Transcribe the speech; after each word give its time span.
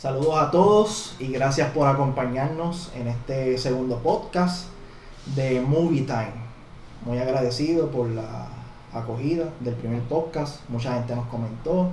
Saludos 0.00 0.38
a 0.38 0.50
todos 0.50 1.14
y 1.18 1.26
gracias 1.26 1.72
por 1.72 1.86
acompañarnos 1.86 2.90
en 2.94 3.06
este 3.06 3.58
segundo 3.58 3.98
podcast 3.98 4.68
de 5.36 5.60
Movie 5.60 6.04
Time. 6.04 6.32
Muy 7.04 7.18
agradecido 7.18 7.90
por 7.90 8.08
la 8.08 8.46
acogida 8.94 9.50
del 9.60 9.74
primer 9.74 10.00
podcast. 10.04 10.66
Mucha 10.70 10.94
gente 10.94 11.14
nos 11.14 11.26
comentó, 11.26 11.90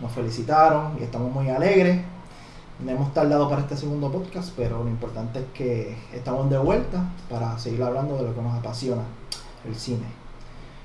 nos 0.00 0.10
felicitaron 0.12 0.96
y 0.98 1.02
estamos 1.02 1.30
muy 1.30 1.50
alegres. 1.50 2.00
No 2.80 2.90
hemos 2.90 3.12
tardado 3.12 3.50
para 3.50 3.60
este 3.60 3.76
segundo 3.76 4.10
podcast, 4.10 4.54
pero 4.56 4.82
lo 4.82 4.88
importante 4.88 5.40
es 5.40 5.46
que 5.52 5.98
estamos 6.14 6.48
de 6.48 6.56
vuelta 6.56 7.10
para 7.28 7.58
seguir 7.58 7.82
hablando 7.82 8.16
de 8.16 8.22
lo 8.22 8.34
que 8.34 8.40
nos 8.40 8.58
apasiona, 8.58 9.02
el 9.66 9.74
cine. 9.74 10.06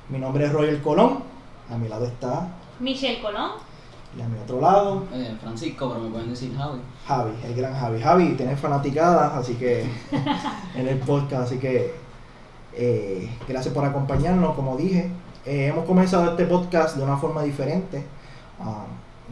Mi 0.09 0.20
nombre 0.20 0.44
es 0.44 0.52
Roger 0.52 0.81
Colón, 0.81 1.20
a 1.71 1.77
mi 1.77 1.88
lado 1.88 2.05
está 2.05 2.49
Michelle 2.81 3.21
Colón. 3.21 3.69
Y 4.18 4.22
a 4.22 4.27
mi 4.27 4.40
otro 4.40 4.59
lado, 4.59 5.04
Eh, 5.13 5.38
Francisco, 5.40 5.90
pero 5.90 6.04
me 6.04 6.09
pueden 6.09 6.30
decir 6.30 6.55
Javi. 6.55 6.80
Javi, 7.08 7.31
el 7.44 7.55
gran 7.55 7.73
Javi. 7.76 8.02
Javi, 8.02 8.34
tienes 8.36 8.59
fanaticadas, 8.59 9.34
así 9.34 9.54
que 9.55 9.86
en 10.76 10.88
el 10.88 10.98
podcast, 11.00 11.44
así 11.44 11.58
que 11.59 11.94
eh, 12.73 13.30
gracias 13.48 13.73
por 13.73 13.86
acompañarnos, 13.86 14.55
como 14.55 14.76
dije. 14.77 15.12
Eh, 15.45 15.67
hemos 15.67 15.86
comenzado 15.86 16.31
este 16.31 16.45
podcast 16.45 16.98
de 16.98 17.03
una 17.03 17.17
forma 17.17 17.44
diferente. 17.44 18.03
Ah, 18.59 18.86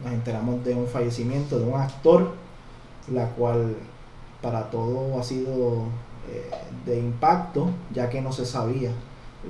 nos 0.04 0.12
enteramos 0.12 0.64
de 0.64 0.74
un 0.74 0.86
fallecimiento 0.86 1.58
de 1.58 1.64
un 1.64 1.78
actor, 1.80 2.34
la 3.12 3.26
cual 3.30 3.74
para 4.40 4.70
todo 4.70 5.18
ha 5.18 5.22
sido 5.22 5.84
de 6.84 6.98
impacto, 6.98 7.70
ya 7.92 8.08
que 8.10 8.20
no 8.20 8.30
se 8.32 8.44
sabía 8.44 8.90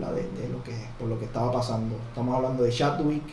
la 0.00 0.12
de, 0.12 0.22
de 0.22 0.48
lo 0.48 0.62
que 0.62 0.72
por 0.98 1.08
lo 1.08 1.19
que 1.19 1.24
estaba 1.27 1.50
pasando. 1.52 1.97
Estamos 2.08 2.34
hablando 2.34 2.62
de 2.62 2.70
Chadwick 2.70 3.24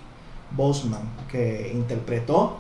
Boseman, 0.56 1.02
que 1.30 1.72
interpretó 1.74 2.58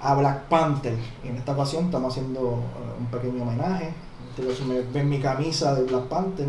a 0.00 0.14
Black 0.14 0.48
Panther. 0.48 0.96
Y 1.24 1.28
en 1.28 1.36
esta 1.36 1.52
ocasión 1.52 1.86
estamos 1.86 2.12
haciendo 2.12 2.40
eh, 2.40 3.00
un 3.00 3.06
pequeño 3.06 3.42
homenaje. 3.42 3.92
Ustedes 4.30 4.64
me 4.64 4.80
ven 4.82 5.08
mi 5.08 5.20
camisa 5.20 5.74
de 5.74 5.84
Black 5.84 6.04
Panther. 6.04 6.48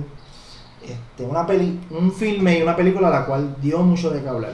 Este, 0.84 1.26
una 1.26 1.45
peli, 1.45 1.80
un 1.89 2.11
filme 2.11 2.59
y 2.59 2.61
una 2.61 2.76
película 2.76 3.09
la 3.09 3.26
cual 3.26 3.58
dio 3.61 3.80
mucho 3.80 4.09
de 4.11 4.22
qué 4.22 4.30
hablar. 4.30 4.53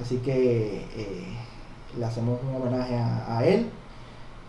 Así 0.00 0.18
que 0.18 0.86
eh, 0.96 1.36
le 1.98 2.04
hacemos 2.04 2.38
un 2.42 2.54
homenaje 2.54 2.96
a, 2.96 3.38
a 3.38 3.44
él. 3.44 3.68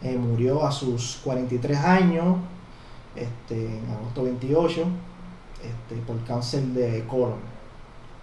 Eh, 0.03 0.17
murió 0.17 0.65
a 0.65 0.71
sus 0.71 1.19
43 1.23 1.77
años, 1.77 2.37
este, 3.15 3.77
en 3.77 3.91
agosto 3.91 4.23
28, 4.23 4.83
este, 5.61 6.01
por 6.07 6.23
cáncer 6.23 6.63
de 6.63 7.05
colon. 7.05 7.51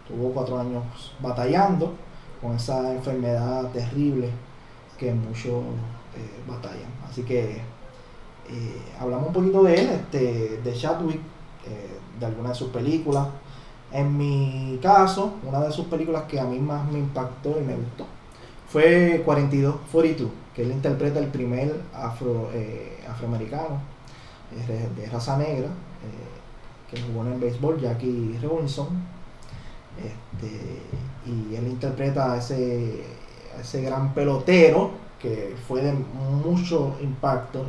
Tuvo 0.08 0.32
cuatro 0.32 0.58
años 0.58 0.82
batallando 1.20 1.94
con 2.40 2.54
esa 2.54 2.92
enfermedad 2.92 3.70
terrible 3.72 4.30
que 4.96 5.12
muchos 5.12 5.62
eh, 6.16 6.42
batallan. 6.48 6.90
Así 7.08 7.22
que 7.22 7.56
eh, 8.48 8.82
hablamos 9.00 9.28
un 9.28 9.32
poquito 9.32 9.62
de 9.62 9.74
él, 9.74 9.88
este, 9.90 10.60
de 10.62 10.72
Chadwick, 10.74 11.20
eh, 11.66 11.98
de 12.18 12.26
algunas 12.26 12.52
de 12.52 12.58
sus 12.58 12.70
películas. 12.70 13.28
En 13.92 14.16
mi 14.16 14.78
caso, 14.82 15.34
una 15.44 15.60
de 15.60 15.72
sus 15.72 15.86
películas 15.86 16.24
que 16.24 16.38
a 16.38 16.44
mí 16.44 16.58
más 16.58 16.90
me 16.90 16.98
impactó 16.98 17.56
y 17.58 17.64
me 17.64 17.74
gustó 17.74 18.06
fue 18.68 19.22
42, 19.24 19.76
42, 19.90 20.30
que 20.54 20.62
él 20.62 20.72
interpreta 20.72 21.18
el 21.20 21.28
primer 21.28 21.74
afro, 21.94 22.50
afroamericano 23.08 23.80
de 24.94 25.06
raza 25.06 25.38
negra 25.38 25.68
que 26.90 27.00
jugó 27.00 27.26
en 27.26 27.34
el 27.34 27.40
béisbol, 27.40 27.80
Jackie 27.80 28.38
Robinson. 28.42 28.88
Este, 30.04 30.80
y 31.26 31.54
él 31.56 31.66
interpreta 31.68 32.32
a 32.32 32.38
ese, 32.38 33.04
a 33.56 33.60
ese 33.60 33.82
gran 33.82 34.14
pelotero 34.14 34.90
que 35.20 35.56
fue 35.66 35.82
de 35.82 35.92
mucho 35.92 36.96
impacto 37.02 37.64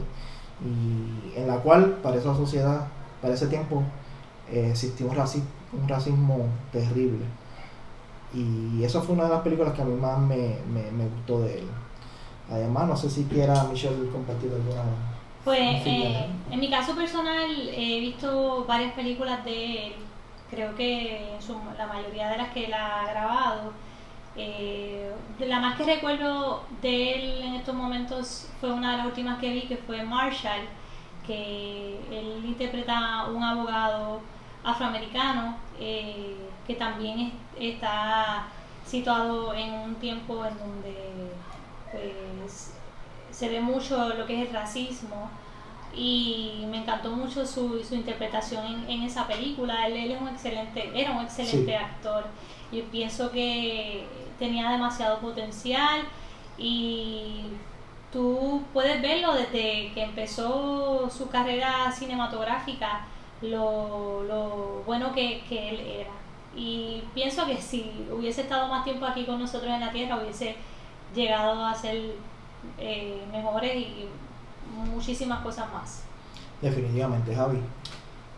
y 0.64 1.38
en 1.38 1.48
la 1.48 1.56
cual 1.58 1.98
para 2.04 2.18
esa 2.18 2.36
sociedad, 2.36 2.88
para 3.22 3.34
ese 3.34 3.48
tiempo, 3.48 3.82
eh, 4.52 4.68
existió 4.72 5.08
un, 5.08 5.16
raci- 5.16 5.44
un 5.74 5.88
racismo 5.88 6.46
terrible. 6.72 7.26
Y 8.34 8.84
esa 8.84 9.02
fue 9.02 9.16
una 9.16 9.24
de 9.24 9.30
las 9.32 9.42
películas 9.42 9.74
que 9.74 9.82
a 9.82 9.86
mí 9.86 10.00
más 10.00 10.20
me, 10.20 10.58
me, 10.72 10.92
me 10.92 11.06
gustó 11.10 11.42
de 11.42 11.60
él. 11.60 11.68
Además, 12.52 12.88
no 12.88 12.96
sé 12.98 13.10
si 13.10 13.24
quiera 13.24 13.64
Michelle 13.66 14.10
compartir 14.12 14.52
alguna. 14.52 14.84
Pues 15.44 15.60
eh, 15.86 16.28
en 16.52 16.60
mi 16.60 16.70
caso 16.70 16.96
personal 16.96 17.50
he 17.74 18.00
visto 18.02 18.66
varias 18.68 18.94
películas 18.94 19.44
de 19.46 19.88
él. 19.88 19.94
Creo 20.52 20.76
que 20.76 21.34
en 21.36 21.42
su- 21.42 21.60
la 21.78 21.88
mayoría 21.88 22.30
de 22.30 22.38
las 22.38 22.50
que 22.50 22.66
él 22.66 22.74
ha 22.74 23.06
grabado. 23.12 23.72
Eh, 24.36 25.12
la 25.40 25.60
más 25.60 25.76
que 25.78 25.84
recuerdo 25.84 26.64
de 26.82 27.14
él 27.16 27.42
en 27.44 27.56
estos 27.56 27.76
momentos 27.76 28.48
fue 28.60 28.72
una 28.72 28.92
de 28.92 28.98
las 28.98 29.06
últimas 29.08 29.40
que 29.40 29.52
vi, 29.52 29.62
que 29.64 29.78
fue 29.78 30.04
Marshall, 30.04 30.62
que 31.26 32.00
él 32.12 32.44
interpreta 32.46 33.22
a 33.22 33.28
un 33.28 33.44
abogado 33.44 34.22
afroamericano 34.64 35.56
eh, 35.80 36.36
que 36.68 36.76
también 36.76 37.20
es- 37.20 37.34
está 37.76 38.48
situado 38.86 39.54
en 39.54 39.74
un 39.74 39.96
tiempo 39.96 40.46
en 40.46 40.58
donde 40.58 41.32
pues, 41.92 42.74
se 43.32 43.50
ve 43.50 43.62
mucho 43.62 44.10
lo 44.16 44.26
que 44.26 44.42
es 44.42 44.48
el 44.50 44.54
racismo 44.54 45.30
y 45.96 46.66
me 46.70 46.78
encantó 46.78 47.12
mucho 47.12 47.46
su, 47.46 47.84
su 47.84 47.96
interpretación 47.96 48.66
en, 48.66 48.90
en 48.90 49.04
esa 49.04 49.28
película. 49.28 49.88
Él, 49.88 49.98
él 49.98 50.12
es 50.12 50.22
un 50.22 50.28
excelente, 50.30 50.92
era 50.94 51.12
un 51.12 51.24
excelente 51.24 51.72
Sí. 51.72 51.74
actor. 51.74 52.26
Yo 52.72 52.84
pienso 52.86 53.32
que 53.32 54.06
tenía 54.38 54.70
demasiado 54.70 55.20
potencial 55.20 56.02
y 56.58 57.42
tú 58.12 58.62
puedes 58.74 59.02
verlo 59.02 59.34
desde 59.34 59.92
que 59.94 60.04
empezó 60.04 61.10
su 61.10 61.30
carrera 61.30 61.92
cinematográfica, 61.92 63.06
lo, 63.42 64.24
lo 64.24 64.84
bueno 64.86 65.12
que, 65.14 65.42
que 65.50 65.70
él 65.70 65.80
era. 65.80 66.12
Y 66.56 67.04
pienso 67.14 67.46
que 67.46 67.58
si 67.58 67.92
hubiese 68.12 68.42
estado 68.42 68.68
más 68.68 68.84
tiempo 68.84 69.06
aquí 69.06 69.24
con 69.26 69.40
nosotros 69.40 69.72
en 69.72 69.80
la 69.80 69.92
Tierra, 69.92 70.18
hubiese 70.18 70.56
llegado 71.16 71.66
a 71.66 71.74
ser 71.74 72.16
eh, 72.78 73.22
mejores 73.32 73.76
y 73.76 74.06
muchísimas 74.70 75.42
cosas 75.42 75.72
más. 75.74 76.04
Definitivamente, 76.62 77.36
Javi. 77.36 77.60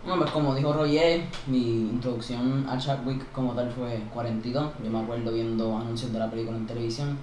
Bueno, 0.03 0.21
pues 0.21 0.31
como 0.31 0.55
dijo 0.55 0.73
Roger, 0.73 1.21
mi 1.45 1.89
introducción 1.89 2.65
a 2.67 2.77
Chadwick 2.77 3.31
como 3.31 3.53
tal 3.53 3.71
fue 3.71 4.03
42. 4.11 4.71
Yo 4.83 4.89
me 4.89 4.99
acuerdo 4.99 5.31
viendo 5.31 5.77
anuncios 5.77 6.11
de 6.11 6.17
la 6.17 6.29
película 6.29 6.57
en 6.57 6.65
televisión 6.65 7.17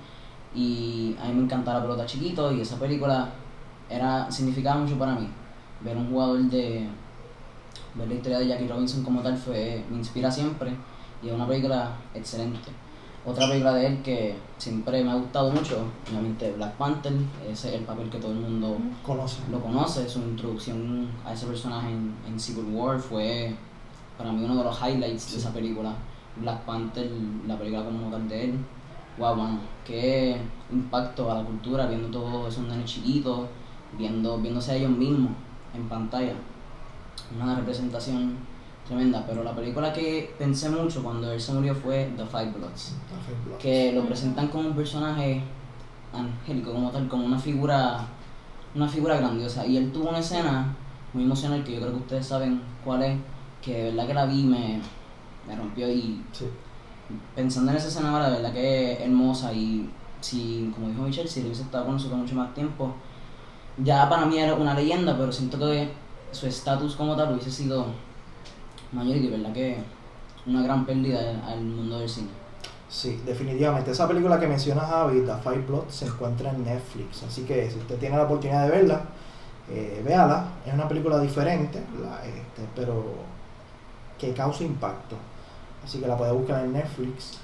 y 0.54 1.16
a 1.20 1.26
mí 1.26 1.34
me 1.34 1.42
encantaba 1.42 1.78
la 1.78 1.84
pelota 1.84 2.06
chiquito 2.06 2.52
y 2.52 2.60
esa 2.60 2.78
película 2.78 3.30
era 3.90 4.30
significaba 4.30 4.80
mucho 4.80 4.96
para 4.96 5.14
mí. 5.14 5.28
Ver 5.80 5.96
un 5.96 6.08
jugador 6.08 6.40
de 6.42 6.86
ver 7.94 8.08
la 8.08 8.14
historia 8.14 8.38
de 8.38 8.46
Jackie 8.46 8.68
Robinson 8.68 9.02
como 9.02 9.22
tal 9.22 9.36
fue 9.36 9.84
me 9.90 9.96
inspira 9.96 10.30
siempre 10.30 10.70
y 11.20 11.28
es 11.28 11.34
una 11.34 11.48
película 11.48 11.90
excelente. 12.14 12.70
Otra 13.28 13.46
película 13.48 13.74
de 13.74 13.86
él 13.86 14.02
que 14.02 14.36
siempre 14.56 15.04
me 15.04 15.10
ha 15.10 15.14
gustado 15.16 15.50
mucho, 15.52 15.84
obviamente 16.10 16.50
Black 16.52 16.72
Panther, 16.76 17.12
ese 17.48 17.68
es 17.68 17.74
el 17.74 17.84
papel 17.84 18.08
que 18.08 18.18
todo 18.18 18.32
el 18.32 18.38
mundo 18.38 18.78
Conoce. 19.04 19.40
lo 19.50 19.60
conoce, 19.60 20.08
su 20.08 20.20
introducción 20.20 21.08
a 21.26 21.34
ese 21.34 21.46
personaje 21.46 21.90
en, 21.90 22.14
en 22.26 22.40
Civil 22.40 22.64
War 22.72 22.98
fue 22.98 23.54
para 24.16 24.32
mí 24.32 24.42
uno 24.44 24.56
de 24.56 24.64
los 24.64 24.80
highlights 24.80 25.22
Sí. 25.24 25.32
de 25.32 25.38
esa 25.38 25.52
película. 25.52 25.92
Black 26.40 26.60
Panther, 26.62 27.10
la 27.46 27.58
película 27.58 27.84
como 27.84 28.10
tal 28.10 28.28
de 28.28 28.44
él. 28.44 28.54
Wow, 29.18 29.34
mano, 29.36 29.58
qué 29.84 30.40
impacto 30.72 31.30
a 31.30 31.34
la 31.36 31.44
cultura 31.44 31.86
viendo 31.86 32.08
todos 32.08 32.52
esos 32.54 32.66
nenes 32.66 32.90
chiquitos, 32.90 33.40
viendo, 33.98 34.38
viéndose 34.38 34.72
a 34.72 34.76
ellos 34.76 34.90
mismos 34.90 35.32
en 35.74 35.88
pantalla. 35.88 36.32
Una 37.40 37.56
representación 37.56 38.36
tremenda, 38.88 39.24
pero 39.26 39.44
la 39.44 39.54
película 39.54 39.92
que 39.92 40.34
pensé 40.38 40.68
mucho 40.70 41.02
cuando 41.02 41.30
él 41.32 41.40
se 41.40 41.52
murió 41.52 41.74
fue 41.74 42.10
The 42.16 42.24
Five 42.26 42.52
Bloods 42.56 42.94
que 43.58 43.92
lo 43.92 44.04
presentan 44.06 44.48
como 44.48 44.68
un 44.68 44.74
personaje 44.74 45.42
angélico 46.12 46.72
como 46.72 46.90
tal, 46.90 47.06
como 47.08 47.26
una 47.26 47.38
figura, 47.38 48.06
una 48.74 48.88
figura 48.88 49.16
grandiosa. 49.18 49.66
Y 49.66 49.76
él 49.76 49.92
tuvo 49.92 50.08
una 50.08 50.18
escena 50.20 50.74
muy 51.12 51.24
emocional 51.24 51.62
que 51.64 51.72
yo 51.74 51.80
creo 51.80 51.92
que 51.92 51.98
ustedes 51.98 52.26
saben 52.26 52.60
cuál 52.84 53.02
es, 53.02 53.18
que 53.62 53.74
de 53.74 53.84
verdad 53.90 54.06
que 54.06 54.14
la 54.14 54.26
vi 54.26 54.40
y 54.40 54.44
me, 54.44 54.80
me 55.46 55.56
rompió 55.56 55.88
y 55.90 56.22
Sí. 56.32 56.46
pensando 57.34 57.70
en 57.72 57.76
esa 57.78 57.88
escena 57.88 58.10
ahora, 58.12 58.30
de 58.30 58.36
verdad 58.36 58.52
que 58.52 58.92
es 58.92 59.00
hermosa 59.00 59.52
y 59.52 59.90
si, 60.20 60.70
como 60.74 60.88
dijo 60.88 61.02
Michelle, 61.02 61.28
si 61.28 61.40
él 61.40 61.46
hubiese 61.46 61.62
estado 61.62 61.84
con 61.84 61.94
nosotros 61.94 62.18
mucho 62.20 62.34
más 62.34 62.52
tiempo, 62.54 62.94
ya 63.82 64.08
para 64.08 64.26
mí 64.26 64.38
era 64.38 64.54
una 64.54 64.74
leyenda, 64.74 65.16
pero 65.16 65.30
siento 65.32 65.58
que 65.58 65.90
su 66.32 66.46
estatus 66.46 66.96
como 66.96 67.16
tal 67.16 67.32
hubiese 67.32 67.50
sido 67.50 67.86
mayor 68.92 69.16
y 69.16 69.28
de 69.28 69.36
verdad 69.36 69.52
que 69.52 69.78
una 70.46 70.62
gran 70.62 70.86
pérdida 70.86 71.42
al 71.46 71.60
mundo 71.62 71.98
del 72.00 72.08
cine. 72.08 72.28
Sí, 72.88 73.20
definitivamente. 73.26 73.90
Esa 73.90 74.08
película 74.08 74.40
que 74.40 74.46
menciona 74.46 74.80
Javi, 74.82 75.20
The 75.20 75.34
Five 75.42 75.62
Plot, 75.66 75.90
se 75.90 76.06
encuentra 76.06 76.50
en 76.50 76.64
Netflix. 76.64 77.22
Así 77.22 77.44
que 77.44 77.70
si 77.70 77.78
usted 77.78 77.98
tiene 77.98 78.16
la 78.16 78.24
oportunidad 78.24 78.64
de 78.64 78.70
verla, 78.70 79.02
eh, 79.68 80.02
véala. 80.04 80.48
Es 80.66 80.72
una 80.74 80.88
película 80.88 81.20
diferente, 81.20 81.82
la- 82.02 82.24
este, 82.24 82.62
pero 82.74 83.26
que 84.18 84.32
causa 84.34 84.64
impacto. 84.64 85.16
Así 85.84 86.00
que 86.00 86.06
la 86.08 86.16
puede 86.16 86.32
buscar 86.32 86.64
en 86.64 86.72
Netflix. 86.72 87.38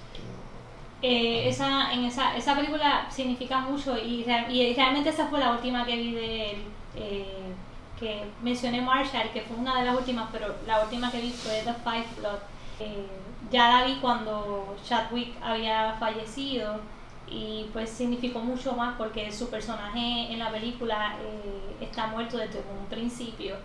eh, 1.02 1.48
esa, 1.48 1.92
en 1.92 2.04
esa, 2.04 2.36
esa 2.36 2.54
película 2.56 3.06
significa 3.10 3.60
mucho 3.60 3.96
y, 3.98 4.24
y 4.50 4.74
realmente 4.74 5.10
esa 5.10 5.26
fue 5.28 5.38
la 5.40 5.52
última 5.52 5.84
que 5.84 5.96
vi 5.96 6.12
de 6.14 6.50
él. 6.52 6.62
eh, 6.96 7.54
que 7.98 8.24
mencioné 8.42 8.80
Marshall, 8.80 9.30
que 9.32 9.42
fue 9.42 9.56
una 9.56 9.78
de 9.80 9.86
las 9.86 9.96
últimas, 9.96 10.28
pero 10.32 10.54
la 10.66 10.82
última 10.82 11.10
que 11.10 11.20
vi 11.20 11.30
fue 11.30 11.62
The 11.64 11.74
Five 11.74 12.06
Blood. 12.18 12.38
Eh, 12.80 13.06
ya 13.50 13.68
la 13.68 13.86
vi 13.86 13.96
cuando 13.96 14.76
Chadwick 14.84 15.34
había 15.42 15.94
fallecido 15.98 16.80
y 17.28 17.66
pues 17.72 17.90
significó 17.90 18.40
mucho 18.40 18.74
más 18.74 18.96
porque 18.96 19.30
su 19.32 19.48
personaje 19.48 20.32
en 20.32 20.38
la 20.38 20.50
película 20.50 21.16
eh, 21.20 21.76
está 21.84 22.06
muerto 22.06 22.36
desde 22.36 22.58
un 22.58 22.86
principio 22.86 23.56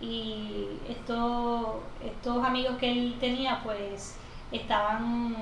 y 0.00 0.66
estos, 0.88 1.66
estos 2.04 2.44
amigos 2.44 2.76
que 2.78 2.90
él 2.90 3.16
tenía 3.20 3.60
pues 3.62 4.16
estaban 4.52 5.36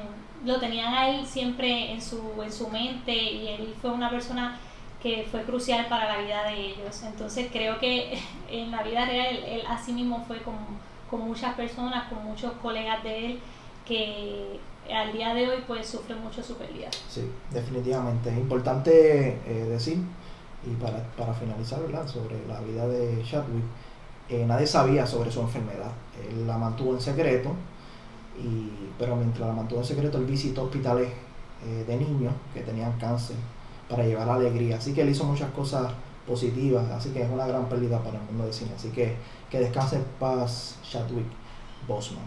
lo 0.45 0.59
tenían 0.59 0.93
a 0.93 1.09
él 1.09 1.27
siempre 1.27 1.93
en 1.93 2.03
su 2.03 2.43
en 2.43 2.53
su 2.53 2.69
mente 2.69 3.15
y 3.15 3.49
él 3.49 3.75
fue 3.81 3.91
una 3.91 4.11
persona 4.11 4.59
que 5.03 5.27
fue 5.31 5.43
crucial 5.43 5.87
para 5.89 6.17
la 6.17 6.23
vida 6.23 6.45
de 6.45 6.67
ellos 6.67 7.03
entonces 7.03 7.49
creo 7.51 7.79
que 7.79 8.19
en 8.51 8.71
la 8.71 8.83
vida 8.83 9.05
real 9.05 9.37
él, 9.37 9.45
él 9.45 9.63
así 9.69 9.93
mismo 9.93 10.25
fue 10.27 10.43
con, 10.43 10.55
con 11.11 11.21
muchas 11.21 11.55
personas 11.55 12.09
con 12.09 12.25
muchos 12.25 12.53
colegas 12.63 13.03
de 13.03 13.27
él 13.27 13.41
que 13.87 14.61
al 14.91 15.13
día 15.13 15.35
de 15.35 15.49
hoy 15.49 15.65
pues 15.67 15.87
sufren 15.87 16.21
mucho 16.23 16.43
su 16.43 16.55
pérdida 16.55 16.89
Sí, 17.09 17.23
definitivamente. 17.51 18.31
Es 18.31 18.37
importante 18.37 19.41
eh, 19.47 19.67
decir, 19.69 19.99
y 20.65 20.75
para, 20.75 21.03
para 21.17 21.33
finalizar, 21.35 21.81
¿verdad? 21.81 22.07
sobre 22.07 22.47
la 22.47 22.61
vida 22.61 22.87
de 22.89 23.23
Chadwick, 23.23 23.65
eh, 24.29 24.45
nadie 24.47 24.67
sabía 24.67 25.07
sobre 25.07 25.31
su 25.31 25.41
enfermedad. 25.41 25.91
Él 26.29 26.47
la 26.47 26.59
mantuvo 26.59 26.95
en 26.95 27.01
secreto, 27.01 27.51
y, 28.43 28.71
pero 28.99 29.17
mientras 29.17 29.49
la 29.49 29.55
mantuvo 29.55 29.81
en 29.81 29.87
secreto, 29.87 30.19
él 30.19 30.25
visitó 30.25 30.65
hospitales 30.65 31.09
eh, 31.65 31.85
de 31.87 31.97
niños 31.97 32.33
que 32.55 32.61
tenían 32.61 32.93
cáncer 32.99 33.37
para 33.93 34.07
llevar 34.07 34.29
alegría. 34.29 34.77
Así 34.79 34.95
que 34.95 35.03
él 35.03 35.11
hizo 35.11 35.25
muchas 35.25 35.51
cosas 35.51 35.93
positivas, 36.27 36.91
así 36.91 37.11
que 37.11 37.23
es 37.23 37.31
una 37.31 37.47
gran 37.47 37.69
pérdida 37.69 38.03
para 38.03 38.19
el 38.19 38.25
mundo 38.25 38.45
del 38.45 38.55
cine. 38.55 38.73
Así 38.75 38.89
que 38.89 39.17
que 39.51 39.61
descanse 39.61 39.97
en 39.97 40.05
paz 40.19 40.79
Chadwick 40.83 41.27
Boseman. 41.87 42.25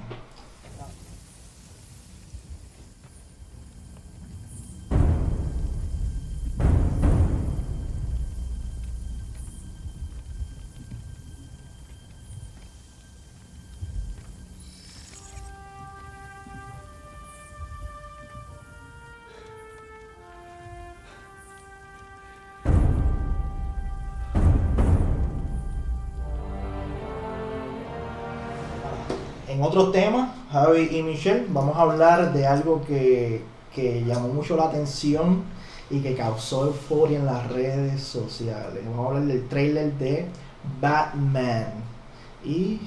En 29.76 29.82
otros 29.82 29.94
temas, 29.94 30.30
Javi 30.54 30.88
y 30.90 31.04
Michelle, 31.04 31.48
vamos 31.50 31.76
a 31.76 31.82
hablar 31.82 32.32
de 32.32 32.48
algo 32.48 32.82
que, 32.86 33.44
que 33.74 34.06
llamó 34.06 34.30
mucho 34.30 34.56
la 34.56 34.68
atención 34.68 35.44
y 35.90 36.00
que 36.00 36.16
causó 36.16 36.68
euforia 36.68 37.20
en 37.20 37.26
las 37.26 37.46
redes 37.52 38.02
sociales. 38.02 38.82
Vamos 38.86 39.06
a 39.06 39.08
hablar 39.10 39.24
del 39.24 39.46
trailer 39.50 39.92
de 39.96 40.30
Batman. 40.80 41.74
¿Y 42.46 42.80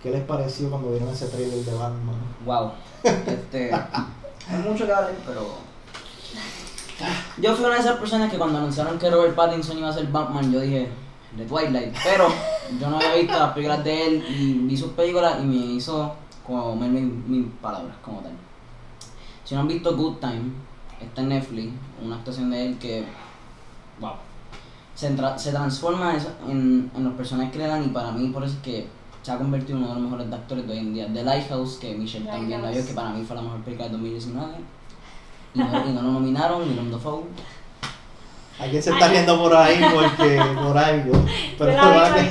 qué 0.00 0.12
les 0.12 0.22
pareció 0.22 0.70
cuando 0.70 0.92
vieron 0.92 1.08
ese 1.08 1.26
trailer 1.26 1.58
de 1.58 1.74
Batman? 1.74 2.14
Wow. 2.46 2.70
Este. 3.02 3.74
hay 4.48 4.58
mucho 4.64 4.86
que 4.86 4.92
hablar, 4.92 5.14
pero. 5.26 5.40
Yo 7.38 7.56
fui 7.56 7.64
una 7.64 7.74
de 7.74 7.80
esas 7.80 7.96
personas 7.96 8.30
que 8.30 8.38
cuando 8.38 8.58
anunciaron 8.58 8.96
que 8.96 9.10
Robert 9.10 9.34
Pattinson 9.34 9.76
iba 9.78 9.88
a 9.88 9.92
ser 9.92 10.06
Batman, 10.06 10.52
yo 10.52 10.60
dije, 10.60 10.88
de 11.32 11.44
Twilight. 11.46 11.96
Pero 12.04 12.28
yo 12.78 12.90
no 12.90 12.96
había 12.98 13.14
visto 13.14 13.36
las 13.36 13.52
películas 13.54 13.82
de 13.82 14.06
él 14.06 14.24
y 14.28 14.52
vi 14.52 14.76
sus 14.76 14.92
películas 14.92 15.38
y 15.42 15.44
me 15.44 15.56
hizo 15.56 16.14
comer 16.48 16.90
mis, 16.90 17.04
mis 17.26 17.46
palabras 17.62 17.94
como 18.02 18.20
tal. 18.20 18.32
Si 19.44 19.54
no 19.54 19.60
han 19.62 19.68
visto 19.68 19.96
Good 19.96 20.16
Time, 20.16 20.42
está 21.00 21.20
en 21.22 21.28
Netflix, 21.30 21.72
una 22.04 22.16
actuación 22.16 22.50
de 22.50 22.66
él 22.66 22.78
que. 22.78 23.04
Wow. 24.00 24.12
Se, 24.94 25.16
tra- 25.16 25.38
se 25.38 25.52
transforma 25.52 26.14
en, 26.48 26.90
en 26.96 27.04
los 27.04 27.12
personajes 27.14 27.52
que 27.52 27.58
le 27.58 27.66
dan 27.68 27.84
y 27.84 27.88
para 27.88 28.10
mí 28.10 28.28
por 28.30 28.42
eso 28.42 28.54
es 28.54 28.60
que 28.62 28.88
se 29.22 29.30
ha 29.32 29.38
convertido 29.38 29.78
en 29.78 29.84
uno 29.84 29.94
de 29.94 30.00
los 30.00 30.10
mejores 30.10 30.32
actores 30.32 30.66
de 30.66 30.72
hoy 30.72 30.78
en 30.78 30.94
día. 30.94 31.08
The 31.12 31.22
Lighthouse, 31.22 31.76
que 31.76 31.94
Michelle 31.94 32.26
también 32.26 32.50
la 32.62 32.68
vio, 32.70 32.80
Lighthouse. 32.80 32.88
que 32.88 32.94
para 32.94 33.10
mí 33.10 33.24
fue 33.24 33.36
la 33.36 33.42
mejor 33.42 33.60
película 33.60 33.88
del 33.88 33.92
2019. 33.98 34.52
Y 35.54 35.58
no, 35.60 35.64
y 35.88 35.92
no 35.92 36.02
lo 36.02 36.12
nominaron, 36.12 36.62
Willem 36.68 36.90
Dafoe. 36.90 37.22
Alguien 38.60 38.82
se 38.82 38.90
está 38.90 39.06
riendo 39.08 39.38
por 39.40 39.54
ahí 39.54 39.80
porque 39.94 40.42
por 40.60 40.76
algo. 40.76 41.12
Pero 41.56 41.72
Yo 41.72 41.76
la 41.92 42.16
vi, 42.16 42.28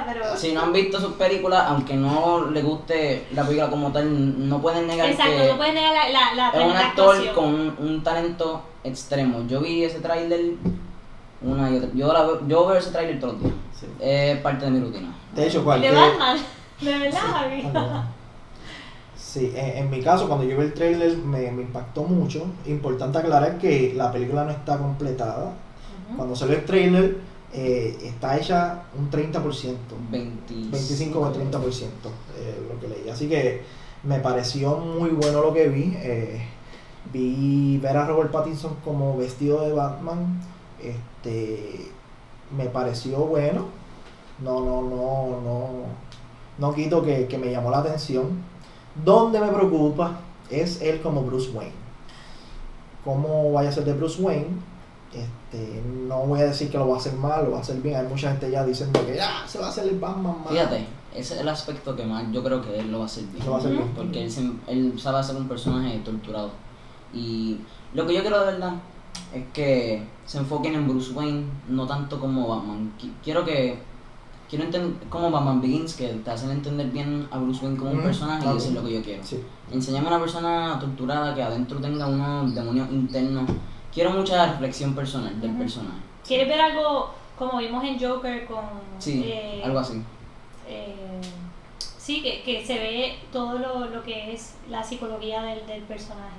va 0.00 0.06
la 0.06 0.14
vi, 0.14 0.20
que- 0.20 0.32
yo 0.32 0.32
la 0.32 0.32
vi 0.32 0.32
porque 0.32 0.32
Javier 0.32 0.32
dijo, 0.32 0.32
"Michelle, 0.32 0.32
tienes 0.32 0.32
que 0.32 0.32
verla, 0.32 0.32
tienes 0.32 0.32
que 0.32 0.32
verla, 0.32 0.32
pero... 0.32 0.36
Si 0.36 0.52
no 0.52 0.60
han 0.62 0.72
visto 0.72 1.00
sus 1.00 1.12
películas, 1.14 1.64
aunque 1.68 1.94
no 1.94 2.50
le 2.50 2.62
guste 2.62 3.26
la 3.34 3.42
película 3.44 3.70
como 3.70 3.92
tal, 3.92 4.48
no 4.48 4.60
pueden 4.62 4.86
negar 4.86 5.08
Exacto, 5.10 5.32
que 5.36 5.48
no 5.48 5.56
puedes 5.56 5.74
negar 5.74 5.92
la, 5.94 6.10
la, 6.10 6.34
la 6.34 6.48
es 6.60 6.66
un 6.66 6.76
actor 6.76 7.14
actuación. 7.16 7.34
con 7.34 7.44
un, 7.54 7.76
un 7.78 8.02
talento 8.02 8.62
extremo. 8.84 9.46
Yo 9.46 9.60
vi 9.60 9.84
ese 9.84 10.00
tráiler 10.00 10.40
una 11.42 11.70
y 11.70 11.76
otra. 11.76 11.88
Yo, 11.94 12.12
la 12.12 12.22
veo- 12.24 12.46
yo 12.48 12.66
veo 12.66 12.76
ese 12.78 12.90
tráiler 12.90 13.20
todos 13.20 13.34
los 13.34 13.42
días. 13.44 13.54
Sí. 13.78 13.86
Es 14.00 14.38
parte 14.40 14.64
de 14.64 14.70
mi 14.72 14.80
rutina. 14.80 15.14
De 15.34 15.46
hecho, 15.46 15.58
De 15.58 15.64
cualquier... 15.64 15.94
Batman, 15.94 16.38
de 16.80 16.98
verdad, 16.98 17.20
Javi. 17.20 17.62
Sí, 19.16 19.52
en, 19.54 19.78
en 19.84 19.90
mi 19.90 20.00
caso, 20.02 20.26
cuando 20.26 20.44
yo 20.46 20.56
vi 20.56 20.64
el 20.64 20.74
trailer 20.74 21.16
me, 21.18 21.50
me 21.52 21.62
impactó 21.62 22.02
mucho. 22.02 22.46
Importante 22.66 23.18
aclarar 23.18 23.58
que 23.58 23.92
la 23.94 24.10
película 24.10 24.44
no 24.44 24.50
está 24.50 24.78
completada. 24.78 25.52
Cuando 26.16 26.34
salió 26.34 26.56
el 26.56 26.64
trailer, 26.64 27.18
eh, 27.52 27.96
está 28.02 28.36
hecha 28.36 28.82
un 28.96 29.10
30%, 29.10 29.40
25, 30.10 30.70
25 30.70 31.18
o 31.20 31.32
30%, 31.32 31.82
eh, 32.36 32.66
lo 32.68 32.78
que 32.80 32.88
leí. 32.88 33.08
Así 33.08 33.28
que 33.28 33.62
me 34.02 34.20
pareció 34.20 34.76
muy 34.76 35.10
bueno 35.10 35.42
lo 35.42 35.52
que 35.52 35.68
vi. 35.68 35.94
eh, 35.96 36.42
vi 37.12 37.78
ver 37.78 37.96
a 37.96 38.06
Robert 38.06 38.30
Pattinson 38.30 38.76
como 38.84 39.16
vestido 39.16 39.62
de 39.66 39.72
Batman. 39.72 40.40
Este, 40.82 41.90
me 42.56 42.66
pareció 42.66 43.18
bueno. 43.20 43.66
No, 44.40 44.60
no, 44.60 44.82
no, 44.82 45.40
no, 45.42 45.68
no 46.58 46.74
quito 46.74 47.02
que, 47.02 47.26
que 47.26 47.38
me 47.38 47.50
llamó 47.50 47.70
la 47.70 47.78
atención. 47.78 48.42
Donde 49.04 49.40
me 49.40 49.48
preocupa 49.48 50.20
es 50.50 50.80
él 50.82 51.00
como 51.00 51.22
Bruce 51.22 51.50
Wayne. 51.50 51.72
¿Cómo 53.04 53.52
vaya 53.52 53.70
a 53.70 53.72
ser 53.72 53.84
de 53.84 53.94
Bruce 53.94 54.20
Wayne? 54.20 54.46
Este, 55.12 55.82
no 56.06 56.18
voy 56.26 56.40
a 56.40 56.44
decir 56.44 56.70
que 56.70 56.76
lo 56.78 56.88
va 56.88 56.96
a 56.96 56.98
hacer 56.98 57.14
mal, 57.14 57.44
lo 57.44 57.52
va 57.52 57.58
a 57.58 57.60
hacer 57.60 57.76
bien. 57.80 57.96
Hay 57.96 58.06
mucha 58.06 58.30
gente 58.30 58.50
ya 58.50 58.64
diciendo 58.64 59.04
que 59.06 59.16
ya 59.16 59.44
se 59.46 59.58
va 59.58 59.66
a 59.66 59.68
hacer 59.70 59.88
el 59.88 59.98
Batman 59.98 60.36
mal. 60.44 60.48
Fíjate, 60.52 60.86
ese 61.14 61.34
es 61.34 61.40
el 61.40 61.48
aspecto 61.48 61.96
que 61.96 62.04
más 62.04 62.24
yo 62.30 62.42
creo 62.44 62.60
que 62.60 62.78
él 62.78 62.90
lo 62.92 62.98
va 62.98 63.04
a 63.04 63.06
hacer 63.06 63.24
bien. 63.32 63.44
Lo 63.44 63.52
va 63.52 63.56
a 63.56 63.60
hacer 63.60 63.72
bien. 63.72 63.88
Porque 63.96 64.22
él, 64.24 64.30
se- 64.30 64.52
él 64.66 64.94
sabe 64.98 65.18
hacer 65.18 65.36
un 65.36 65.48
personaje 65.48 65.98
torturado. 66.04 66.50
Y 67.14 67.56
lo 67.94 68.06
que 68.06 68.14
yo 68.14 68.20
quiero 68.20 68.38
de 68.40 68.52
verdad 68.52 68.74
es 69.34 69.44
que 69.54 70.06
se 70.26 70.38
enfoquen 70.38 70.74
en 70.74 70.86
Bruce 70.86 71.12
Wayne, 71.12 71.44
no 71.68 71.86
tanto 71.86 72.20
como 72.20 72.46
Batman. 72.48 72.92
Qui- 73.00 73.12
Quiero 73.24 73.44
que. 73.44 73.78
Quiero 74.48 74.64
entender 74.64 75.08
como 75.10 75.30
Batman 75.30 75.60
Begins, 75.60 75.92
que 75.94 76.06
te 76.08 76.30
hacen 76.30 76.50
entender 76.50 76.86
bien 76.88 77.28
a 77.30 77.38
Bruce 77.38 77.62
Wayne 77.64 77.78
como 77.78 77.90
un 77.90 77.98
personaje 78.02 78.46
y 78.46 78.56
eso 78.56 78.68
es 78.68 78.74
lo 78.74 78.82
que 78.84 78.92
yo 78.94 79.02
quiero. 79.02 79.22
Sí. 79.22 79.38
Enseñame 79.70 80.06
a 80.06 80.10
una 80.12 80.20
persona 80.20 80.78
torturada 80.80 81.34
que 81.34 81.42
adentro 81.42 81.78
tenga 81.80 82.06
unos 82.06 82.54
demonios 82.54 82.88
internos. 82.90 83.44
Quiero 83.98 84.12
mucha 84.12 84.46
reflexión 84.52 84.94
personal 84.94 85.40
del 85.40 85.56
personaje. 85.56 85.98
¿Quieres 86.24 86.46
ver 86.46 86.60
algo 86.60 87.12
como 87.36 87.58
vimos 87.58 87.82
en 87.82 87.98
Joker 87.98 88.46
con... 88.46 88.64
Sí, 89.00 89.24
eh, 89.26 89.60
algo 89.64 89.80
así. 89.80 90.00
eh, 90.68 91.20
sí, 91.96 92.22
que, 92.22 92.42
que 92.44 92.64
se 92.64 92.74
ve 92.74 93.18
todo 93.32 93.58
lo, 93.58 93.86
lo 93.86 94.04
que 94.04 94.32
es 94.32 94.54
la 94.70 94.84
psicología 94.84 95.42
del, 95.42 95.66
del 95.66 95.82
personaje. 95.82 96.36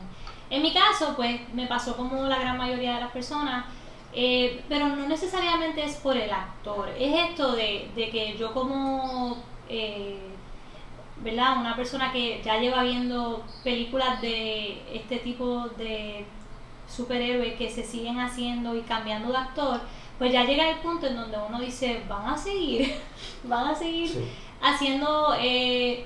En 0.49 0.61
mi 0.61 0.71
caso, 0.71 1.13
pues 1.17 1.41
me 1.53 1.67
pasó 1.67 1.97
como 1.97 2.23
la 2.27 2.39
gran 2.39 2.57
mayoría 2.57 2.95
de 2.95 3.01
las 3.01 3.11
personas, 3.11 3.65
eh, 4.13 4.63
pero 4.69 4.87
no 4.87 5.09
necesariamente 5.09 5.83
es 5.83 5.97
por 5.97 6.15
el 6.15 6.31
actor, 6.31 6.87
es 6.97 7.29
esto 7.29 7.51
de, 7.57 7.91
de 7.93 8.09
que 8.09 8.37
yo 8.37 8.53
como, 8.53 9.37
¿verdad? 11.17 11.57
Una 11.59 11.75
persona 11.75 12.13
que 12.13 12.41
ya 12.41 12.57
lleva 12.57 12.83
viendo 12.83 13.43
películas 13.65 14.21
de 14.21 14.81
este 14.93 15.17
tipo 15.17 15.67
de 15.77 16.25
superhéroes 16.89 17.53
que 17.55 17.69
se 17.69 17.83
siguen 17.83 18.19
haciendo 18.19 18.75
y 18.75 18.81
cambiando 18.81 19.29
de 19.31 19.37
actor, 19.37 19.81
pues 20.17 20.33
ya 20.33 20.43
llega 20.43 20.69
el 20.69 20.79
punto 20.79 21.07
en 21.07 21.15
donde 21.15 21.37
uno 21.47 21.59
dice, 21.61 22.03
van 22.09 22.27
a 22.27 22.37
seguir, 22.37 22.95
van 23.43 23.67
a 23.67 23.75
seguir 23.75 24.07
Sí. 24.09 24.25
haciendo 24.61 25.33
eh, 25.39 26.05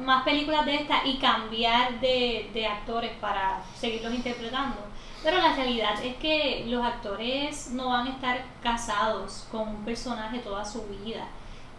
más 0.00 0.24
películas 0.24 0.64
de 0.66 0.74
estas 0.76 1.04
y 1.06 1.18
cambiar 1.18 2.00
de, 2.00 2.50
de 2.52 2.66
actores 2.66 3.12
para 3.20 3.62
seguirlos 3.76 4.14
interpretando. 4.14 4.78
Pero 5.22 5.38
la 5.38 5.54
realidad 5.54 5.94
es 6.04 6.16
que 6.16 6.64
los 6.66 6.84
actores 6.84 7.70
no 7.70 7.90
van 7.90 8.08
a 8.08 8.10
estar 8.10 8.44
casados 8.62 9.46
con 9.52 9.68
un 9.68 9.84
personaje 9.84 10.40
toda 10.40 10.64
su 10.64 10.82
vida. 10.88 11.28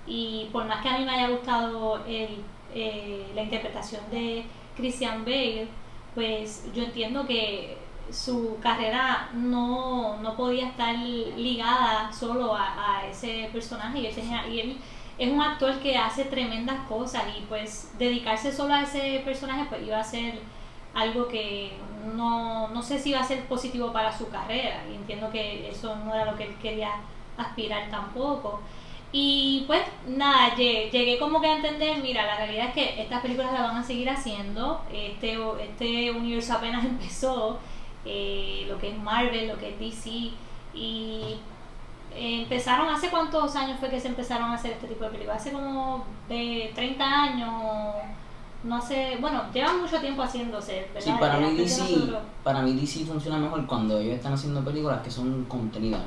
Y 0.08 0.48
por 0.54 0.66
más 0.66 0.82
que 0.82 0.88
a 0.90 0.98
mí 0.98 1.04
me 1.06 1.12
haya 1.12 1.28
gustado 1.30 2.06
el, 2.06 2.42
eh, 2.74 3.32
la 3.36 3.44
interpretación 3.44 4.02
de 4.12 4.46
Christian 4.78 5.26
Bale, 5.26 5.68
pues 6.16 6.66
yo 6.74 6.84
entiendo 6.84 7.26
que 7.26 7.78
su 8.12 8.58
carrera 8.62 9.30
no, 9.34 10.18
no 10.18 10.36
podía 10.36 10.68
estar 10.68 10.96
ligada 10.96 12.12
solo 12.12 12.56
a, 12.56 13.00
a 13.00 13.08
ese 13.08 13.50
personaje. 13.52 14.00
Y 14.00 14.60
él, 14.60 14.78
es 15.18 15.32
un 15.32 15.42
actor 15.42 15.80
que 15.80 15.98
hace 15.98 16.26
tremendas 16.26 16.88
cosas 16.88 17.24
y 17.38 17.42
pues 17.42 17.92
dedicarse 17.98 18.52
solo 18.52 18.74
a 18.74 18.82
ese 18.82 19.22
personaje 19.24 19.66
pues 19.70 19.84
iba 19.84 20.00
a 20.00 20.04
ser 20.04 20.40
algo 20.94 21.28
que 21.28 21.72
no, 22.16 22.68
no 22.70 22.82
sé 22.82 23.00
si 23.00 23.10
iba 23.10 23.20
a 23.20 23.24
ser 23.24 23.46
positivo 23.46 23.92
para 23.92 24.16
su 24.16 24.30
carrera. 24.30 24.84
Y 24.92 24.96
entiendo 24.96 25.30
que 25.32 25.70
eso 25.70 25.96
no 25.98 26.14
era 26.14 26.26
lo 26.26 26.38
que 26.38 26.46
él 26.46 26.56
quería 26.62 26.92
aspirar 27.38 27.90
tampoco. 27.90 28.60
Y 29.16 29.64
pues 29.68 29.82
nada, 30.08 30.56
llegué, 30.56 31.20
como 31.20 31.40
que 31.40 31.48
a 31.48 31.58
entender, 31.58 32.02
mira, 32.02 32.26
la 32.26 32.36
realidad 32.36 32.70
es 32.70 32.74
que 32.74 33.02
estas 33.02 33.22
películas 33.22 33.54
las 33.54 33.62
van 33.62 33.78
a 33.78 33.84
seguir 33.84 34.10
haciendo, 34.10 34.84
este, 34.92 35.38
este 35.62 36.12
universo 36.12 36.54
apenas 36.54 36.84
empezó, 36.86 37.60
eh, 38.06 38.66
lo 38.68 38.78
que 38.78 38.90
es 38.90 38.98
Marvel, 38.98 39.48
lo 39.48 39.58
que 39.58 39.70
es 39.70 39.80
DC, 39.80 40.32
y 40.74 41.38
empezaron, 42.16 42.88
¿hace 42.88 43.10
cuántos 43.10 43.56
años 43.56 43.80
fue 43.80 43.90
que 43.90 44.00
se 44.00 44.08
empezaron 44.08 44.52
a 44.52 44.56
hacer 44.56 44.72
este 44.72 44.88
tipo 44.88 45.04
de 45.06 45.12
películas? 45.12 45.42
Hace 45.42 45.52
como 45.52 46.06
de 46.30 46.72
30 46.76 47.04
años, 47.04 47.52
no 48.64 48.82
sé, 48.82 49.18
bueno, 49.20 49.44
llevan 49.54 49.82
mucho 49.82 50.00
tiempo 50.00 50.22
haciéndose, 50.22 50.88
¿verdad? 50.94 51.14
Sí, 51.14 51.20
para 51.20 51.38
mí, 51.38 51.56
DC, 51.56 51.84
para 52.44 52.62
mí 52.62 52.74
DC 52.74 53.06
funciona 53.06 53.38
mejor 53.38 53.66
cuando 53.66 54.00
ellos 54.00 54.16
están 54.16 54.34
haciendo 54.34 54.64
películas 54.64 55.02
que 55.02 55.12
son 55.12 55.46
contenidas 55.46 56.02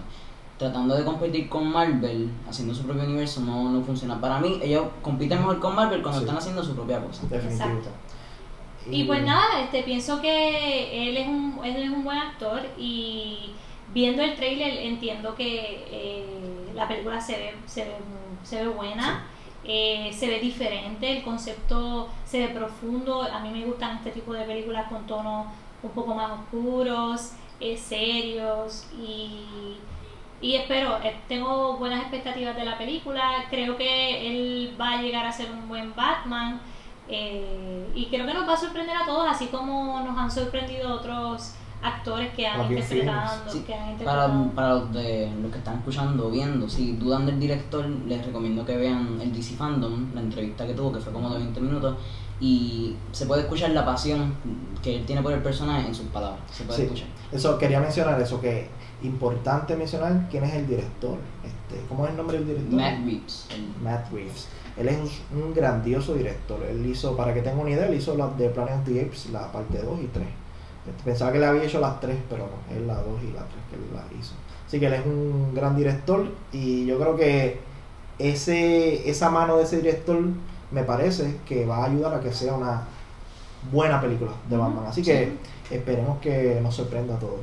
tratando 0.58 0.96
de 0.96 1.04
competir 1.04 1.48
con 1.48 1.70
Marvel, 1.70 2.30
haciendo 2.48 2.74
su 2.74 2.84
propio 2.84 3.04
universo, 3.04 3.40
no, 3.42 3.70
no 3.70 3.82
funciona. 3.82 4.20
Para 4.20 4.40
mí, 4.40 4.58
ellos 4.62 4.86
compiten 5.02 5.38
mejor 5.38 5.58
con 5.60 5.74
Marvel 5.74 6.02
cuando 6.02 6.20
están 6.20 6.36
haciendo 6.36 6.64
su 6.64 6.74
propia 6.74 7.00
cosa. 7.00 7.22
Definitivamente. 7.28 7.88
Y, 8.88 9.04
pues 9.04 9.24
nada, 9.24 9.60
este, 9.62 9.82
pienso 9.82 10.20
que 10.20 11.08
él 11.08 11.16
es, 11.16 11.26
un, 11.26 11.35
él 11.68 11.82
es 11.82 11.90
un 11.90 12.04
buen 12.04 12.18
actor 12.18 12.62
y 12.78 13.50
viendo 13.92 14.22
el 14.22 14.34
trailer 14.34 14.78
entiendo 14.78 15.34
que 15.34 15.84
eh, 15.90 16.70
la 16.74 16.86
película 16.88 17.20
se 17.20 17.36
ve, 17.36 17.54
se 17.66 17.84
ve, 17.84 17.94
se 18.42 18.62
ve 18.62 18.68
buena. 18.68 19.26
Eh, 19.68 20.12
se 20.12 20.28
ve 20.28 20.38
diferente, 20.38 21.10
el 21.10 21.24
concepto 21.24 22.08
se 22.24 22.38
ve 22.38 22.48
profundo. 22.54 23.22
A 23.22 23.40
mí 23.40 23.50
me 23.50 23.64
gustan 23.64 23.96
este 23.96 24.12
tipo 24.12 24.32
de 24.32 24.44
películas 24.44 24.88
con 24.88 25.04
tonos 25.08 25.46
un 25.82 25.90
poco 25.90 26.14
más 26.14 26.30
oscuros, 26.30 27.32
eh, 27.58 27.76
serios 27.76 28.88
y 28.96 29.76
y 30.40 30.54
espero, 30.54 30.98
tengo 31.28 31.78
buenas 31.78 32.02
expectativas 32.02 32.54
de 32.56 32.64
la 32.64 32.76
película, 32.76 33.46
creo 33.48 33.76
que 33.76 34.26
él 34.28 34.76
va 34.78 34.92
a 34.92 35.02
llegar 35.02 35.24
a 35.24 35.32
ser 35.32 35.50
un 35.50 35.66
buen 35.66 35.94
Batman 35.94 36.60
eh, 37.08 37.90
y 37.94 38.06
creo 38.06 38.26
que 38.26 38.34
nos 38.34 38.48
va 38.48 38.54
a 38.54 38.56
sorprender 38.56 38.96
a 38.96 39.04
todos, 39.04 39.26
así 39.28 39.46
como 39.46 40.00
nos 40.00 40.18
han 40.18 40.30
sorprendido 40.30 40.94
otros 40.94 41.52
actores 41.82 42.32
que 42.34 42.46
han, 42.46 42.62
interpretado, 42.62 43.44
que 43.66 43.74
han 43.74 43.90
interpretado. 43.90 44.50
Para, 44.54 44.74
los, 44.74 44.92
de, 44.92 45.30
los 45.40 45.52
que 45.52 45.58
están 45.58 45.78
escuchando, 45.78 46.30
viendo, 46.30 46.68
si 46.68 46.92
dudan 46.92 47.26
del 47.26 47.38
director, 47.38 47.86
les 48.06 48.24
recomiendo 48.24 48.64
que 48.64 48.76
vean 48.76 49.20
el 49.20 49.32
DC 49.32 49.54
Fandom, 49.56 50.14
la 50.14 50.20
entrevista 50.20 50.66
que 50.66 50.74
tuvo, 50.74 50.92
que 50.92 51.00
fue 51.00 51.12
como 51.12 51.30
de 51.30 51.38
20 51.38 51.60
minutos, 51.60 51.96
y 52.40 52.94
se 53.12 53.26
puede 53.26 53.42
escuchar 53.42 53.70
la 53.70 53.84
pasión 53.84 54.34
que 54.82 54.96
él 54.96 55.06
tiene 55.06 55.22
por 55.22 55.32
el 55.32 55.42
personaje 55.42 55.86
en 55.86 55.94
sus 55.94 56.06
palabras. 56.06 56.40
Se 56.50 56.64
puede 56.64 56.84
escuchar. 56.84 57.08
Eso, 57.32 57.58
quería 57.58 57.80
mencionar 57.80 58.20
eso, 58.20 58.40
que 58.40 58.68
importante 59.02 59.76
mencionar 59.76 60.26
quién 60.30 60.44
es 60.44 60.54
el 60.54 60.66
director. 60.66 61.18
Este, 61.44 61.86
¿Cómo 61.88 62.04
es 62.04 62.10
el 62.10 62.16
nombre 62.16 62.38
del 62.38 62.46
director? 62.46 62.74
Matt 62.74 63.04
Reeves. 63.04 63.46
Matt 63.82 64.12
Reeves. 64.12 64.48
Él 64.76 64.88
es 64.88 64.98
un, 65.32 65.54
grandioso 65.54 66.14
director. 66.14 66.62
Él 66.68 66.84
hizo, 66.86 67.16
para 67.16 67.32
que 67.32 67.40
tengan 67.40 67.60
una 67.60 67.70
idea, 67.70 67.86
él 67.86 67.94
hizo 67.94 68.16
las 68.16 68.36
de 68.36 68.50
Planet 68.50 68.80
of 68.80 68.84
the 68.84 69.00
Apes, 69.00 69.30
la 69.30 69.50
parte 69.50 69.78
2 69.78 70.00
y 70.02 70.06
3. 70.06 70.26
Este, 70.86 71.02
pensaba 71.04 71.32
que 71.32 71.38
le 71.38 71.46
había 71.46 71.64
hecho 71.64 71.80
las 71.80 72.00
3, 72.00 72.16
pero 72.28 72.48
no, 72.48 72.76
es 72.76 72.82
la 72.86 72.94
2 72.94 73.06
y 73.22 73.32
la 73.32 73.40
3 73.40 73.50
que 73.70 73.76
él 73.76 73.82
la 73.94 74.20
hizo. 74.20 74.34
Así 74.66 74.80
que 74.80 74.86
él 74.86 74.94
es 74.94 75.06
un 75.06 75.54
gran 75.54 75.76
director 75.76 76.26
y 76.52 76.86
yo 76.86 76.98
creo 76.98 77.16
que 77.16 77.60
ese, 78.18 79.08
esa 79.08 79.30
mano 79.30 79.56
de 79.56 79.64
ese 79.64 79.76
director 79.78 80.18
me 80.70 80.82
parece 80.82 81.38
que 81.46 81.64
va 81.64 81.78
a 81.78 81.84
ayudar 81.86 82.14
a 82.14 82.20
que 82.20 82.32
sea 82.32 82.54
una 82.54 82.82
buena 83.70 84.00
película 84.00 84.32
de 84.48 84.56
Batman. 84.56 84.86
Así 84.86 85.02
que 85.02 85.32
esperemos 85.70 86.20
que 86.20 86.58
nos 86.62 86.74
sorprenda 86.74 87.14
a 87.14 87.18
todos. 87.18 87.40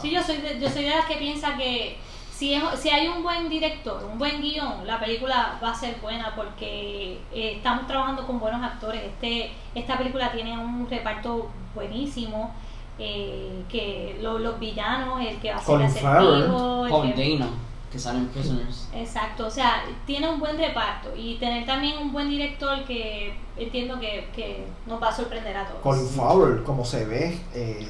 Sí, 0.00 0.10
yo 0.10 0.22
soy, 0.22 0.38
de, 0.38 0.60
yo 0.60 0.68
soy 0.68 0.84
de 0.84 0.90
las 0.90 1.06
que 1.06 1.16
piensa 1.16 1.56
que 1.56 1.96
si, 2.36 2.52
es, 2.54 2.62
si 2.78 2.90
hay 2.90 3.08
un 3.08 3.22
buen 3.22 3.48
director, 3.48 4.04
un 4.04 4.18
buen 4.18 4.40
guion, 4.40 4.86
la 4.86 5.00
película 5.00 5.58
va 5.62 5.70
a 5.70 5.74
ser 5.74 5.98
buena 6.00 6.34
porque 6.36 7.18
eh, 7.32 7.52
estamos 7.56 7.86
trabajando 7.86 8.26
con 8.26 8.38
buenos 8.38 8.62
actores. 8.62 9.02
Este, 9.04 9.52
esta 9.74 9.96
película 9.96 10.30
tiene 10.32 10.58
un 10.58 10.88
reparto 10.88 11.48
buenísimo. 11.74 12.54
Eh, 12.98 13.62
que 13.68 14.18
los 14.22 14.58
villanos, 14.58 15.20
el 15.20 15.36
que 15.36 15.50
va 15.50 15.56
a 15.56 15.62
ser 15.62 15.74
el 15.76 15.82
acertijo, 15.82 16.86
el 16.86 17.14
que, 17.14 17.44
que 17.92 17.98
salen 17.98 18.28
Prisoners. 18.28 18.88
Exacto, 18.94 19.46
o 19.46 19.50
sea, 19.50 19.84
tiene 20.06 20.30
un 20.30 20.40
buen 20.40 20.56
reparto 20.56 21.10
y 21.14 21.34
tener 21.34 21.66
también 21.66 21.98
un 21.98 22.10
buen 22.10 22.30
director 22.30 22.84
que 22.84 23.34
entiendo 23.58 24.00
que, 24.00 24.28
que 24.34 24.66
nos 24.86 25.02
va 25.02 25.08
a 25.08 25.12
sorprender 25.14 25.56
a 25.56 25.66
todos. 25.66 25.82
Colin 25.82 26.08
Farrell, 26.08 26.62
como 26.64 26.86
se 26.86 27.04
ve, 27.04 27.38
eh, 27.54 27.86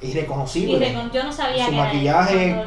irreconocible. 0.00 0.94
yo 1.12 1.24
no 1.24 1.32
sabía 1.32 1.66
Su 1.66 1.72
maquillaje, 1.72 2.64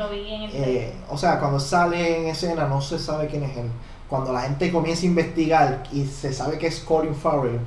eh, 0.53 0.93
o 1.09 1.17
sea, 1.17 1.39
cuando 1.39 1.59
sale 1.59 2.21
en 2.21 2.27
escena 2.27 2.67
no 2.67 2.81
se 2.81 2.99
sabe 2.99 3.27
quién 3.27 3.43
es 3.43 3.57
él. 3.57 3.69
Cuando 4.07 4.33
la 4.33 4.41
gente 4.41 4.71
comienza 4.71 5.03
a 5.03 5.05
investigar 5.05 5.83
y 5.91 6.05
se 6.05 6.33
sabe 6.33 6.57
que 6.57 6.67
es 6.67 6.79
Colin 6.79 7.13
Farrell, 7.13 7.59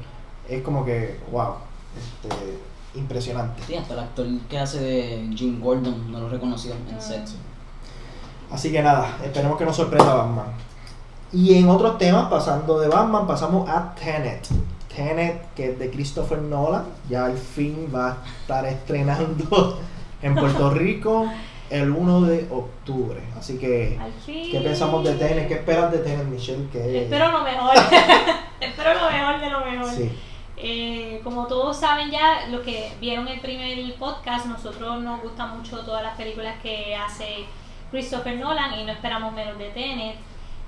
es 0.49 0.63
como 0.63 0.85
que, 0.85 1.21
wow, 1.31 1.55
este, 1.97 2.99
impresionante. 2.99 3.63
Sí, 3.67 3.77
hasta 3.77 3.95
el 3.95 4.01
actor 4.01 4.27
que 4.49 4.59
hace 4.59 4.81
de 4.81 5.31
Jim 5.35 5.61
Gordon 5.61 6.11
no 6.11 6.21
lo 6.21 6.29
reconoció 6.29 6.73
en 6.73 6.97
mm. 6.97 7.01
sexo. 7.01 7.37
Así 8.51 8.73
que 8.73 8.83
nada, 8.83 9.17
esperemos 9.25 9.57
que 9.57 9.65
nos 9.65 9.77
sorprenda 9.77 10.15
Batman. 10.15 10.47
Y 11.33 11.55
en 11.55 11.69
otros 11.71 11.97
temas, 11.97 12.29
pasando 12.29 12.79
de 12.79 12.89
Batman, 12.89 13.27
pasamos 13.27 13.69
a 13.69 13.95
Tenet. 13.95 14.47
Tenet, 14.95 15.55
que 15.55 15.71
es 15.71 15.79
de 15.79 15.91
Christopher 15.91 16.39
Nolan, 16.39 16.85
ya 17.09 17.27
al 17.27 17.37
fin 17.37 17.91
va 17.95 18.09
a 18.09 18.27
estar 18.41 18.67
estrenando 18.67 19.81
en 20.23 20.35
Puerto 20.35 20.71
Rico 20.71 21.31
el 21.71 21.91
1 21.91 22.21
de 22.23 22.47
octubre. 22.51 23.21
Así 23.39 23.59
que, 23.59 23.99
¿qué 24.27 24.61
pensamos 24.61 25.05
de 25.05 25.15
Tenet? 25.15 25.49
¿Qué 25.49 25.55
esperas 25.55 25.91
de 25.91 25.99
Tenet, 25.99 26.27
Michelle? 26.27 26.69
Espero 26.75 27.33
lo 27.33 27.43
mejor. 27.43 27.75
Espero 28.61 28.95
lo 28.95 29.11
mejor 29.11 29.41
de 29.41 29.51
lo 29.51 29.61
mejor. 29.65 29.91
Eh, 30.65 31.21
como 31.25 31.47
todos 31.47 31.77
saben 31.77 32.11
ya, 32.11 32.47
los 32.49 32.61
que 32.61 32.93
vieron 33.01 33.27
el 33.27 33.41
primer 33.41 33.95
podcast, 33.95 34.47
nosotros 34.47 35.03
nos 35.03 35.21
gustan 35.23 35.57
mucho 35.57 35.81
todas 35.81 36.03
las 36.03 36.17
películas 36.17 36.55
que 36.63 36.95
hace 36.95 37.47
Christopher 37.91 38.39
Nolan 38.39 38.79
y 38.79 38.85
no 38.85 38.93
esperamos 38.93 39.33
menos 39.33 39.59
de 39.59 39.71
Tenet. 39.71 40.17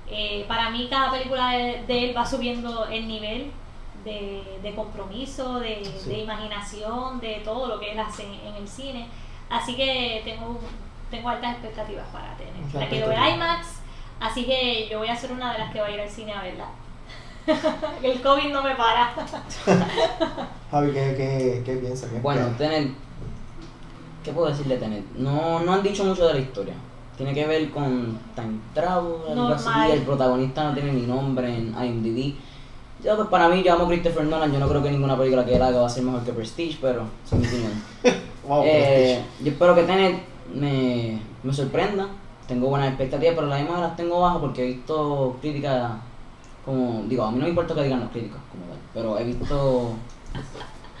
Eh, 0.07 0.45
para 0.47 0.69
mí 0.69 0.87
cada 0.89 1.11
película 1.11 1.51
de, 1.51 1.85
él 1.87 2.15
va 2.15 2.25
subiendo 2.25 2.85
el 2.87 3.07
nivel 3.07 3.51
de, 4.05 4.73
compromiso, 4.75 5.59
de, 5.59 5.81
imaginación, 6.07 7.19
de 7.19 7.41
todo 7.43 7.67
lo 7.67 7.79
que 7.79 7.91
él 7.91 7.99
hace 7.99 8.23
en, 8.23 8.55
el 8.55 8.67
cine. 8.67 9.07
Así 9.49 9.75
que 9.75 10.21
tengo, 10.23 10.59
tengo 11.09 11.29
altas 11.29 11.53
expectativas 11.53 12.05
para 12.13 12.37
Tenet. 12.37 12.73
La 12.73 12.87
quiero 12.87 13.09
ver 13.09 13.17
IMAX, 13.33 13.79
así 14.19 14.45
que 14.45 14.87
yo 14.89 14.99
voy 14.99 15.07
a 15.07 15.15
ser 15.15 15.31
una 15.31 15.53
de 15.53 15.59
las 15.59 15.73
que 15.73 15.81
va 15.81 15.87
a 15.87 15.91
ir 15.91 15.99
al 15.99 16.09
cine 16.09 16.33
a 16.33 16.43
verla. 16.43 16.67
el 18.03 18.21
COVID 18.21 18.51
no 18.51 18.63
me 18.63 18.75
para. 18.75 19.13
Javi, 20.71 20.91
¿qué, 20.91 21.13
qué, 21.15 21.63
qué 21.65 21.75
piensas? 21.77 22.09
bueno, 22.21 22.47
Tenet, 22.57 22.91
¿qué 24.23 24.31
puedo 24.31 24.47
decirle 24.47 24.75
de 24.75 24.81
Tenet? 24.81 25.05
No, 25.15 25.59
no 25.59 25.73
han 25.73 25.83
dicho 25.83 26.03
mucho 26.03 26.27
de 26.27 26.33
la 26.33 26.39
historia 26.39 26.73
tiene 27.17 27.33
que 27.33 27.45
ver 27.45 27.71
con 27.71 28.19
time 28.35 28.59
travel, 28.73 29.13
algo 29.29 29.47
así. 29.47 29.69
El 29.91 30.01
protagonista 30.01 30.65
no 30.65 30.73
tiene 30.73 30.91
ni 30.91 31.03
nombre 31.03 31.47
en 31.47 31.67
IMDb. 31.69 32.35
Yo, 33.05 33.15
pues 33.15 33.27
para 33.27 33.47
mí, 33.49 33.61
yo 33.61 33.73
amo 33.73 33.87
Christopher 33.87 34.25
Nolan. 34.25 34.51
Yo 34.51 34.59
no 34.59 34.67
creo 34.67 34.81
que 34.81 34.89
ninguna 34.89 35.15
película 35.15 35.45
que 35.45 35.55
él 35.55 35.61
haga 35.61 35.81
va 35.81 35.85
a 35.85 35.89
ser 35.89 36.03
mejor 36.03 36.23
que 36.23 36.33
Prestige, 36.33 36.79
pero 36.81 37.03
es 37.23 37.33
mi 37.33 37.45
opinión. 37.45 37.71
eh, 38.63 39.23
yo 39.41 39.51
espero 39.51 39.75
que 39.75 39.83
Tenet 39.83 40.23
me, 40.53 41.21
me 41.43 41.53
sorprenda. 41.53 42.07
Tengo 42.47 42.67
buenas 42.67 42.89
expectativas, 42.89 43.35
pero 43.35 43.47
las 43.47 43.61
misma 43.61 43.79
las 43.79 43.95
tengo 43.95 44.21
bajas 44.21 44.39
porque 44.39 44.63
he 44.63 44.67
visto 44.73 45.37
críticas 45.39 45.91
como. 46.63 47.03
Digo, 47.07 47.23
a 47.23 47.31
mí 47.31 47.37
no 47.37 47.43
me 47.43 47.49
importa 47.49 47.75
que 47.75 47.83
digan 47.83 47.99
los 47.99 48.09
críticos, 48.09 48.39
como 48.51 48.65
tal, 48.65 48.77
pero 48.93 49.19
he 49.19 49.23
visto. 49.23 49.93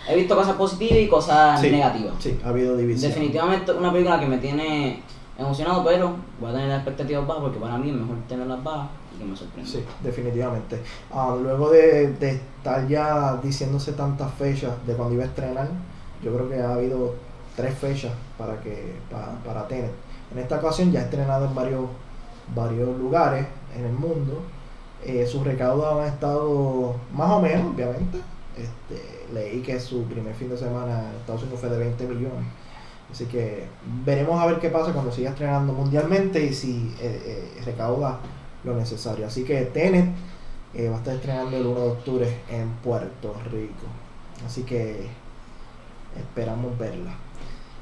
He 0.07 0.15
visto 0.15 0.35
cosas 0.35 0.55
positivas 0.55 0.99
y 0.99 1.07
cosas 1.07 1.61
negativas. 1.63 2.13
Sí, 2.19 2.39
ha 2.43 2.49
habido 2.49 2.77
división. 2.77 3.09
Definitivamente 3.11 3.71
una 3.71 3.91
película 3.91 4.19
que 4.19 4.27
me 4.27 4.37
tiene 4.37 5.01
emocionado, 5.37 5.83
pero 5.83 6.15
voy 6.39 6.49
a 6.49 6.53
tener 6.53 6.67
las 6.69 6.77
expectativas 6.77 7.25
bajas 7.25 7.43
porque 7.43 7.59
para 7.59 7.77
mí 7.79 7.89
es 7.89 7.95
mejor 7.95 8.15
tenerlas 8.27 8.63
bajas 8.63 8.89
Sí, 9.63 9.83
definitivamente. 10.03 10.81
Ah, 11.11 11.35
luego 11.41 11.69
de, 11.71 12.13
estar 12.19 12.87
ya 12.87 13.37
diciéndose 13.41 13.93
tantas 13.93 14.33
fechas 14.33 14.73
de 14.85 14.93
cuando 14.93 15.15
iba 15.15 15.23
a 15.23 15.27
estrenar, 15.27 15.69
yo 16.23 16.33
creo 16.33 16.49
que 16.49 16.61
ha 16.61 16.73
habido 16.73 17.15
tres 17.55 17.77
fechas 17.77 18.11
para 18.37 18.59
que 18.61 18.95
para, 19.09 19.31
para 19.43 19.67
tener. 19.67 19.91
En 20.31 20.39
esta 20.39 20.57
ocasión 20.57 20.91
ya 20.91 21.01
ha 21.01 21.03
estrenado 21.03 21.45
en 21.45 21.55
varios, 21.55 21.85
varios 22.53 22.97
lugares 22.97 23.45
en 23.77 23.85
el 23.85 23.93
mundo. 23.93 24.41
Eh, 25.03 25.25
sus 25.27 25.43
recaudos 25.43 25.99
han 25.99 26.07
estado 26.07 26.95
más 27.13 27.31
o 27.31 27.41
menos, 27.41 27.73
obviamente. 27.73 28.19
Este, 28.57 29.25
leí 29.33 29.61
que 29.61 29.79
su 29.79 30.03
primer 30.03 30.33
fin 30.33 30.49
de 30.49 30.57
semana 30.57 31.09
en 31.09 31.15
Estados 31.17 31.43
Unidos 31.43 31.59
fue 31.59 31.69
de 31.69 31.77
20 31.77 32.07
millones. 32.07 32.45
Así 33.11 33.25
que 33.25 33.67
veremos 34.03 34.41
a 34.41 34.47
ver 34.47 34.59
qué 34.59 34.69
pasa 34.69 34.91
cuando 34.91 35.11
siga 35.11 35.29
estrenando 35.29 35.73
mundialmente 35.73 36.43
y 36.43 36.53
si 36.53 36.93
eh, 36.99 37.21
eh, 37.57 37.61
recauda 37.63 38.19
lo 38.65 38.75
necesario. 38.75 39.27
Así 39.27 39.43
que 39.43 39.61
Tenet 39.65 40.09
eh, 40.73 40.89
va 40.89 40.95
a 40.95 40.99
estar 40.99 41.15
estrenando 41.15 41.55
el 41.55 41.65
1 41.65 41.79
de 41.79 41.87
octubre 41.87 42.37
en 42.49 42.69
Puerto 42.83 43.35
Rico. 43.51 43.85
Así 44.45 44.63
que 44.63 45.07
esperamos 46.17 46.77
verla. 46.77 47.15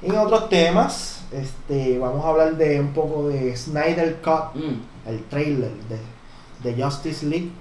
En 0.02 0.18
otros 0.18 0.50
temas, 0.50 1.24
este, 1.32 1.98
vamos 1.98 2.26
a 2.26 2.30
hablar 2.30 2.58
de 2.58 2.80
un 2.80 2.94
poco 2.94 3.30
de 3.30 3.56
Snyder 3.56 4.22
Cut, 4.22 4.54
Mm, 4.56 5.10
el 5.10 5.24
trailer 5.26 5.72
de, 5.90 6.72
de 6.72 6.84
Justice 6.84 7.26
League. 7.26 7.52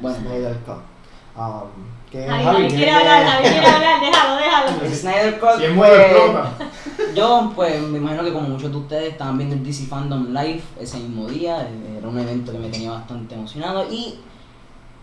Bueno, 0.00 0.16
Snyder 0.18 0.56
Cut. 0.64 0.80
Um, 1.36 1.95
que 2.10 2.26
Javi, 2.26 2.44
Javi, 2.44 2.68
quiere 2.68 2.90
hablar, 2.90 3.26
Javi 3.26 3.48
quiere 3.48 3.66
hablar, 3.66 4.00
déjalo, 4.00 4.36
déjalo. 4.36 4.84
el 4.84 4.94
Snyder 4.94 5.40
Cut, 5.40 5.58
Si 5.58 5.64
es 5.64 5.72
pues, 5.76 7.14
yo 7.14 7.52
pues 7.54 7.82
me 7.82 7.98
imagino 7.98 8.24
que 8.24 8.32
como 8.32 8.48
muchos 8.48 8.70
de 8.70 8.76
ustedes 8.76 9.12
estaban 9.12 9.38
viendo 9.38 9.56
el 9.56 9.64
DC 9.64 9.86
Fandom 9.86 10.28
Live 10.32 10.62
ese 10.80 10.98
mismo 10.98 11.26
día, 11.26 11.62
eh, 11.62 11.98
era 11.98 12.08
un 12.08 12.18
evento 12.18 12.52
que 12.52 12.58
me 12.58 12.68
tenía 12.68 12.92
bastante 12.92 13.34
emocionado 13.34 13.90
y 13.90 14.18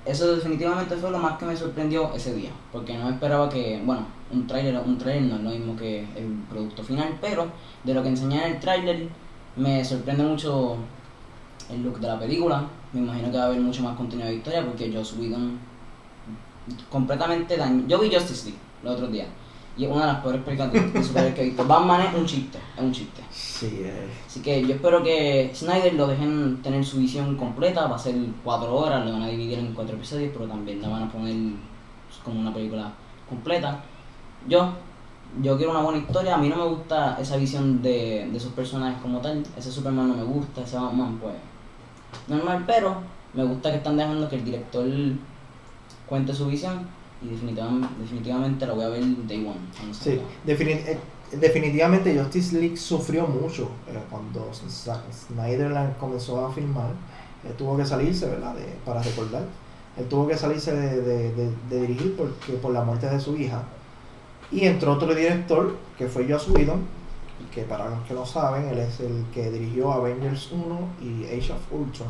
eso 0.06 0.36
definitivamente 0.36 0.96
fue 0.96 1.12
lo 1.12 1.18
más 1.18 1.38
que 1.38 1.46
me 1.46 1.56
sorprendió 1.56 2.14
ese 2.14 2.34
día, 2.36 2.52
porque 2.72 2.98
no 2.98 3.10
esperaba 3.10 3.50
que, 3.50 3.82
bueno, 3.86 4.06
un 4.32 4.48
tráiler 4.48 4.78
un 4.86 4.98
tráiler 4.98 5.24
no 5.24 5.36
es 5.36 5.44
lo 5.44 5.50
mismo 5.50 5.76
que 5.76 6.00
el 6.16 6.44
producto 6.50 6.84
final, 6.84 7.18
pero 7.22 7.48
de 7.84 7.94
lo 7.94 8.02
que 8.04 8.10
enseñan 8.10 8.44
en 8.44 8.54
el 8.54 8.60
tráiler 8.60 9.08
me 9.56 9.84
sorprende 9.84 10.24
mucho 10.24 10.78
el 11.70 11.84
look 11.84 12.00
de 12.00 12.08
la 12.08 12.20
película, 12.20 12.66
me 12.92 13.02
imagino 13.02 13.32
que 13.32 13.38
va 13.38 13.44
a 13.44 13.48
haber 13.48 13.62
mucho 13.62 13.84
más 13.84 13.96
contenido 13.96 14.28
de 14.28 14.36
historia 14.36 14.66
porque 14.66 14.92
Joss 14.94 15.16
Whedon 15.18 15.58
completamente 16.90 17.58
daño. 17.58 17.86
Yo 17.88 18.00
vi 18.00 18.14
Justice 18.14 18.46
League 18.46 18.60
los 18.84 18.96
otros 18.96 19.12
días 19.12 19.28
y 19.76 19.86
es 19.86 19.92
una 19.92 20.02
de 20.02 20.14
las 20.14 20.22
peores 20.22 20.42
películas 20.44 20.72
de, 20.72 20.80
de 20.80 21.04
superhéroes 21.04 21.36
que 21.36 21.42
he 21.42 21.46
visto. 21.46 21.66
Batman 21.66 22.02
es 22.02 22.14
un 22.14 22.26
chiste, 22.26 22.60
es 22.78 22.84
un 22.84 22.92
chiste. 22.92 23.22
Sí, 23.32 23.82
eh, 23.82 24.08
Así 24.28 24.42
que 24.42 24.62
yo 24.62 24.76
espero 24.76 25.02
que 25.02 25.52
Snyder 25.54 25.96
lo 25.96 26.08
dejen 26.08 26.62
tener 26.62 26.86
su 26.86 27.00
visión 27.00 27.36
completa, 27.36 27.88
va 27.88 27.96
a 27.96 28.00
ser 28.00 28.16
cuatro 28.44 28.76
horas, 28.76 29.06
lo 29.06 29.14
van 29.14 29.24
a 29.24 29.28
dividir 29.28 29.58
en 29.60 29.74
cuatro 29.74 29.96
episodios, 29.96 30.32
pero 30.34 30.48
también 30.48 30.82
la 30.82 30.90
van 30.90 31.04
a 31.04 31.12
poner 31.12 31.36
como 32.24 32.40
una 32.40 32.54
película 32.54 32.92
completa. 33.28 33.84
Yo, 34.48 34.74
yo 35.42 35.58
quiero 35.58 35.72
una 35.72 35.82
buena 35.82 36.00
historia, 36.00 36.36
a 36.36 36.38
mí 36.38 36.50
no 36.50 36.58
me 36.58 36.68
gusta 36.68 37.18
esa 37.20 37.38
visión 37.38 37.82
de, 37.82 38.28
de 38.32 38.38
esos 38.38 38.52
personajes 38.54 39.02
como 39.02 39.20
tal, 39.20 39.42
ese 39.58 39.72
Superman 39.72 40.10
no 40.10 40.16
me 40.16 40.24
gusta, 40.24 40.62
ese 40.62 40.78
Batman 40.78 41.18
pues 41.20 41.34
normal, 42.28 42.64
pero 42.68 42.98
me 43.34 43.44
gusta 43.44 43.72
que 43.72 43.78
están 43.78 43.98
dejando 43.98 44.30
que 44.30 44.36
el 44.36 44.46
director 44.46 44.86
cuente 46.14 46.32
su 46.34 46.46
visión 46.46 46.86
y 47.24 47.30
definitivamente, 47.30 47.88
definitivamente 48.00 48.68
la 48.68 48.74
voy 48.74 48.86
a 48.86 48.90
ver 48.90 49.02
day 49.28 49.44
one. 49.44 49.94
sí. 49.94 50.12
salga. 50.12 50.24
Defini- 50.46 50.84
eh, 50.86 51.00
definitivamente 51.40 52.16
Justice 52.20 52.56
League 52.60 52.78
sufrió 52.78 53.26
mucho 53.26 53.64
eh, 53.88 53.98
cuando 54.12 54.52
Snyder 54.54 55.72
la 55.72 55.92
comenzó 55.98 56.46
a 56.46 56.52
filmar. 56.52 56.92
eh, 57.46 57.54
tuvo 57.58 57.76
que 57.76 57.86
salirse, 57.86 58.28
¿verdad? 58.28 58.54
De- 58.56 58.76
para 58.86 59.02
recordar. 59.02 59.44
Él 59.98 60.06
tuvo 60.08 60.28
que 60.28 60.38
salirse 60.38 60.72
de- 60.74 61.02
de- 61.02 61.52
de 61.70 61.82
dirigir 61.82 62.16
porque, 62.16 62.54
por 62.62 62.72
la 62.72 62.84
muerte 62.84 63.10
de 63.10 63.20
su 63.20 63.36
hija. 63.36 63.64
Y 64.52 64.66
entró 64.66 64.94
otro 64.94 65.16
director, 65.16 65.76
que 65.98 66.08
fue 66.08 66.26
Joss 66.30 66.48
Whedon, 66.50 66.82
que 67.54 67.64
para 67.64 67.90
los 67.90 68.00
que 68.08 68.14
no 68.14 68.26
saben, 68.26 68.66
él 68.70 68.78
es 68.78 69.00
el 69.00 69.26
que 69.34 69.50
dirigió 69.52 69.92
Avengers 69.92 70.52
1 70.52 70.78
y 71.02 71.26
Age 71.26 71.52
of 71.54 71.72
Ultron. 71.72 72.10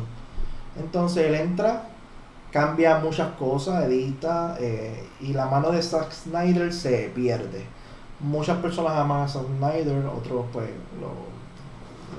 Entonces 0.78 1.26
él 1.26 1.34
entra, 1.34 1.88
cambia 2.58 2.98
muchas 3.00 3.32
cosas, 3.36 3.84
edita, 3.86 4.56
eh, 4.60 5.08
y 5.20 5.32
la 5.32 5.46
mano 5.46 5.72
de 5.72 5.82
Zack 5.82 6.12
Snyder 6.12 6.72
se 6.72 7.10
pierde. 7.12 7.66
Muchas 8.20 8.58
personas 8.58 8.92
aman 8.96 9.22
a 9.22 9.28
Zack 9.28 9.42
Snyder, 9.58 10.06
otros 10.06 10.46
pues 10.52 10.70
lo, 11.00 11.08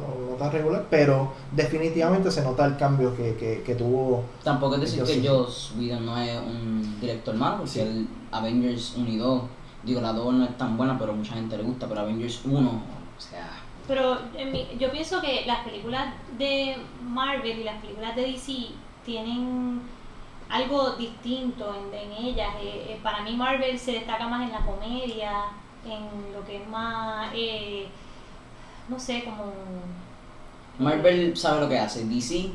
lo 0.01 0.31
notan 0.31 0.51
regular, 0.51 0.85
pero 0.89 1.31
definitivamente 1.53 2.29
se 2.29 2.43
nota 2.43 2.65
el 2.65 2.75
cambio 2.75 3.15
que, 3.15 3.35
que, 3.35 3.63
que 3.65 3.75
tuvo 3.75 4.25
Tampoco 4.43 4.75
es 4.75 4.81
decir 4.81 5.03
que. 5.03 5.25
Joss 5.25 5.73
Whedon 5.79 6.05
no 6.05 6.17
es 6.17 6.37
un 6.37 6.97
director 6.99 7.33
malo, 7.33 7.55
porque 7.59 7.71
Sí. 7.71 7.79
el 7.79 8.05
Avengers 8.29 8.95
1 8.97 9.07
y 9.09 9.15
2, 9.17 9.41
digo, 9.85 10.01
la 10.01 10.11
2 10.11 10.33
no 10.33 10.43
es 10.43 10.57
tan 10.57 10.75
buena, 10.75 10.99
pero 10.99 11.13
mucha 11.13 11.35
gente 11.35 11.55
le 11.55 11.63
gusta, 11.63 11.87
pero 11.87 12.01
Avengers 12.01 12.41
1, 12.43 12.69
o 12.69 13.21
sea, 13.21 13.51
Pero 13.87 14.17
en 14.37 14.51
mi- 14.51 14.67
yo 14.77 14.91
pienso 14.91 15.21
que 15.21 15.45
las 15.47 15.59
películas 15.63 16.13
de 16.37 16.75
Marvel 17.07 17.59
y 17.59 17.63
las 17.63 17.79
películas 17.81 18.15
de 18.17 18.23
DC 18.23 18.51
tienen 19.05 19.79
algo 20.49 20.91
distinto 20.93 21.73
en, 21.75 21.93
en 21.93 22.11
ellas. 22.25 22.53
Eh, 22.61 22.85
eh, 22.89 22.99
para 23.03 23.21
mí 23.23 23.35
Marvel 23.35 23.77
se 23.79 23.93
destaca 23.93 24.27
más 24.27 24.43
en 24.47 24.51
la 24.53 24.65
comedia, 24.65 25.31
en 25.85 26.33
lo 26.33 26.45
que 26.45 26.57
es 26.61 26.67
más, 26.67 27.29
eh, 27.33 27.87
no 28.89 28.99
sé, 28.99 29.23
como... 29.23 29.51
Marvel 30.77 31.35
sabe 31.37 31.61
lo 31.61 31.69
que 31.69 31.79
hace, 31.79 32.05
DC, 32.05 32.49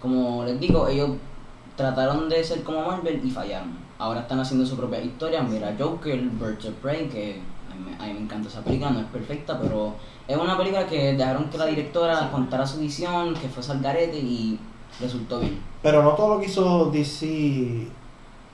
como 0.00 0.44
les 0.44 0.58
digo, 0.58 0.88
ellos 0.88 1.10
trataron 1.76 2.28
de 2.28 2.42
ser 2.42 2.62
como 2.62 2.82
Marvel 2.86 3.20
y 3.24 3.30
fallaron. 3.30 3.76
Ahora 3.98 4.20
están 4.20 4.40
haciendo 4.40 4.66
su 4.66 4.76
propia 4.76 5.00
historia, 5.00 5.42
mira 5.42 5.74
Joker, 5.78 6.18
Birds 6.20 6.64
of 6.64 6.74
Prey, 6.76 7.08
que 7.08 7.40
a 7.70 7.74
mí, 7.74 7.84
me- 7.90 8.02
a 8.02 8.06
mí 8.08 8.14
me 8.14 8.20
encanta 8.20 8.48
esa 8.48 8.62
película, 8.62 8.90
no 8.90 9.00
es 9.00 9.06
perfecta, 9.06 9.58
pero 9.60 9.94
es 10.26 10.36
una 10.36 10.56
película 10.56 10.86
que 10.86 11.14
dejaron 11.14 11.50
que 11.50 11.58
la 11.58 11.66
directora 11.66 12.30
contara 12.32 12.66
su 12.66 12.78
visión, 12.80 13.34
que 13.34 13.48
fuese 13.48 13.72
al 13.72 13.80
garete 13.80 14.18
y 14.18 14.58
resultó 15.00 15.40
bien. 15.40 15.58
Pero 15.82 16.02
no 16.02 16.10
todo 16.12 16.34
lo 16.34 16.40
que 16.40 16.46
hizo 16.46 16.86
DC 16.86 17.26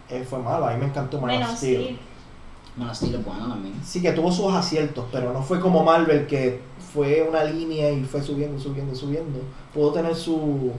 eh, 0.09 0.27
fue 0.29 0.38
malo. 0.38 0.66
A 0.66 0.72
mí 0.72 0.81
me 0.81 0.87
encantó 0.87 1.18
Man 1.20 1.31
Bueno, 1.31 1.46
of 1.46 1.57
Steel. 1.57 1.87
sí, 1.88 1.98
Man 2.77 2.88
of 2.90 2.96
Steel 2.96 3.14
es 3.16 3.24
bueno 3.24 3.48
también. 3.48 3.74
Sí, 3.85 4.01
que 4.01 4.12
tuvo 4.12 4.33
sus 4.33 4.53
aciertos, 4.53 5.05
pero 5.12 5.33
no 5.33 5.42
fue 5.42 5.61
como 5.61 5.85
Marvel 5.85 6.27
que 6.27 6.61
fue 6.92 7.27
una 7.29 7.44
línea 7.44 7.90
y 7.90 8.05
fue 8.05 8.22
subiendo, 8.22 8.59
subiendo, 8.59 8.94
subiendo. 8.94 9.40
Pudo 9.74 9.92
tener 9.92 10.14
su. 10.16 10.72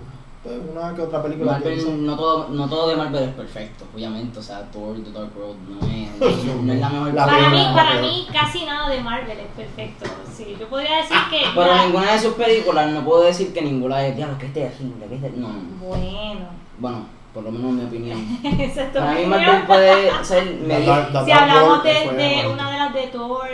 Una 0.57 0.95
que 0.95 1.01
otra 1.01 1.21
película 1.21 1.59
que 1.62 1.75
hizo. 1.75 1.88
Marvel, 1.89 2.05
no 2.05 2.15
todo, 2.17 2.47
no 2.49 2.67
todo 2.69 2.89
de 2.89 2.95
Marvel 2.95 3.23
es 3.23 3.33
perfecto, 3.35 3.85
obviamente, 3.93 4.39
o 4.39 4.41
sea, 4.41 4.63
Thor, 4.71 4.95
The 5.03 5.12
Dark 5.12 5.31
World 5.38 5.69
no 5.69 5.88
es, 5.88 6.63
no 6.63 6.73
es 6.73 6.79
la 6.79 6.89
mejor 6.89 7.13
La 7.13 7.25
para 7.25 7.38
mí, 7.41 7.45
primera, 7.47 7.73
para 7.73 8.01
mí 8.01 8.27
casi 8.33 8.65
nada 8.65 8.89
de 8.89 9.01
Marvel 9.01 9.38
es 9.39 9.47
perfecto. 9.55 10.05
Sí, 10.33 10.55
yo 10.59 10.67
podría 10.69 10.97
decir 10.97 11.17
que... 11.29 11.41
Pero 11.53 11.67
la- 11.67 11.85
ninguna 11.85 12.13
de 12.13 12.19
sus 12.19 12.33
películas, 12.33 12.91
no 12.91 13.03
puedo 13.03 13.23
decir 13.23 13.53
que 13.53 13.62
ninguna 13.62 14.05
es, 14.05 14.15
diablo, 14.15 14.38
que 14.38 14.45
es 14.47 14.53
terrible, 14.53 15.05
que 15.07 15.15
es 15.15 15.21
ter-". 15.21 15.38
No, 15.38 15.49
no. 15.49 15.85
Bueno, 15.85 16.47
Bueno, 16.79 17.05
por 17.33 17.43
lo 17.43 17.51
menos 17.51 17.69
en 17.71 17.77
mi 17.77 17.83
opinión. 17.85 18.39
esa 18.62 18.83
es 18.83 18.93
tu 18.93 18.99
Para 18.99 19.13
mí. 19.13 19.25
Marvel 19.25 19.63
puede 19.67 20.23
ser 20.23 20.45
medio... 20.62 20.95
Si 21.25 21.31
hablamos 21.31 21.83
de, 21.83 22.47
una 22.51 22.71
de 22.71 22.77
las 22.77 22.93
de 22.93 23.07
Thor... 23.07 23.47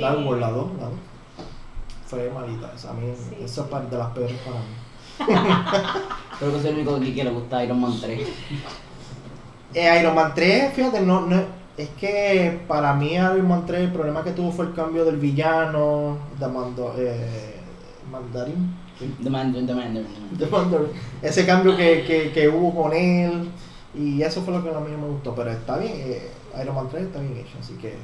Dark 0.00 0.18
eh, 0.20 0.24
World, 0.24 0.40
la 0.40 0.50
dos, 0.50 0.66
la 0.78 0.84
dos. 0.86 0.98
Fue 2.06 2.30
malita. 2.30 2.70
esa. 2.76 2.90
A 2.90 2.92
mí, 2.92 3.10
Sí. 3.16 3.36
esa 3.42 3.62
es 3.62 3.66
parte 3.68 3.90
de 3.94 3.98
las 4.02 4.10
peores 4.10 4.36
para 4.44 4.56
mí. 4.58 4.64
Creo 6.38 6.52
que 6.52 6.60
soy 6.60 6.70
el 6.70 6.88
único 6.88 6.98
que 7.14 7.24
le 7.24 7.30
gusta 7.30 7.64
Iron 7.64 7.80
Man 7.80 7.94
3. 8.00 8.28
Eh, 9.74 10.00
Iron 10.00 10.14
Man 10.14 10.32
3, 10.34 10.72
fíjate, 10.74 11.00
no, 11.00 11.22
no, 11.22 11.42
es 11.76 11.88
que 11.90 12.60
para 12.68 12.94
mí 12.94 13.14
Iron 13.14 13.48
Man 13.48 13.64
3 13.66 13.80
el 13.82 13.92
problema 13.92 14.22
que 14.22 14.32
tuvo 14.32 14.52
fue 14.52 14.66
el 14.66 14.74
cambio 14.74 15.04
del 15.04 15.16
villano, 15.16 16.18
de 16.38 16.48
Mando, 16.48 16.94
eh, 16.98 17.56
Mandarin. 18.10 18.76
The 19.22 19.30
Man, 19.30 19.52
The 19.66 19.74
Mandarin. 19.74 20.88
Ese 21.22 21.46
cambio 21.46 21.76
que, 21.76 22.04
que, 22.04 22.32
que 22.32 22.48
hubo 22.48 22.82
con 22.82 22.92
él, 22.92 23.50
y 23.94 24.22
eso 24.22 24.42
fue 24.42 24.54
lo 24.54 24.62
que 24.62 24.70
a 24.70 24.80
mí 24.80 24.92
no 24.92 24.98
me 24.98 25.08
gustó, 25.08 25.34
pero 25.34 25.50
está 25.50 25.78
bien, 25.78 25.92
eh, 25.96 26.30
Iron 26.60 26.74
Man 26.74 26.88
3 26.90 27.04
está 27.04 27.20
bien 27.20 27.36
hecho, 27.38 27.56
así 27.60 27.74
que 27.74 27.96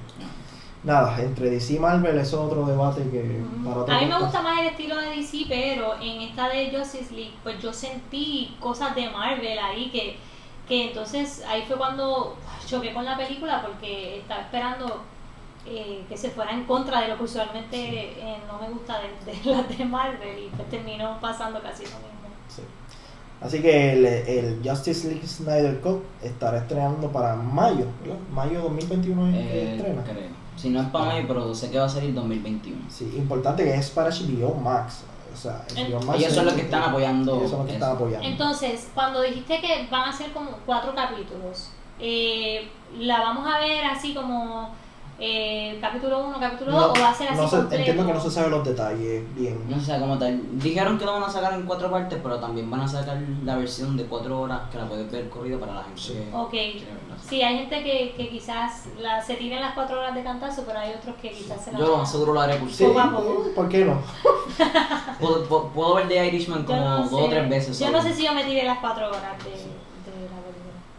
nada, 0.85 1.21
entre 1.21 1.51
DC 1.51 1.75
y 1.75 1.79
Marvel 1.79 2.17
eso 2.19 2.37
es 2.41 2.53
otro 2.53 2.65
debate 2.67 3.03
que 3.11 3.43
para 3.65 3.81
otro 3.81 3.95
A 3.95 4.01
mí 4.01 4.07
me 4.07 4.19
gusta 4.19 4.43
más 4.43 4.61
el 4.61 4.67
estilo 4.69 4.97
de 4.97 5.11
DC, 5.11 5.47
pero 5.49 5.95
en 6.01 6.23
esta 6.23 6.49
de 6.49 6.71
Justice 6.77 7.13
League, 7.15 7.35
pues 7.43 7.61
yo 7.61 7.73
sentí 7.73 8.57
cosas 8.61 8.95
de 8.95 9.09
Marvel 9.11 9.59
ahí 9.59 9.91
que, 9.91 10.17
que 10.69 10.89
entonces 10.89 11.43
ahí 11.49 11.65
fue 11.67 11.77
cuando 11.77 12.37
choqué 12.67 12.93
con 12.95 13.05
la 13.05 13.17
película 13.17 13.63
porque 13.63 14.19
estaba 14.19 14.43
esperando 14.43 15.03
eh, 15.67 16.05
que 16.09 16.17
se 16.17 16.31
fuera 16.31 16.53
en 16.53 16.65
contra 16.65 17.01
de 17.03 17.09
lo 17.09 17.19
que 17.19 17.25
usualmente 17.25 17.77
eh, 17.79 18.39
no 18.47 18.59
me 18.59 18.69
gusta 18.73 19.01
de, 19.01 19.33
de 19.33 19.51
las 19.57 19.69
de 19.79 19.85
Marvel 19.85 20.39
y 20.45 20.49
pues 20.57 20.69
terminó 20.71 21.19
pasando 21.21 21.61
casi 21.61 21.83
lo 21.85 21.91
mismo. 21.99 22.29
Sí. 22.49 22.63
Así 23.41 23.61
que 23.63 23.93
el, 23.93 24.05
el 24.07 24.61
Justice 24.65 25.09
League 25.09 25.27
Snyder 25.27 25.81
Cut 25.81 26.03
estará 26.23 26.59
estrenando 26.59 27.11
para 27.13 27.37
mayo, 27.37 27.87
¿verdad? 28.03 28.19
Mayo 28.33 28.63
2021 28.63 29.29
es 29.29 29.49
que 29.51 29.63
Eh, 29.63 29.75
estrena. 29.77 30.03
creo. 30.05 30.48
Si 30.59 30.71
no 30.71 30.81
es 30.83 30.89
para 30.89 31.15
mí, 31.15 31.25
pero 31.27 31.55
sé 31.55 31.71
que 31.71 31.79
va 31.79 31.85
a 31.87 31.89
salir 31.89 32.13
2021. 32.15 32.77
Sí, 32.91 33.05
importante 33.17 33.63
que 33.65 33.75
es 33.75 33.91
para 33.91 34.11
HBO 34.11 34.55
Max. 34.55 35.03
O 35.33 35.37
sea, 35.37 35.65
HBO 35.69 36.01
Max 36.03 36.19
Ellos 36.19 36.33
son 36.35 36.41
es- 36.41 36.45
los 36.47 36.55
que 36.55 36.63
están 36.63 36.83
apoyando 36.83 37.37
Ellos 37.37 37.51
son 37.51 37.59
los 37.61 37.67
que 37.69 37.75
eso. 37.77 37.85
están 37.85 37.97
apoyando. 37.97 38.27
Entonces, 38.29 38.89
cuando 38.95 39.23
dijiste 39.23 39.61
que 39.61 39.87
van 39.91 40.09
a 40.09 40.13
ser 40.13 40.33
como 40.33 40.51
cuatro 40.67 40.95
capítulos, 40.95 41.71
eh, 42.01 42.69
la 42.99 43.21
vamos 43.21 43.47
a 43.47 43.61
ver 43.61 43.85
así 43.85 44.15
como 44.15 44.71
eh, 45.21 45.79
capítulo 45.81 46.27
1, 46.29 46.39
capítulo 46.39 46.71
2, 46.73 46.85
o 46.99 47.03
va 47.03 47.09
a 47.11 47.15
ser 47.15 47.29
así 47.29 47.41
no 47.41 47.49
se- 47.49 47.57
completo. 47.57 47.77
entiendo 47.81 48.07
que 48.07 48.13
no 48.15 48.21
se 48.21 48.31
saben 48.31 48.51
los 48.53 48.65
detalles 48.65 49.35
bien. 49.35 49.65
No 49.69 49.81
sé 49.81 49.99
cómo 49.99 50.17
tal. 50.19 50.41
Dijeron 50.61 50.97
que 50.99 51.05
lo 51.05 51.15
van 51.15 51.25
a 51.25 51.29
sacar 51.31 51.55
en 51.55 51.63
cuatro 51.67 51.91
partes, 51.91 52.19
pero 52.23 52.39
también 52.39 52.71
van 52.71 52.81
a 52.81 52.89
sacar 52.89 53.19
la 53.45 53.57
versión 53.57 53.97
de 53.97 54.05
cuatro 54.05 54.41
horas 54.41 54.61
que 54.71 54.79
la 54.79 54.87
puedes 54.87 55.11
ver 55.11 55.29
corrido 55.29 55.59
para 55.59 55.75
la 55.75 55.83
gente 55.85 56.01
Sí. 56.01 56.13
que. 56.51 56.85
Sí, 57.29 57.43
hay 57.43 57.59
gente 57.59 57.83
que, 57.83 58.15
que 58.17 58.29
quizás 58.31 58.85
la, 59.01 59.21
se 59.21 59.35
tiren 59.35 59.61
las 59.61 59.75
4 59.75 59.99
horas 59.99 60.15
de 60.15 60.23
cantazo, 60.23 60.63
pero 60.65 60.79
hay 60.79 60.93
otros 60.95 61.17
que 61.21 61.31
quizás 61.33 61.63
se 61.65 61.73
la 61.73 61.79
Yo 61.81 62.07
seguro 62.07 62.33
lo 62.33 62.41
haré 62.41 62.55
por 62.57 62.71
Sí, 62.71 62.85
Poco 62.85 63.01
a 63.01 63.11
poco. 63.11 63.45
¿por 63.57 63.69
qué 63.69 63.85
no? 63.85 64.01
Puedo, 65.19 65.43
puedo- 65.49 65.69
puedo 65.71 65.95
ver 65.97 66.07
The 66.09 66.27
Irishman 66.29 66.63
como 66.65 66.81
no 66.81 66.99
dos 67.09 67.13
o 67.13 67.29
tres 67.29 67.49
veces. 67.49 67.79
Yo 67.81 67.87
solo. 67.87 67.99
no 67.99 68.05
sé 68.05 68.15
si 68.15 68.25
yo 68.25 68.33
me 68.35 68.45
tiré 68.45 68.63
las 68.65 68.79
4 68.79 69.09
horas 69.09 69.37
de, 69.39 69.51
película. 69.51 69.73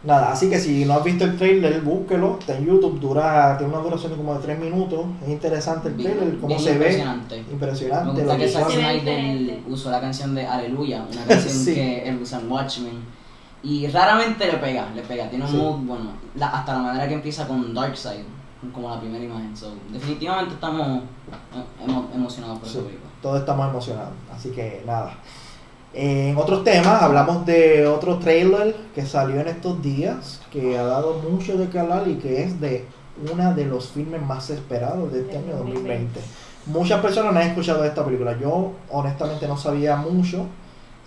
Nada, 0.02 0.32
así 0.32 0.48
que 0.48 0.58
si 0.58 0.86
no 0.86 0.94
has 0.94 1.04
visto 1.04 1.24
el 1.24 1.36
trailer, 1.36 1.82
búsquelo. 1.82 2.38
Está 2.40 2.56
en 2.56 2.64
YouTube, 2.64 2.98
dura, 3.00 3.58
tiene 3.58 3.70
una 3.72 3.82
duración 3.82 4.12
de 4.12 4.16
como 4.16 4.34
de 4.34 4.40
3 4.40 4.58
minutos. 4.58 5.04
Es 5.22 5.28
interesante 5.28 5.88
el 5.88 5.94
Bien- 5.94 6.12
trailer, 6.16 6.34
cómo 6.36 6.48
bien 6.48 6.60
se 6.60 6.70
ve. 6.70 6.74
impresionante. 6.76 7.42
Me 7.46 7.52
Impresionante. 7.52 8.10
gusta 8.22 8.32
lo 8.32 8.38
que. 8.38 8.48
Zack 8.48 8.70
Snyder 8.70 9.60
usó 9.68 9.90
la 9.90 10.00
canción 10.00 10.34
de 10.34 10.46
Aleluya, 10.46 11.04
una 11.12 11.24
canción 11.26 11.52
Sí. 11.64 11.74
que 11.74 12.08
él 12.08 12.18
usa 12.22 12.40
en 12.40 12.50
Watchmen. 12.50 13.20
Y 13.62 13.86
raramente 13.88 14.46
le 14.46 14.54
pega, 14.56 14.88
le 14.94 15.02
pega, 15.02 15.28
tiene 15.28 15.44
un 15.44 15.50
Sí. 15.50 15.56
mood 15.58 15.76
bueno. 15.80 16.12
La- 16.34 16.48
hasta 16.48 16.72
la 16.72 16.78
manera 16.78 17.06
que 17.06 17.14
empieza 17.14 17.46
con 17.46 17.74
Darkseid, 17.74 18.22
como 18.72 18.88
la 18.88 18.98
primera 18.98 19.22
imagen. 19.22 19.54
So, 19.54 19.74
definitivamente 19.92 20.54
estamos 20.54 21.02
emo- 21.86 22.06
emocionados 22.14 22.58
por 22.58 22.68
Sí, 22.68 22.78
esa 22.78 22.86
película. 22.86 23.10
todos 23.20 23.40
estamos 23.40 23.68
emocionados. 23.68 24.12
Así 24.34 24.48
que 24.50 24.82
nada. 24.86 25.12
En 25.92 26.36
otros 26.36 26.62
temas, 26.62 27.02
hablamos 27.02 27.44
de 27.46 27.86
otro 27.86 28.18
trailer 28.18 28.76
que 28.94 29.04
salió 29.04 29.40
en 29.40 29.48
estos 29.48 29.82
días, 29.82 30.40
que 30.52 30.78
ha 30.78 30.84
dado 30.84 31.14
mucho 31.14 31.56
de 31.56 31.78
hablar 31.78 32.06
y 32.06 32.14
que 32.14 32.44
es 32.44 32.60
de 32.60 32.84
uno 33.32 33.54
de 33.54 33.64
los 33.64 33.88
filmes 33.88 34.22
más 34.22 34.50
esperados 34.50 35.12
de 35.12 35.22
este 35.22 35.38
año 35.38 35.56
2020. 35.56 35.74
2020. 35.74 36.20
Muchas 36.66 37.00
personas 37.00 37.32
no 37.32 37.40
han 37.40 37.48
escuchado 37.48 37.84
esta 37.84 38.04
película. 38.04 38.38
Yo 38.38 38.72
honestamente 38.90 39.48
no 39.48 39.56
sabía 39.56 39.96
mucho. 39.96 40.46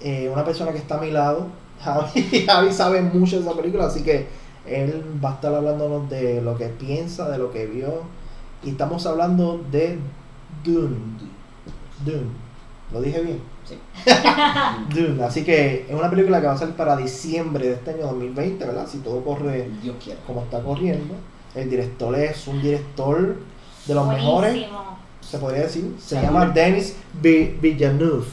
Eh, 0.02 0.30
una 0.32 0.44
persona 0.44 0.72
que 0.72 0.80
está 0.80 0.98
a 0.98 1.02
mi 1.02 1.12
lado, 1.12 1.48
Javi, 1.82 2.46
Javi 2.46 2.74
sabe 2.74 3.02
mucho 3.02 3.38
de 3.38 3.44
esa 3.44 3.56
película, 3.56 3.86
así 3.86 4.04
que 4.04 4.28
él 4.66 5.04
va 5.24 5.32
a 5.32 5.34
estar 5.36 5.54
hablándonos 5.54 6.10
de 6.10 6.42
lo 6.42 6.58
que 6.58 6.68
piensa, 6.68 7.30
de 7.30 7.38
lo 7.38 7.52
que 7.52 7.68
vio. 7.68 8.02
Y 8.64 8.72
estamos 8.72 9.06
hablando 9.06 9.64
de 9.72 9.98
Dune. 10.64 10.98
Dune. 12.06 12.32
¿Lo 12.92 13.02
dije 13.02 13.22
bien? 13.22 13.53
Sí. 13.66 13.78
Dune. 14.94 15.24
Así 15.24 15.44
que 15.44 15.86
es 15.88 15.94
una 15.96 16.10
película 16.10 16.42
que 16.42 16.48
va 16.48 16.54
a 16.54 16.58
ser 16.58 16.72
para 16.76 16.96
diciembre 16.98 17.68
de 17.68 17.74
este 17.74 17.92
año 17.92 18.08
2020, 18.08 18.66
¿verdad? 18.66 18.88
Si 18.88 19.00
todo 19.00 19.24
corre 19.24 19.70
Dios 19.82 19.96
como 20.28 20.42
está 20.44 20.62
corriendo. 20.62 21.14
El 21.56 21.70
director 21.70 22.16
es 22.16 22.48
un 22.48 22.62
director 22.62 23.38
de 23.86 23.94
los 23.94 24.08
mejores, 24.08 24.66
se 25.22 25.38
podría 25.38 25.64
decir. 25.64 25.96
Se 26.00 26.22
llama 26.22 26.48
Denis 26.48 26.96
Vi- 27.22 27.58
Villeneuve. 27.62 28.26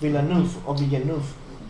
Villeneuve 0.00 0.48
o 0.66 0.74
Villeneuve. 0.74 1.22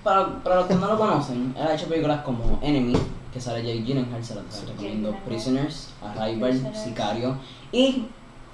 Para, 0.03 0.43
para 0.43 0.57
los 0.57 0.67
que 0.67 0.75
no 0.75 0.87
lo 0.87 0.99
conocen, 0.99 1.55
él 1.57 1.67
ha 1.67 1.75
hecho 1.75 1.87
películas 1.87 2.23
como 2.23 2.59
Enemy, 2.63 2.95
que 3.33 3.41
sale 3.41 3.63
Jake 3.63 3.83
Gyllenhaal, 3.83 4.23
se 4.25 4.35
recomiendo. 4.67 5.15
Prisoners, 5.27 5.91
Arrival. 6.03 6.71
Sicario, 6.75 7.37
y 7.73 8.07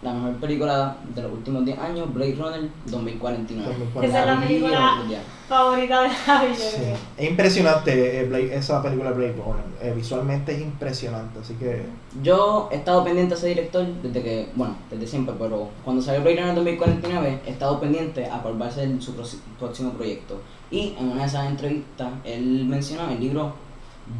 la 0.02 0.14
mejor 0.14 0.36
película 0.40 0.96
de 1.14 1.22
los 1.22 1.32
últimos 1.32 1.64
10 1.64 1.78
años, 1.78 2.12
Blade 2.14 2.34
Runner 2.38 2.70
2049. 2.86 3.74
Esa 4.02 4.20
es 4.20 4.26
la 4.26 4.40
película 4.40 5.02
favorita 5.48 6.02
de 6.02 6.08
Javi, 6.10 6.48
yo 6.48 6.54
Sí. 6.54 6.82
Es 7.18 7.30
impresionante 7.30 8.20
eh, 8.20 8.24
Blade- 8.28 8.54
esa 8.54 8.82
película 8.82 9.10
Blade 9.10 9.34
Runner. 9.34 9.64
Eh, 9.82 9.92
visualmente 9.94 10.54
es 10.54 10.62
impresionante, 10.62 11.40
así 11.40 11.54
que 11.54 11.82
Yo 12.22 12.68
he 12.72 12.76
estado 12.76 13.04
pendiente 13.04 13.34
a 13.34 13.36
ese 13.36 13.48
director 13.48 13.84
desde 14.02 14.22
que, 14.22 14.48
bueno, 14.54 14.74
desde 14.90 15.06
siempre, 15.06 15.34
pero 15.38 15.68
cuando 15.84 16.00
salió 16.00 16.22
Blade 16.22 16.36
Runner 16.40 16.54
2049 16.54 17.40
he 17.46 17.50
estado 17.50 17.78
pendiente 17.80 18.24
a 18.26 18.40
cuál 18.40 18.60
va 18.60 18.66
a 18.66 18.70
ser 18.70 18.88
su 19.02 19.14
próximo 19.58 19.92
proyecto. 19.92 20.40
Y 20.70 20.94
en 20.98 21.08
una 21.10 21.22
de 21.22 21.26
esas 21.28 21.46
entrevistas 21.48 22.08
él 22.24 22.64
mencionó 22.66 23.10
el 23.10 23.20
libro 23.20 23.52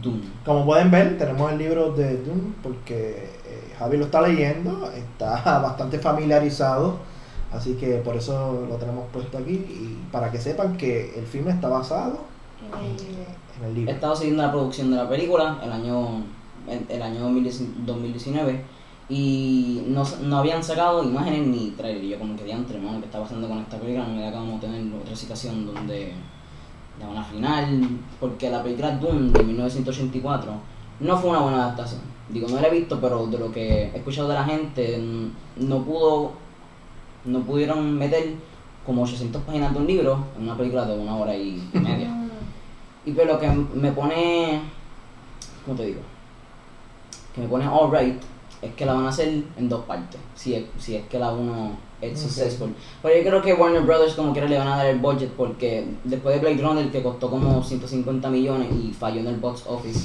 Doom. 0.02 0.20
como 0.44 0.64
pueden 0.66 0.90
ver, 0.90 1.16
tenemos 1.18 1.50
el 1.52 1.58
libro 1.58 1.92
de 1.92 2.16
Dune 2.18 2.52
porque 2.62 3.30
eh, 3.46 3.69
Javi 3.80 3.96
lo 3.96 4.04
está 4.04 4.20
leyendo, 4.20 4.90
está 4.92 5.58
bastante 5.62 5.98
familiarizado, 5.98 6.98
así 7.50 7.74
que 7.74 7.94
por 7.96 8.14
eso 8.14 8.66
lo 8.68 8.76
tenemos 8.76 9.06
puesto 9.10 9.38
aquí 9.38 9.52
y 9.52 9.98
para 10.12 10.30
que 10.30 10.38
sepan 10.38 10.76
que 10.76 11.18
el 11.18 11.26
filme 11.26 11.50
está 11.50 11.68
basado 11.68 12.20
En 13.58 13.64
el 13.64 13.74
libro. 13.74 13.90
He 13.90 13.94
estado 13.94 14.14
siguiendo 14.14 14.42
la 14.42 14.52
producción 14.52 14.90
de 14.90 14.98
la 14.98 15.08
película 15.08 15.58
el 15.64 15.72
año, 15.72 16.22
el, 16.68 16.84
el 16.90 17.02
año 17.02 17.20
2019 17.22 18.64
y 19.08 19.82
no, 19.86 20.04
no 20.24 20.38
habían 20.38 20.62
sacado 20.62 21.02
imágenes 21.02 21.46
ni 21.46 21.70
trailer. 21.70 22.04
Yo 22.04 22.18
como 22.18 22.36
que 22.36 22.44
diantre, 22.44 22.78
mano, 22.78 23.00
¿qué 23.00 23.06
está 23.06 23.18
pasando 23.18 23.48
con 23.48 23.60
esta 23.60 23.78
película? 23.78 24.06
No 24.06 24.14
me 24.14 24.28
acabamos 24.28 24.60
de 24.60 24.68
tener 24.68 24.94
otra 24.94 25.16
situación 25.16 25.64
donde 25.64 26.12
la 27.00 27.08
una 27.08 27.24
final, 27.24 27.98
porque 28.20 28.50
la 28.50 28.62
película 28.62 28.90
Doom 28.90 29.32
de 29.32 29.42
1984 29.42 30.52
no 31.00 31.18
fue 31.18 31.30
una 31.30 31.40
buena 31.40 31.64
adaptación. 31.64 32.00
Digo, 32.28 32.48
no 32.48 32.60
la 32.60 32.68
he 32.68 32.70
visto, 32.70 33.00
pero 33.00 33.26
de 33.26 33.38
lo 33.38 33.50
que 33.50 33.84
he 33.84 33.96
escuchado 33.96 34.28
de 34.28 34.34
la 34.34 34.44
gente, 34.44 35.02
no 35.56 35.82
pudo, 35.82 36.32
no 37.24 37.40
pudieron 37.40 37.98
meter 37.98 38.34
como 38.86 39.02
800 39.02 39.42
páginas 39.42 39.72
de 39.72 39.78
un 39.80 39.86
libro 39.86 40.24
en 40.36 40.44
una 40.44 40.56
película 40.56 40.86
de 40.86 40.98
una 40.98 41.16
hora 41.16 41.34
y 41.34 41.68
media. 41.72 42.08
Y 43.04 43.12
pues 43.12 43.26
lo 43.26 43.38
que 43.38 43.48
me 43.48 43.92
pone, 43.92 44.60
¿cómo 45.64 45.76
te 45.76 45.86
digo? 45.86 46.00
Que 47.34 47.40
me 47.40 47.48
pone 47.48 47.64
alright 47.64 48.20
es 48.62 48.74
que 48.74 48.84
la 48.84 48.92
van 48.92 49.06
a 49.06 49.08
hacer 49.08 49.42
en 49.56 49.68
dos 49.68 49.84
partes, 49.84 50.20
si 50.34 50.54
es, 50.54 50.64
si 50.78 50.96
es 50.96 51.06
que 51.06 51.18
la 51.18 51.32
uno 51.32 51.78
es 52.00 52.18
successful. 52.18 52.74
Pero 53.02 53.16
yo 53.16 53.22
creo 53.22 53.42
que 53.42 53.54
Warner 53.54 53.82
Brothers 53.82 54.14
como 54.14 54.32
quiera 54.32 54.48
le 54.48 54.58
van 54.58 54.68
a 54.68 54.76
dar 54.76 54.86
el 54.86 54.98
budget 54.98 55.30
porque 55.30 55.86
después 56.04 56.34
de 56.34 56.40
Blade 56.40 56.62
Runner 56.62 56.90
que 56.90 57.02
costó 57.02 57.30
como 57.30 57.62
150 57.62 58.28
millones 58.28 58.68
y 58.72 58.92
falló 58.92 59.20
en 59.20 59.28
el 59.28 59.36
box 59.36 59.64
office, 59.66 60.00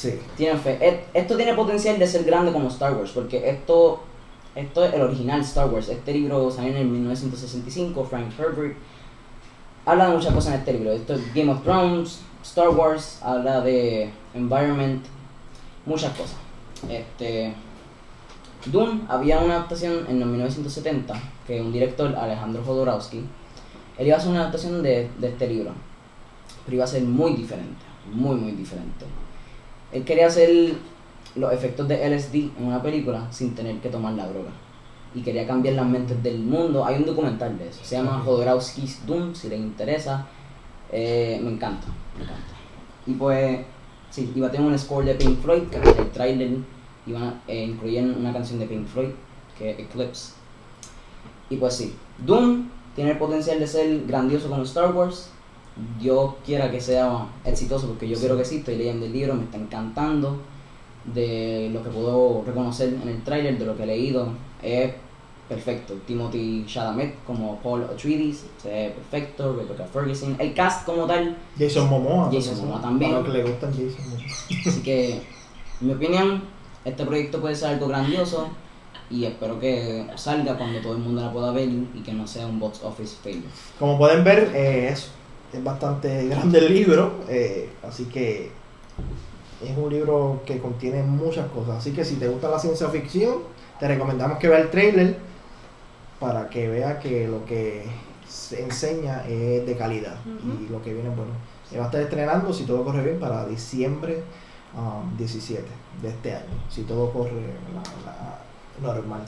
Sí. 0.00 0.18
tienen 0.34 0.58
fe. 0.58 1.04
Esto 1.12 1.36
tiene 1.36 1.52
potencial 1.52 1.98
de 1.98 2.06
ser 2.06 2.24
grande 2.24 2.52
como 2.52 2.68
Star 2.68 2.94
Wars 2.94 3.10
porque 3.10 3.50
esto, 3.50 4.00
esto 4.54 4.84
es 4.84 4.94
el 4.94 5.02
original 5.02 5.40
Star 5.42 5.68
Wars. 5.68 5.90
Este 5.90 6.14
libro 6.14 6.50
salió 6.50 6.70
en 6.70 6.78
el 6.78 6.86
1965, 6.86 8.04
Frank 8.04 8.32
Herbert 8.38 8.76
habla 9.84 10.08
de 10.08 10.14
muchas 10.14 10.32
cosas 10.32 10.54
en 10.54 10.60
este 10.60 10.72
libro. 10.72 10.92
Esto 10.92 11.14
es 11.14 11.34
Game 11.34 11.52
of 11.52 11.62
Thrones, 11.62 12.20
Star 12.42 12.70
Wars, 12.70 13.18
habla 13.22 13.60
de 13.60 14.10
environment, 14.34 15.04
muchas 15.84 16.12
cosas. 16.16 16.36
Este, 16.88 17.52
Dune 18.66 19.02
había 19.08 19.40
una 19.40 19.56
adaptación 19.56 20.06
en 20.08 20.22
el 20.22 20.28
1970 20.28 21.14
que 21.46 21.60
un 21.60 21.72
director, 21.72 22.14
Alejandro 22.16 22.62
Jodorowsky, 22.64 23.22
él 23.98 24.06
iba 24.06 24.16
a 24.16 24.18
hacer 24.18 24.30
una 24.30 24.40
adaptación 24.40 24.82
de, 24.82 25.10
de 25.18 25.28
este 25.28 25.46
libro, 25.46 25.72
pero 26.64 26.76
iba 26.76 26.84
a 26.84 26.88
ser 26.88 27.02
muy 27.02 27.34
diferente, 27.34 27.84
muy 28.10 28.36
muy 28.36 28.52
diferente. 28.52 29.04
Él 29.92 30.04
quería 30.04 30.26
hacer 30.26 30.74
los 31.34 31.52
efectos 31.52 31.88
de 31.88 32.08
LSD 32.08 32.34
en 32.58 32.66
una 32.66 32.82
película 32.82 33.30
sin 33.30 33.54
tener 33.54 33.78
que 33.80 33.88
tomar 33.88 34.14
la 34.14 34.28
droga. 34.28 34.50
Y 35.14 35.22
quería 35.22 35.46
cambiar 35.46 35.74
las 35.74 35.86
mentes 35.86 36.22
del 36.22 36.38
mundo. 36.38 36.84
Hay 36.84 36.96
un 36.96 37.06
documental 37.06 37.58
de 37.58 37.68
eso. 37.68 37.80
Se 37.82 37.96
llama. 37.96 38.22
Jodorowsky's 38.24 39.04
Doom, 39.06 39.34
si 39.34 39.48
les 39.48 39.58
interesa. 39.58 40.26
Eh, 40.92 41.40
me 41.42 41.50
encanta, 41.50 41.86
me 42.16 42.24
encanta. 42.24 42.54
Y 43.06 43.14
pues, 43.14 43.60
sí, 44.10 44.32
iba 44.34 44.46
a 44.46 44.50
tener 44.50 44.66
un 44.66 44.78
score 44.78 45.04
de 45.04 45.14
Pink 45.14 45.40
Floyd, 45.40 45.62
que 45.64 45.78
es 45.78 45.98
el 45.98 46.10
trailer. 46.10 46.58
Iban 47.06 47.22
a 47.22 47.40
eh, 47.48 47.64
incluir 47.64 48.04
una 48.04 48.32
canción 48.32 48.60
de 48.60 48.66
Pink 48.66 48.86
Floyd, 48.86 49.10
que 49.58 49.70
es 49.70 49.78
Eclipse. 49.80 50.34
Y 51.48 51.56
pues 51.56 51.74
sí, 51.74 51.94
Doom 52.18 52.68
tiene 52.94 53.12
el 53.12 53.18
potencial 53.18 53.58
de 53.58 53.66
ser 53.66 54.06
grandioso 54.06 54.48
como 54.48 54.62
Star 54.62 54.94
Wars. 54.94 55.30
Dios 55.98 56.34
quiera 56.44 56.70
que 56.70 56.80
sea 56.80 57.26
exitoso, 57.44 57.88
porque 57.88 58.08
yo 58.08 58.14
Sí. 58.16 58.20
quiero 58.22 58.36
que 58.36 58.44
sí, 58.44 58.56
estoy 58.58 58.76
leyendo 58.76 59.06
el 59.06 59.12
libro, 59.12 59.34
me 59.34 59.44
está 59.44 59.56
encantando. 59.56 60.40
De 61.04 61.70
lo 61.72 61.82
que 61.82 61.88
puedo 61.88 62.42
reconocer 62.46 62.92
en 63.02 63.08
el 63.08 63.22
tráiler, 63.24 63.58
de 63.58 63.64
lo 63.64 63.74
que 63.76 63.84
he 63.84 63.86
leído, 63.86 64.28
es 64.62 64.92
perfecto. 65.48 65.94
Timothy 66.06 66.64
Chalamet 66.66 67.24
como 67.26 67.56
Paul 67.60 67.84
Atreides, 67.84 68.44
se 68.62 68.68
ve 68.68 68.90
perfecto. 68.94 69.56
Rebecca 69.56 69.84
Ferguson, 69.90 70.36
el 70.38 70.52
cast 70.54 70.84
como 70.84 71.06
tal. 71.06 71.36
Jason 71.58 71.88
Momoa. 71.88 72.30
Jason 72.30 72.58
Momoa 72.58 72.82
también. 72.82 73.22
Que 73.24 73.30
le 73.30 73.42
gustan 73.44 73.70
Jason 73.70 74.10
Momoa. 74.10 74.26
Así 74.66 74.82
que, 74.82 75.12
en 75.14 75.86
mi 75.86 75.92
opinión, 75.94 76.42
este 76.84 77.04
proyecto 77.06 77.40
puede 77.40 77.54
ser 77.56 77.70
algo 77.70 77.88
grandioso 77.88 78.48
y 79.10 79.24
espero 79.24 79.58
que 79.58 80.06
salga 80.16 80.56
cuando 80.56 80.80
todo 80.80 80.92
el 80.92 80.98
mundo 81.00 81.22
la 81.22 81.32
pueda 81.32 81.50
ver 81.50 81.68
y 81.68 82.00
que 82.04 82.12
no 82.12 82.26
sea 82.26 82.46
un 82.46 82.60
box 82.60 82.82
office 82.84 83.16
failure. 83.22 83.48
Como 83.78 83.98
pueden 83.98 84.22
ver, 84.22 84.52
eh, 84.54 84.90
es, 84.92 85.10
es 85.52 85.62
bastante 85.64 86.26
grande 86.28 86.58
el 86.58 86.72
libro, 86.74 87.12
eh, 87.28 87.70
así 87.86 88.04
que 88.06 88.50
es 89.64 89.76
un 89.76 89.90
libro 89.92 90.40
que 90.46 90.58
contiene 90.58 91.02
muchas 91.02 91.46
cosas. 91.50 91.78
Así 91.78 91.92
que 91.92 92.04
si 92.04 92.16
te 92.16 92.28
gusta 92.28 92.48
la 92.48 92.58
ciencia 92.58 92.88
ficción, 92.88 93.38
te 93.78 93.88
recomendamos 93.88 94.38
que 94.38 94.48
veas 94.48 94.62
el 94.62 94.70
trailer 94.70 95.16
para 96.18 96.48
que 96.48 96.68
veas 96.68 96.98
que 96.98 97.26
lo 97.28 97.44
que 97.44 97.84
se 98.28 98.62
enseña 98.62 99.24
es 99.26 99.66
de 99.66 99.76
calidad 99.76 100.16
y 100.26 100.70
lo 100.70 100.80
que 100.82 100.92
viene 100.94 101.08
bueno. 101.10 101.32
Se 101.68 101.76
va 101.78 101.84
a 101.84 101.86
estar 101.86 102.00
estrenando, 102.00 102.52
si 102.52 102.64
todo 102.64 102.84
corre 102.84 103.02
bien, 103.02 103.18
para 103.20 103.46
diciembre 103.46 104.22
um, 104.76 105.16
17 105.16 105.62
de 106.02 106.08
este 106.08 106.34
año. 106.34 106.46
Si 106.68 106.82
todo 106.82 107.10
corre 107.12 107.32
la- 107.74 108.86
la- 108.86 108.94
normal. 108.94 109.20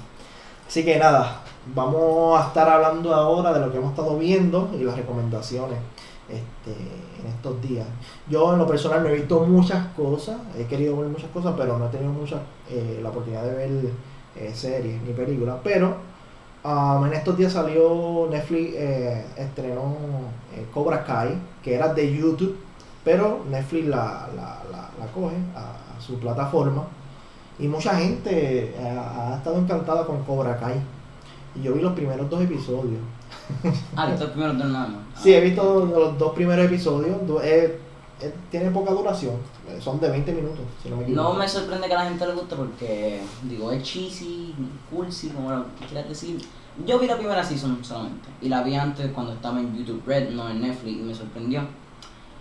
Así 0.66 0.84
que 0.84 0.98
nada, 0.98 1.42
vamos 1.74 2.40
a 2.42 2.46
estar 2.48 2.68
hablando 2.68 3.14
ahora 3.14 3.52
de 3.52 3.60
lo 3.60 3.70
que 3.70 3.76
hemos 3.78 3.90
estado 3.90 4.18
viendo 4.18 4.70
y 4.78 4.82
las 4.82 4.96
recomendaciones 4.96 5.78
este, 6.32 6.72
en 7.20 7.26
estos 7.28 7.60
días. 7.60 7.86
Yo 8.28 8.52
en 8.52 8.58
lo 8.58 8.66
personal 8.66 9.02
no 9.02 9.08
he 9.10 9.14
visto 9.14 9.40
muchas 9.40 9.86
cosas, 9.94 10.36
he 10.56 10.64
querido 10.64 10.96
ver 10.96 11.08
muchas 11.08 11.30
cosas, 11.30 11.54
pero 11.56 11.78
no 11.78 11.86
he 11.86 11.90
tenido 11.90 12.12
mucha, 12.12 12.40
eh, 12.70 13.00
la 13.02 13.10
oportunidad 13.10 13.44
de 13.44 13.54
ver 13.54 13.70
eh, 14.36 14.50
series 14.54 15.02
ni 15.02 15.12
películas. 15.12 15.58
Pero 15.62 15.96
um, 16.64 17.04
en 17.06 17.12
estos 17.12 17.36
días 17.36 17.52
salió 17.52 18.28
Netflix, 18.30 18.74
eh, 18.74 19.26
estrenó 19.36 19.96
Cobra 20.72 21.04
Kai, 21.04 21.38
que 21.62 21.74
era 21.74 21.92
de 21.92 22.16
YouTube, 22.16 22.56
pero 23.04 23.44
Netflix 23.50 23.86
la, 23.86 24.28
la, 24.34 24.62
la, 24.70 25.06
coge 25.12 25.36
a, 25.54 26.00
su 26.00 26.18
plataforma. 26.18 26.84
Y 27.58 27.68
mucha 27.68 27.94
gente 27.96 28.74
ha 28.80 29.36
estado 29.36 29.58
encantada 29.58 30.06
con 30.06 30.24
Cobra 30.24 30.58
Kai. 30.58 30.80
Y 31.54 31.62
yo 31.62 31.74
vi 31.74 31.82
los 31.82 31.92
primeros 31.92 32.28
dos 32.30 32.42
episodios. 32.42 33.00
Ah, 33.96 34.10
esto 34.10 34.24
es 34.24 34.30
primero 34.30 34.52
nada 34.54 34.88
más. 34.88 35.22
Sí, 35.22 35.32
he 35.34 35.40
visto 35.40 35.84
los 35.86 36.18
dos 36.18 36.32
primeros 36.34 36.66
episodios. 36.66 37.16
eh, 37.42 37.78
eh, 38.20 38.34
tiene 38.50 38.70
poca 38.70 38.92
duración. 38.92 39.34
eh, 39.68 39.78
Son 39.80 39.98
de 40.00 40.08
20 40.10 40.32
minutos, 40.32 40.60
si 40.82 40.88
no 40.88 40.96
me 40.96 41.02
equivoco. 41.04 41.28
No 41.32 41.34
me 41.38 41.48
sorprende 41.48 41.86
que 41.88 41.94
a 41.94 41.98
la 42.04 42.08
gente 42.08 42.26
le 42.26 42.32
guste 42.34 42.54
porque, 42.56 43.20
digo, 43.44 43.72
es 43.72 43.82
cheesy, 43.82 44.54
cursi, 44.90 45.28
como 45.30 45.50
lo 45.50 45.64
quieras 45.88 46.08
decir. 46.08 46.40
Yo 46.86 46.98
vi 46.98 47.06
la 47.06 47.16
primera 47.18 47.44
season 47.44 47.84
solamente 47.84 48.28
y 48.40 48.48
la 48.48 48.62
vi 48.62 48.74
antes 48.76 49.10
cuando 49.12 49.32
estaba 49.32 49.60
en 49.60 49.76
YouTube 49.76 50.02
Red, 50.06 50.30
no 50.30 50.48
en 50.48 50.62
Netflix, 50.62 50.98
y 50.98 51.02
me 51.02 51.14
sorprendió. 51.14 51.62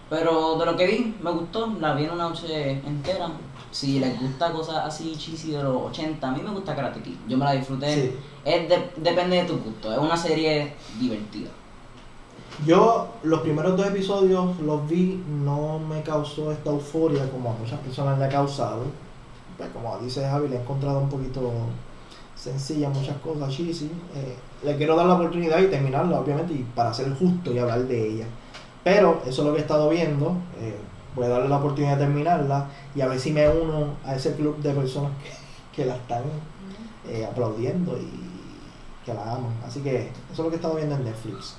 Pero 0.10 0.58
de 0.58 0.66
lo 0.66 0.76
que 0.76 0.88
vi, 0.88 1.16
me 1.22 1.32
gustó, 1.32 1.74
la 1.80 1.94
vi 1.94 2.04
en 2.06 2.12
una 2.12 2.30
noche 2.30 2.72
entera. 2.86 3.28
Si 3.72 4.00
les 4.00 4.20
gusta 4.20 4.52
cosas 4.52 4.78
así 4.86 5.16
cheesy 5.18 5.52
de 5.52 5.64
los 5.64 5.76
80, 5.84 6.28
a 6.28 6.32
mí 6.32 6.42
me 6.44 6.52
gusta 6.52 6.76
Karate 6.76 7.02
Kid. 7.02 7.16
Yo 7.28 7.38
me 7.38 7.46
la 7.46 7.54
disfruté. 7.54 7.94
Sí. 7.96 8.16
Es 8.44 8.68
de- 8.70 8.90
depende 8.98 9.38
de 9.38 9.44
tu 9.46 9.58
gusto, 9.60 9.92
es 9.92 9.98
una 9.98 10.18
serie 10.18 10.74
divertida. 11.00 11.50
Yo 12.66 13.08
los 13.24 13.40
primeros 13.42 13.76
dos 13.78 13.88
episodios 13.88 14.60
los 14.60 14.88
vi, 14.88 15.24
no 15.44 15.80
me 15.80 16.02
causó 16.04 16.52
esta 16.52 16.70
euforia 16.70 17.30
como 17.32 17.50
a 17.52 17.54
muchas 17.54 17.80
personas 17.80 18.20
le 18.20 18.26
ha 18.26 18.30
causado. 18.30 18.84
Pues 19.58 19.70
como 19.70 19.98
dice 20.00 20.22
Javi, 20.22 20.50
le 20.50 20.58
he 20.58 20.60
encontrado 20.62 21.00
un 21.00 21.10
poquito 21.10 21.52
sencilla 22.36 22.90
muchas 22.90 23.18
cosas, 23.18 23.52
cheesy. 23.56 23.86
Eh, 24.16 24.36
le 24.64 24.76
quiero 24.78 24.96
dar 24.96 25.06
la 25.06 25.16
oportunidad 25.16 25.60
y 25.60 25.68
terminarla, 25.68 26.20
obviamente, 26.20 26.54
y 26.54 26.66
para 26.76 26.94
ser 26.94 27.14
justo 27.16 27.52
y 27.52 27.58
hablar 27.60 27.84
de 27.84 28.08
ella. 28.16 28.26
Pero 28.84 29.22
eso 29.26 29.42
es 29.42 29.48
lo 29.48 29.54
que 29.54 29.60
he 29.60 29.62
estado 29.62 29.90
viendo. 29.90 30.34
eh, 30.60 30.76
voy 31.16 31.26
a 31.26 31.30
darle 31.30 31.50
la 31.50 31.58
oportunidad 31.58 31.98
de 31.98 32.06
terminarla 32.06 32.68
y 32.96 33.02
a 33.02 33.08
ver 33.08 33.20
si 33.20 33.32
me 33.32 33.48
uno 33.50 33.96
a 34.06 34.16
ese 34.16 34.36
club 34.36 34.58
de 34.58 34.74
personas 34.74 35.12
que, 35.24 35.82
que 35.82 35.88
la 35.88 35.96
están 35.96 36.24
eh, 37.08 37.28
aplaudiendo 37.30 37.98
y 37.98 38.10
que 39.06 39.14
la 39.14 39.24
aman. 39.24 39.54
Así 39.66 39.82
que 39.82 40.12
eso 40.32 40.34
es 40.34 40.40
lo 40.40 40.50
que 40.50 40.56
he 40.56 40.56
estado 40.56 40.76
viendo 40.76 40.96
en 40.96 41.04
Netflix. 41.04 41.58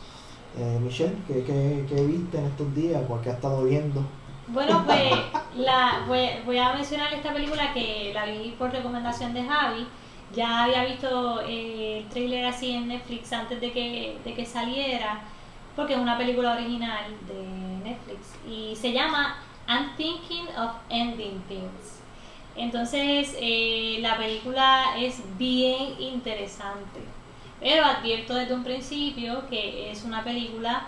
Eh, 0.57 0.79
Michelle, 0.83 1.17
¿qué, 1.27 1.45
qué, 1.45 1.87
qué 1.89 2.05
viste 2.05 2.39
en 2.39 2.45
estos 2.45 2.75
días? 2.75 3.03
¿Por 3.03 3.21
qué 3.21 3.31
has 3.31 3.37
estado 3.37 3.65
viendo? 3.65 4.03
Bueno, 4.49 4.85
pues 4.87 5.13
la, 5.57 6.05
voy, 6.07 6.29
voy 6.45 6.59
a 6.59 6.75
mencionar 6.75 7.13
esta 7.13 7.33
película 7.33 7.73
que 7.73 8.13
la 8.15 8.27
vi 8.27 8.55
por 8.59 8.71
recomendación 8.71 9.33
de 9.35 9.45
Javi. 9.45 9.87
Ya 10.35 10.65
había 10.65 10.85
visto 10.85 11.43
eh, 11.47 11.99
el 11.99 12.09
trailer 12.09 12.47
así 12.47 12.71
en 12.71 12.89
Netflix 12.89 13.33
antes 13.33 13.61
de 13.61 13.71
que, 13.73 14.19
de 14.25 14.35
que 14.35 14.47
saliera, 14.47 15.21
porque 15.75 15.95
es 15.95 15.99
una 15.99 16.19
película 16.19 16.55
original 16.55 17.05
de 17.27 17.89
Netflix 17.89 18.35
y 18.49 18.77
se 18.77 18.93
llama 18.93 19.37
I'm 19.69 19.97
Thinking 19.97 20.47
of 20.57 20.73
Ending 20.89 21.43
Things. 21.49 22.01
Entonces, 22.55 23.35
eh, 23.41 23.99
la 24.01 24.19
película 24.19 24.95
es 24.99 25.23
bien 25.39 25.95
interesante, 25.99 27.01
pero 27.61 27.85
advierto 27.85 28.35
desde 28.35 28.55
un 28.55 28.65
principio 28.65 29.49
que 29.49 29.91
es 29.91 30.05
una 30.05 30.23
película 30.23 30.87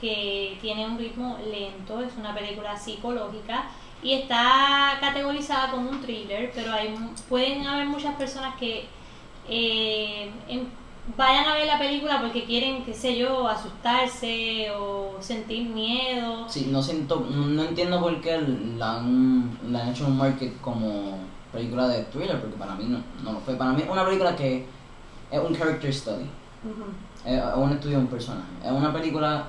que 0.00 0.56
tiene 0.60 0.86
un 0.86 0.98
ritmo 0.98 1.38
lento, 1.44 2.00
es 2.02 2.16
una 2.16 2.34
película 2.34 2.76
psicológica 2.76 3.66
y 4.02 4.14
está 4.14 4.96
categorizada 5.00 5.70
como 5.70 5.90
un 5.90 6.00
thriller, 6.00 6.50
pero 6.54 6.72
hay 6.72 6.94
pueden 7.28 7.66
haber 7.66 7.86
muchas 7.86 8.16
personas 8.16 8.56
que 8.56 8.86
eh, 9.48 10.30
em- 10.48 10.66
vayan 11.16 11.46
a 11.46 11.54
ver 11.54 11.66
la 11.66 11.78
película 11.78 12.20
porque 12.20 12.44
quieren, 12.44 12.84
qué 12.84 12.94
sé 12.94 13.18
yo, 13.18 13.48
asustarse 13.48 14.70
o 14.70 15.16
sentir 15.20 15.68
miedo. 15.68 16.48
Sí, 16.48 16.68
no 16.70 16.82
siento, 16.82 17.20
no 17.20 17.62
entiendo 17.62 18.00
por 18.00 18.20
qué 18.20 18.38
la 18.76 18.98
han, 18.98 19.58
la 19.70 19.82
han 19.82 19.88
hecho 19.90 20.06
un 20.06 20.16
market 20.16 20.60
como 20.60 21.18
película 21.52 21.88
de 21.88 22.04
thriller, 22.04 22.40
porque 22.40 22.56
para 22.56 22.74
mí 22.74 22.86
no, 22.88 23.02
no 23.22 23.32
lo 23.32 23.40
fue. 23.40 23.56
Para 23.56 23.72
mí 23.72 23.84
una 23.90 24.04
película 24.04 24.34
que 24.36 24.66
es 25.30 25.40
un 25.40 25.54
character 25.54 25.92
study, 25.92 26.26
es 27.24 27.42
un 27.56 27.72
estudio 27.72 27.98
de 27.98 28.04
un 28.04 28.08
personaje. 28.08 28.48
Es 28.64 28.70
una 28.70 28.92
película, 28.92 29.46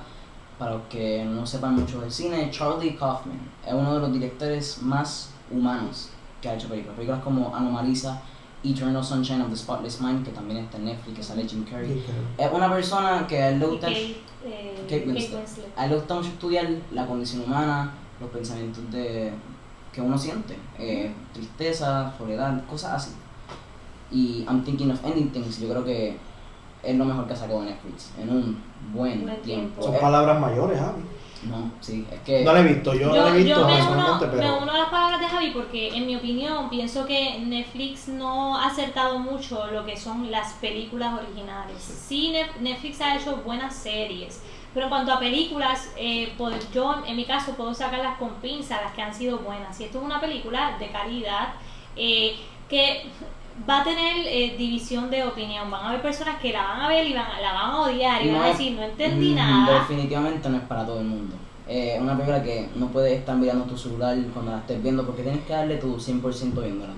para 0.58 0.72
los 0.72 0.82
que 0.88 1.24
no 1.24 1.46
sepan 1.46 1.76
mucho 1.76 2.00
del 2.00 2.10
cine, 2.10 2.50
Charlie 2.50 2.96
Kaufman 2.96 3.40
es 3.66 3.72
uno 3.72 3.94
de 3.94 4.00
los 4.00 4.12
directores 4.12 4.82
más 4.82 5.30
humanos 5.50 6.10
que 6.40 6.48
ha 6.48 6.54
hecho 6.54 6.68
películas. 6.68 6.96
Películas 6.96 7.22
como 7.22 7.54
Anomalisa, 7.54 8.20
Eternal 8.64 9.02
Sunshine 9.04 9.42
of 9.42 9.50
the 9.50 9.56
Spotless 9.56 10.00
Mind, 10.00 10.24
que 10.24 10.30
también 10.32 10.58
está 10.64 10.78
en 10.78 10.86
Netflix, 10.86 11.16
que 11.18 11.22
sale 11.22 11.46
Jim 11.46 11.64
Carrey. 11.64 12.02
Es 12.38 12.50
una 12.52 12.70
persona 12.72 13.26
que 13.26 13.42
a 13.42 13.50
él 13.50 13.58
le 13.60 13.66
gusta... 13.66 13.86
Kate, 13.88 14.16
eh, 14.44 14.74
Kate 14.76 15.00
Kate 15.00 15.06
Winslet. 15.10 15.38
Winslet. 15.40 15.66
A 15.76 15.84
él 15.84 15.90
le 15.90 15.96
gusta 15.96 16.14
mucho 16.14 16.28
estudiar 16.28 16.66
la 16.92 17.06
condición 17.06 17.42
humana, 17.42 17.92
los 18.20 18.30
pensamientos 18.30 18.90
de 18.90 19.32
que 19.92 20.00
uno 20.00 20.18
siente, 20.18 20.56
eh, 20.78 21.12
tristeza, 21.32 22.12
soledad, 22.18 22.64
cosas 22.68 22.92
así. 22.94 23.10
Y 24.10 24.44
I'm 24.48 24.64
Thinking 24.64 24.90
of 24.90 25.04
Ending 25.04 25.30
Things, 25.30 25.60
yo 25.60 25.68
creo 25.68 25.84
que 25.84 26.16
es 26.82 26.96
lo 26.96 27.04
mejor 27.04 27.26
que 27.26 27.32
ha 27.32 27.36
sacado 27.36 27.62
Netflix 27.62 28.10
en 28.20 28.28
un 28.28 28.58
buen 28.92 29.22
Buen 29.22 29.42
tiempo. 29.42 29.42
tiempo. 29.42 29.82
Son 29.82 29.94
Eh, 29.94 29.98
palabras 30.00 30.40
mayores, 30.40 30.78
Javi. 30.78 31.02
No, 31.46 31.72
sí, 31.80 32.06
es 32.10 32.20
que 32.20 32.42
No 32.44 32.52
la 32.52 32.60
he 32.60 32.62
visto, 32.64 32.94
yo, 32.94 33.08
no 33.08 33.14
la 33.14 33.28
he 33.36 33.42
visto 33.42 33.58
me, 33.58 33.64
uno, 33.64 33.74
personalmente, 33.74 34.26
me 34.26 34.42
pero... 34.42 34.58
uno 34.62 34.72
a 34.72 34.78
las 34.78 34.88
palabras 34.88 35.20
de 35.20 35.26
Javi 35.28 35.50
porque 35.50 35.88
en 35.96 36.06
mi 36.06 36.16
opinión 36.16 36.70
pienso 36.70 37.06
que 37.06 37.38
Netflix 37.40 38.08
no 38.08 38.56
ha 38.56 38.66
acertado 38.66 39.18
mucho 39.18 39.66
lo 39.68 39.84
que 39.84 39.96
son 39.96 40.30
las 40.30 40.54
películas 40.54 41.14
originales. 41.14 41.82
Sí, 41.82 42.32
Netflix 42.60 43.00
ha 43.00 43.16
hecho 43.16 43.36
buenas 43.44 43.74
series, 43.74 44.42
pero 44.72 44.86
en 44.86 44.90
cuanto 44.90 45.12
a 45.12 45.18
películas, 45.18 45.92
eh, 45.96 46.32
puedo- 46.36 46.56
yo 46.72 47.02
en 47.06 47.16
mi 47.16 47.24
caso 47.24 47.52
puedo 47.52 47.74
sacarlas 47.74 48.18
con 48.18 48.30
pinzas, 48.36 48.80
las 48.82 48.92
que 48.92 49.02
han 49.02 49.14
sido 49.14 49.38
buenas. 49.38 49.78
Y 49.80 49.84
esto 49.84 49.98
es 49.98 50.04
una 50.04 50.20
película 50.20 50.76
de 50.78 50.88
calidad 50.88 51.54
eh, 51.96 52.36
que 52.68 53.04
va 53.68 53.80
a 53.80 53.84
tener 53.84 54.26
eh, 54.26 54.54
división 54.58 55.10
de 55.10 55.24
opinión. 55.24 55.70
Van 55.70 55.84
a 55.84 55.88
haber 55.90 56.02
personas 56.02 56.40
que 56.40 56.52
la 56.52 56.62
van 56.64 56.80
a 56.82 56.88
ver 56.88 57.06
y 57.06 57.12
van, 57.14 57.26
a- 57.26 57.40
la 57.40 57.52
van 57.52 57.70
a 57.70 57.80
odiar 57.82 58.22
y 58.24 58.30
No 58.30 58.38
van 58.38 58.46
a 58.46 58.48
decir, 58.48 58.72
no 58.72 58.82
entendí 58.82 59.30
mm, 59.30 59.34
nada. 59.36 59.74
Definitivamente 59.80 60.48
no 60.48 60.56
es 60.56 60.62
para 60.64 60.84
todo 60.84 61.00
el 61.00 61.06
mundo. 61.06 61.36
Es 61.66 61.98
una 62.00 62.12
película 62.14 62.42
que 62.42 62.68
no 62.74 62.88
puedes 62.88 63.18
estar 63.18 63.36
mirando 63.36 63.64
tu 63.64 63.78
celular 63.78 64.16
cuando 64.34 64.52
la 64.52 64.58
estés 64.58 64.82
viendo 64.82 65.04
porque 65.06 65.22
tienes 65.22 65.44
que 65.44 65.52
darle 65.54 65.76
tu 65.78 65.96
100% 65.96 66.60
viéndola. 66.60 66.92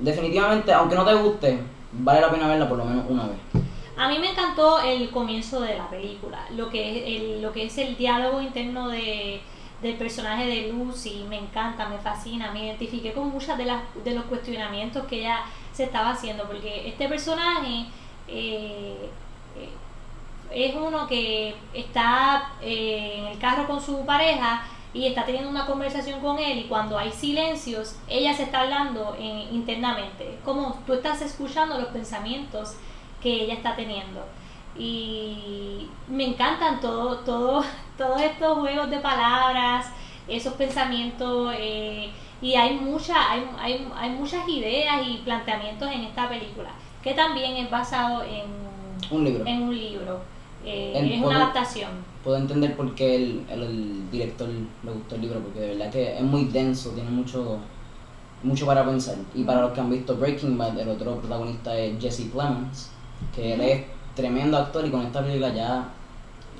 Definitivamente, 0.00 0.72
aunque 0.72 0.96
no 0.96 1.04
te 1.04 1.14
guste, 1.14 1.58
vale 1.92 2.20
la 2.20 2.30
pena 2.30 2.48
verla 2.48 2.68
por 2.68 2.78
lo 2.78 2.84
menos 2.84 3.04
una 3.08 3.26
vez. 3.26 3.36
A 3.96 4.08
mí 4.08 4.18
me 4.18 4.30
encantó 4.30 4.80
el 4.80 5.10
comienzo 5.10 5.60
de 5.60 5.76
la 5.78 5.88
película, 5.88 6.44
lo 6.56 6.68
que 6.70 6.90
es 6.90 7.22
el, 7.22 7.42
lo 7.42 7.52
que 7.52 7.66
es 7.66 7.78
el 7.78 7.96
diálogo 7.96 8.40
interno 8.40 8.88
de, 8.88 9.40
del 9.82 9.96
personaje 9.96 10.46
de 10.46 10.72
Lucy, 10.72 11.24
me 11.28 11.38
encanta, 11.38 11.88
me 11.88 11.98
fascina, 11.98 12.52
me 12.52 12.66
identifiqué 12.66 13.12
con 13.12 13.30
muchas 13.30 13.58
de, 13.58 13.64
las, 13.64 13.82
de 14.04 14.14
los 14.14 14.24
cuestionamientos 14.24 15.06
que 15.06 15.20
ella 15.20 15.40
se 15.72 15.84
estaba 15.84 16.10
haciendo, 16.10 16.44
porque 16.44 16.88
este 16.88 17.08
personaje 17.08 17.86
eh, 18.28 19.10
eh, 19.56 19.68
es 20.54 20.74
uno 20.74 21.06
que 21.06 21.54
está 21.74 22.52
eh, 22.60 23.16
en 23.18 23.24
el 23.26 23.38
carro 23.38 23.66
con 23.66 23.80
su 23.80 24.06
pareja 24.06 24.64
y 24.94 25.06
está 25.06 25.24
teniendo 25.24 25.48
una 25.48 25.66
conversación 25.66 26.20
con 26.20 26.38
él 26.38 26.58
y 26.58 26.64
cuando 26.64 26.98
hay 26.98 27.10
silencios, 27.10 27.96
ella 28.08 28.34
se 28.34 28.44
está 28.44 28.60
hablando 28.60 29.16
eh, 29.18 29.48
internamente, 29.50 30.38
como 30.44 30.78
tú 30.86 30.92
estás 30.92 31.22
escuchando 31.22 31.78
los 31.78 31.88
pensamientos 31.88 32.76
que 33.22 33.44
ella 33.44 33.54
está 33.54 33.74
teniendo. 33.74 34.24
Y 34.76 35.88
me 36.08 36.24
encantan 36.24 36.80
todo, 36.80 37.18
todo, 37.18 37.64
todos 38.02 38.20
estos 38.20 38.58
juegos 38.58 38.90
de 38.90 38.98
palabras, 38.98 39.86
esos 40.26 40.54
pensamientos, 40.54 41.54
eh, 41.56 42.10
y 42.40 42.54
hay, 42.54 42.74
mucha, 42.74 43.30
hay, 43.30 43.48
hay, 43.58 43.88
hay 43.96 44.10
muchas 44.10 44.48
ideas 44.48 45.06
y 45.06 45.18
planteamientos 45.18 45.88
en 45.88 46.00
esta 46.00 46.28
película, 46.28 46.70
que 47.00 47.14
también 47.14 47.56
es 47.56 47.70
basado 47.70 48.24
en, 48.24 48.42
Un 49.16 49.24
libro. 49.24 49.46
en 49.46 49.62
un 49.62 49.78
libro. 49.78 50.20
Eh, 50.64 51.14
es 51.14 51.22
una 51.22 51.36
adaptación. 51.36 51.90
Puedo 52.24 52.36
entender 52.36 52.76
por 52.76 52.92
qué 52.94 53.16
el, 53.16 53.46
el, 53.48 53.62
el 53.62 54.10
director 54.10 54.48
le 54.48 54.90
gustó 54.90 55.14
el 55.14 55.20
libro, 55.20 55.40
porque 55.40 55.60
de 55.60 55.68
verdad 55.74 55.90
que 55.92 56.16
es 56.16 56.22
muy 56.22 56.46
denso, 56.46 56.90
tiene 56.90 57.10
mucho 57.10 57.58
mucho 58.42 58.66
para 58.66 58.84
pensar. 58.84 59.14
Y 59.34 59.44
para 59.44 59.60
los 59.60 59.72
que 59.72 59.80
han 59.80 59.90
visto 59.90 60.16
Breaking 60.16 60.58
Bad, 60.58 60.76
el 60.76 60.88
otro 60.88 61.16
protagonista 61.18 61.76
es 61.76 62.00
Jesse 62.00 62.28
Plemons, 62.32 62.90
que 63.32 63.54
él 63.54 63.60
es 63.60 63.84
tremendo 64.16 64.56
actor 64.56 64.84
y 64.84 64.90
con 64.90 65.02
esta 65.02 65.22
película 65.22 65.52
ya 65.54 65.88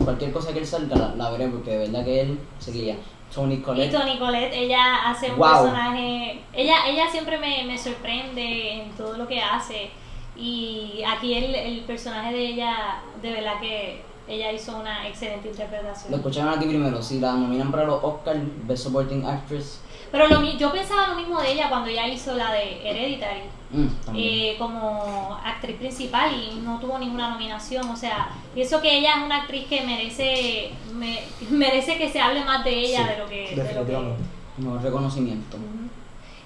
cualquier 0.04 0.32
cosa 0.32 0.52
que 0.52 0.58
él 0.60 0.66
salga 0.66 0.96
la, 0.96 1.14
la 1.16 1.30
veré 1.30 1.48
porque 1.48 1.70
de 1.70 1.78
verdad 1.78 2.04
que 2.04 2.20
él 2.20 2.38
se 2.58 2.72
guía. 2.72 2.96
Tony 3.34 3.54
Y 3.54 3.58
Collette. 3.62 3.92
Toni 3.92 4.18
Collette, 4.18 4.52
ella 4.54 5.08
hace 5.10 5.30
un 5.30 5.38
Wow. 5.38 5.48
personaje, 5.48 6.40
ella, 6.52 6.86
ella 6.86 7.08
siempre 7.10 7.38
me, 7.38 7.64
me 7.64 7.78
sorprende 7.78 8.72
en 8.74 8.90
todo 8.90 9.16
lo 9.16 9.26
que 9.26 9.40
hace 9.40 9.90
y 10.36 11.02
aquí 11.06 11.34
el, 11.34 11.54
el 11.54 11.80
personaje 11.80 12.32
de 12.32 12.46
ella, 12.48 13.00
de 13.22 13.32
verdad 13.32 13.60
que 13.60 14.02
ella 14.28 14.52
hizo 14.52 14.76
una 14.76 15.06
excelente 15.08 15.46
Lo 15.46 15.50
interpretación. 15.52 16.14
escucharon 16.14 16.54
aquí 16.54 16.66
primero. 16.66 17.02
Si 17.02 17.20
la 17.20 17.32
nominan 17.32 17.70
para 17.70 17.84
los 17.84 18.02
Oscars, 18.04 18.38
Best 18.66 18.84
Supporting 18.84 19.26
Actress, 19.26 19.80
Pero 20.12 20.28
lo, 20.28 20.40
mi- 20.40 20.56
yo 20.58 20.70
pensaba 20.70 21.08
lo 21.08 21.14
mismo 21.16 21.40
de 21.40 21.52
ella 21.52 21.68
cuando 21.70 21.88
ella 21.88 22.06
hizo 22.06 22.34
la 22.36 22.52
de 22.52 22.86
Hereditary. 22.88 23.40
mm, 23.70 23.86
eh, 24.14 24.56
como 24.58 25.38
actriz 25.42 25.76
principal 25.78 26.30
y 26.34 26.56
no 26.60 26.78
tuvo 26.78 26.98
ninguna 26.98 27.30
nominación. 27.30 27.88
O 27.88 27.96
sea, 27.96 28.28
pienso 28.54 28.80
que 28.82 28.98
ella 28.98 29.16
es 29.16 29.22
una 29.24 29.42
actriz 29.42 29.66
que 29.66 29.80
merece 29.80 30.70
me- 30.94 31.22
merece 31.50 31.96
que 31.96 32.10
se 32.10 32.20
hable 32.20 32.44
más 32.44 32.62
de 32.62 32.78
ella 32.78 32.98
Sí, 32.98 33.04
de 33.10 33.18
lo 33.18 33.26
que... 33.26 33.56
de 33.56 33.74
lo 33.74 33.86
que-. 33.86 34.62
Mejor 34.62 34.82
reconocimiento. 34.82 35.56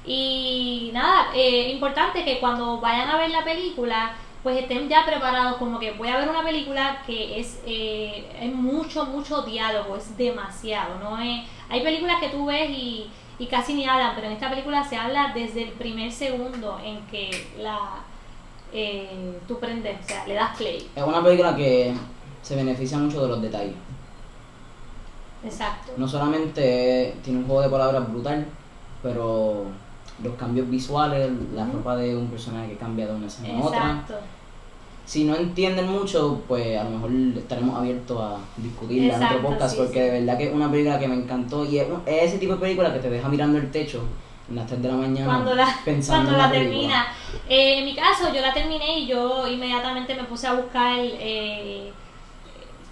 Y 0.04 0.90
nada, 0.92 1.28
eh, 1.34 1.70
importante 1.72 2.24
que 2.24 2.38
cuando 2.38 2.78
vayan 2.80 3.08
a 3.10 3.16
ver 3.18 3.30
la 3.30 3.42
película, 3.44 4.12
pues 4.44 4.58
estén 4.62 4.88
ya 4.88 5.04
preparados 5.04 5.56
como 5.56 5.80
que 5.80 5.90
voy 5.92 6.06
a 6.08 6.18
ver 6.18 6.28
una 6.28 6.44
película 6.44 7.02
que 7.04 7.40
es, 7.40 7.60
eh, 7.66 8.28
es 8.40 8.54
mucho, 8.54 9.06
mucho 9.06 9.42
diálogo, 9.42 9.96
es 9.96 10.16
demasiado, 10.16 10.98
¿no? 11.00 11.18
Es- 11.18 11.42
hay 11.68 11.80
películas 11.82 12.20
que 12.20 12.28
tú 12.28 12.46
ves 12.46 12.70
y, 12.70 13.08
y 13.38 13.46
casi 13.46 13.74
ni 13.74 13.86
hablan, 13.86 14.14
pero 14.14 14.28
en 14.28 14.34
esta 14.34 14.48
película 14.48 14.82
se 14.84 14.96
habla 14.96 15.32
desde 15.34 15.64
el 15.64 15.72
primer 15.72 16.10
segundo 16.10 16.78
en 16.82 17.06
que 17.06 17.30
la 17.58 17.78
eh, 18.72 19.38
tú 19.46 19.58
prendes, 19.58 19.98
o 20.04 20.08
sea, 20.08 20.26
le 20.26 20.34
das 20.34 20.56
play. 20.56 20.90
Es 20.94 21.02
una 21.02 21.22
película 21.22 21.54
que 21.54 21.94
se 22.42 22.56
beneficia 22.56 22.98
mucho 22.98 23.22
de 23.22 23.28
los 23.28 23.42
detalles. 23.42 23.74
Exacto. 25.44 25.92
No 25.96 26.08
solamente 26.08 27.16
tiene 27.22 27.40
un 27.40 27.46
juego 27.46 27.62
de 27.62 27.68
palabras 27.68 28.10
brutal, 28.10 28.46
pero 29.02 29.64
los 30.22 30.34
cambios 30.34 30.68
visuales, 30.68 31.30
la 31.54 31.66
ropa 31.66 31.96
de 31.96 32.16
un 32.16 32.28
personaje 32.28 32.70
que 32.70 32.76
cambia 32.76 33.06
de 33.06 33.14
una 33.14 33.26
escena 33.26 33.58
a 33.58 33.62
otra. 33.62 33.78
Exacto. 33.78 34.14
Si 35.06 35.22
no 35.22 35.36
entienden 35.36 35.88
mucho, 35.88 36.42
pues 36.48 36.76
a 36.76 36.82
lo 36.82 36.90
mejor 36.90 37.10
estaremos 37.38 37.78
abiertos 37.78 38.20
a 38.20 38.38
discutirla 38.56 39.04
en 39.04 39.22
Exacto, 39.22 39.36
otro 39.36 39.48
podcast, 39.50 39.74
sí, 39.74 39.80
porque 39.80 39.98
sí. 39.98 40.00
de 40.00 40.10
verdad 40.10 40.36
que 40.36 40.48
es 40.48 40.52
una 40.52 40.68
película 40.68 40.98
que 40.98 41.06
me 41.08 41.14
encantó 41.14 41.64
y 41.64 41.78
es, 41.78 41.86
ese 42.06 42.38
tipo 42.38 42.54
de 42.54 42.58
película 42.58 42.92
que 42.92 42.98
te 42.98 43.08
deja 43.08 43.28
mirando 43.28 43.56
el 43.56 43.70
techo 43.70 44.02
en 44.50 44.56
las 44.56 44.66
3 44.66 44.82
de 44.82 44.88
la 44.88 44.94
mañana 44.96 45.26
cuando 45.26 45.54
la, 45.54 45.78
pensando 45.84 46.30
cuando 46.30 46.44
en 46.44 46.50
la 46.50 46.58
termina. 46.58 47.06
Eh, 47.48 47.78
en 47.78 47.84
mi 47.84 47.94
caso, 47.94 48.34
yo 48.34 48.40
la 48.40 48.52
terminé 48.52 48.98
y 48.98 49.06
yo 49.06 49.46
inmediatamente 49.46 50.12
me 50.16 50.24
puse 50.24 50.48
a 50.48 50.54
buscar 50.54 50.98
eh, 50.98 51.92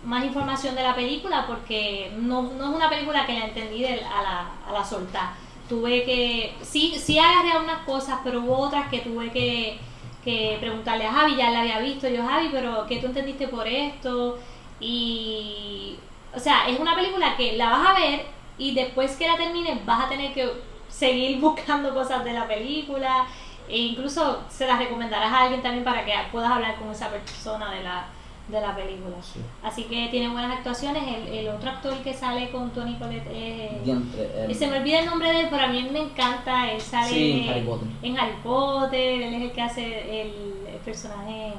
más 0.04 0.24
información 0.24 0.76
de 0.76 0.82
la 0.82 0.94
película 0.94 1.46
porque 1.48 2.12
no, 2.16 2.42
no 2.42 2.70
es 2.70 2.76
una 2.76 2.88
película 2.88 3.26
que 3.26 3.32
la 3.32 3.46
entendí 3.46 3.84
a, 3.86 3.96
la, 4.22 4.50
a 4.68 4.72
la 4.72 4.84
soltar. 4.84 5.30
Tuve 5.68 6.04
que, 6.04 6.54
sí, 6.62 6.94
sí 6.96 7.18
agarré 7.18 7.52
algunas 7.52 7.80
cosas, 7.84 8.20
pero 8.22 8.42
hubo 8.42 8.58
otras 8.58 8.88
que 8.88 9.00
tuve 9.00 9.32
que, 9.32 9.78
que 10.24 10.56
preguntarle 10.60 11.06
a 11.06 11.12
Javi, 11.12 11.36
ya 11.36 11.50
la 11.50 11.60
había 11.60 11.78
visto 11.80 12.08
yo, 12.08 12.26
Javi, 12.26 12.48
pero 12.50 12.86
¿qué 12.86 12.98
tú 12.98 13.06
entendiste 13.06 13.48
por 13.48 13.68
esto? 13.68 14.38
Y, 14.80 15.96
o 16.34 16.40
sea, 16.40 16.68
es 16.68 16.80
una 16.80 16.94
película 16.94 17.36
que 17.36 17.56
la 17.56 17.70
vas 17.70 17.88
a 17.88 18.00
ver 18.00 18.26
y 18.58 18.74
después 18.74 19.16
que 19.16 19.28
la 19.28 19.36
termines 19.36 19.84
vas 19.84 20.04
a 20.04 20.08
tener 20.08 20.32
que 20.32 20.50
seguir 20.88 21.38
buscando 21.40 21.94
cosas 21.94 22.24
de 22.24 22.32
la 22.32 22.46
película 22.46 23.26
e 23.68 23.78
incluso 23.78 24.42
se 24.48 24.66
las 24.66 24.78
recomendarás 24.78 25.32
a 25.32 25.42
alguien 25.42 25.62
también 25.62 25.84
para 25.84 26.04
que 26.04 26.12
puedas 26.30 26.50
hablar 26.50 26.76
con 26.76 26.90
esa 26.90 27.08
persona 27.10 27.70
de 27.70 27.82
la, 27.82 28.06
de 28.48 28.60
la 28.60 28.76
película. 28.76 29.16
Sí. 29.22 29.40
Así 29.62 29.84
que 29.84 30.08
tiene 30.10 30.28
buenas 30.28 30.58
actuaciones. 30.58 31.02
El, 31.06 31.32
el 31.32 31.48
otro 31.48 31.70
actor 31.70 31.94
que 32.02 32.12
sale 32.12 32.50
con 32.50 32.70
Tony 32.70 32.94
Collette 32.96 33.30
es... 33.32 33.84
Diantre, 33.84 34.22
eh, 34.22 34.46
y 34.50 34.54
se 34.54 34.66
me 34.66 34.78
olvida 34.78 35.00
el 35.00 35.06
nombre 35.06 35.32
de 35.32 35.40
él, 35.40 35.46
pero 35.50 35.64
a 35.64 35.68
mí 35.68 35.88
me 35.90 36.00
encanta. 36.00 36.70
Él 36.70 36.80
sale 36.80 37.08
Sí, 37.08 37.42
en 37.46 37.48
Harry 37.50 37.62
Potter. 37.62 37.88
en 38.02 38.18
Harry 38.18 38.36
Potter, 38.42 39.22
Él 39.22 39.34
es 39.34 39.42
el 39.42 39.52
que 39.52 39.62
hace 39.62 40.22
el, 40.22 40.28
el 40.68 40.78
personaje 40.84 41.52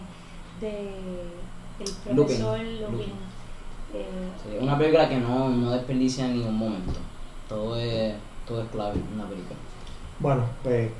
de 0.61 0.91
el 1.79 2.15
profesor 2.15 2.59
Lupin, 2.59 2.81
Lupin. 2.81 2.91
Lupin. 2.91 3.13
Eh, 3.93 4.05
sí, 4.43 4.57
una 4.61 4.77
película 4.77 5.09
que 5.09 5.17
no, 5.17 5.49
no 5.49 5.71
desperdicia 5.71 6.27
ni 6.27 6.39
un 6.41 6.55
momento. 6.57 6.93
Todo 7.49 7.77
es, 7.77 8.13
todo 8.47 8.61
es 8.61 8.69
clave 8.69 8.95
en 8.95 9.19
una 9.19 9.27
película. 9.27 9.55
Bueno, 10.19 10.43
pues 10.63 10.91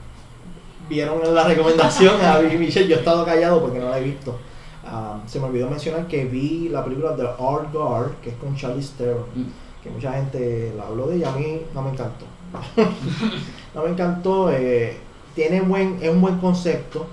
vieron 0.89 1.33
la 1.33 1.43
recomendación 1.45 2.19
a 2.25 2.39
Vicky 2.39 2.57
Michelle. 2.57 2.87
Yo 2.87 2.95
he 2.95 2.99
estado 2.99 3.23
callado 3.25 3.61
porque 3.61 3.79
no 3.79 3.89
la 3.89 3.99
he 3.99 4.03
visto. 4.03 4.37
Ah, 4.85 5.19
se 5.25 5.39
me 5.39 5.47
olvidó 5.47 5.69
mencionar 5.69 6.07
que 6.07 6.25
vi 6.25 6.69
la 6.69 6.83
película 6.83 7.15
The 7.15 7.23
Art 7.23 7.73
Guard, 7.73 8.11
que 8.21 8.29
es 8.29 8.35
con 8.35 8.55
Charlize 8.55 8.93
Theron, 8.97 9.23
Mm. 9.35 9.43
que 9.83 9.89
mucha 9.89 10.13
gente 10.13 10.73
la 10.77 10.83
habló 10.87 11.07
de 11.07 11.17
ella. 11.17 11.33
A 11.33 11.37
mí 11.37 11.61
no 11.73 11.81
me 11.81 11.89
encantó. 11.91 12.25
no 13.75 13.83
me 13.83 13.89
encantó. 13.89 14.51
eh, 14.51 14.97
tiene 15.33 15.61
buen, 15.61 15.97
es 16.01 16.09
un 16.09 16.21
buen 16.21 16.37
concepto, 16.39 17.07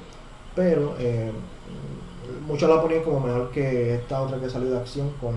pero 0.54 0.94
eh, 0.98 1.32
muchos 2.46 2.68
la 2.70 2.80
ponían 2.80 3.02
como 3.02 3.20
mejor 3.20 3.50
que 3.50 3.96
esta 3.96 4.20
otra 4.22 4.38
que 4.38 4.48
salió 4.50 4.70
de 4.70 4.78
acción 4.78 5.10
con 5.20 5.34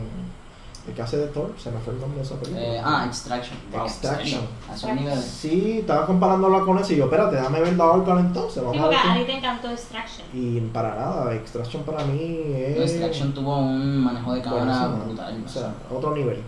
el 0.88 0.94
que 0.94 1.02
hace 1.02 1.18
de 1.18 1.28
Thor. 1.28 1.52
Se 1.58 1.72
me 1.72 1.80
fue 1.80 1.94
el 1.94 2.00
nombre 2.00 2.20
de 2.20 2.26
esa 2.26 2.36
película. 2.36 2.64
Eh, 2.66 2.82
ah, 2.84 3.06
Extraction. 3.08 3.58
Wow, 3.72 3.86
Extraction. 3.86 4.42
A 4.72 4.76
esos 4.76 4.94
niveles. 4.94 5.24
Sí, 5.24 5.78
estaba 5.80 6.06
comparándola 6.06 6.60
con 6.62 6.78
eso 6.80 6.94
y 6.94 6.98
yo, 6.98 7.06
espérate, 7.06 7.36
déjame 7.38 7.62
ver 7.62 7.76
la 7.76 7.86
Orca 7.86 8.20
entonces. 8.20 8.54
sí, 8.54 8.60
Vamos 8.62 8.78
a 8.78 8.82
porque 8.84 8.98
ver 8.98 9.06
a 9.08 9.14
qué- 9.14 9.20
ti 9.22 9.26
te 9.26 9.38
encantó 9.38 9.72
Extraction. 9.72 10.28
Y 10.34 10.60
para 10.72 10.90
nada, 10.96 11.34
Extraction 11.34 11.84
para 11.84 12.04
mí 12.06 12.40
es. 12.56 12.78
No, 12.78 12.84
Extraction 12.84 13.34
tuvo 13.34 13.58
un 13.60 13.98
manejo 14.04 14.34
de 14.34 14.42
cámara 14.42 14.88
brutal. 15.06 15.44
O 15.46 15.50
sea, 15.50 15.74
otro 15.92 16.14
nivel. 16.16 16.42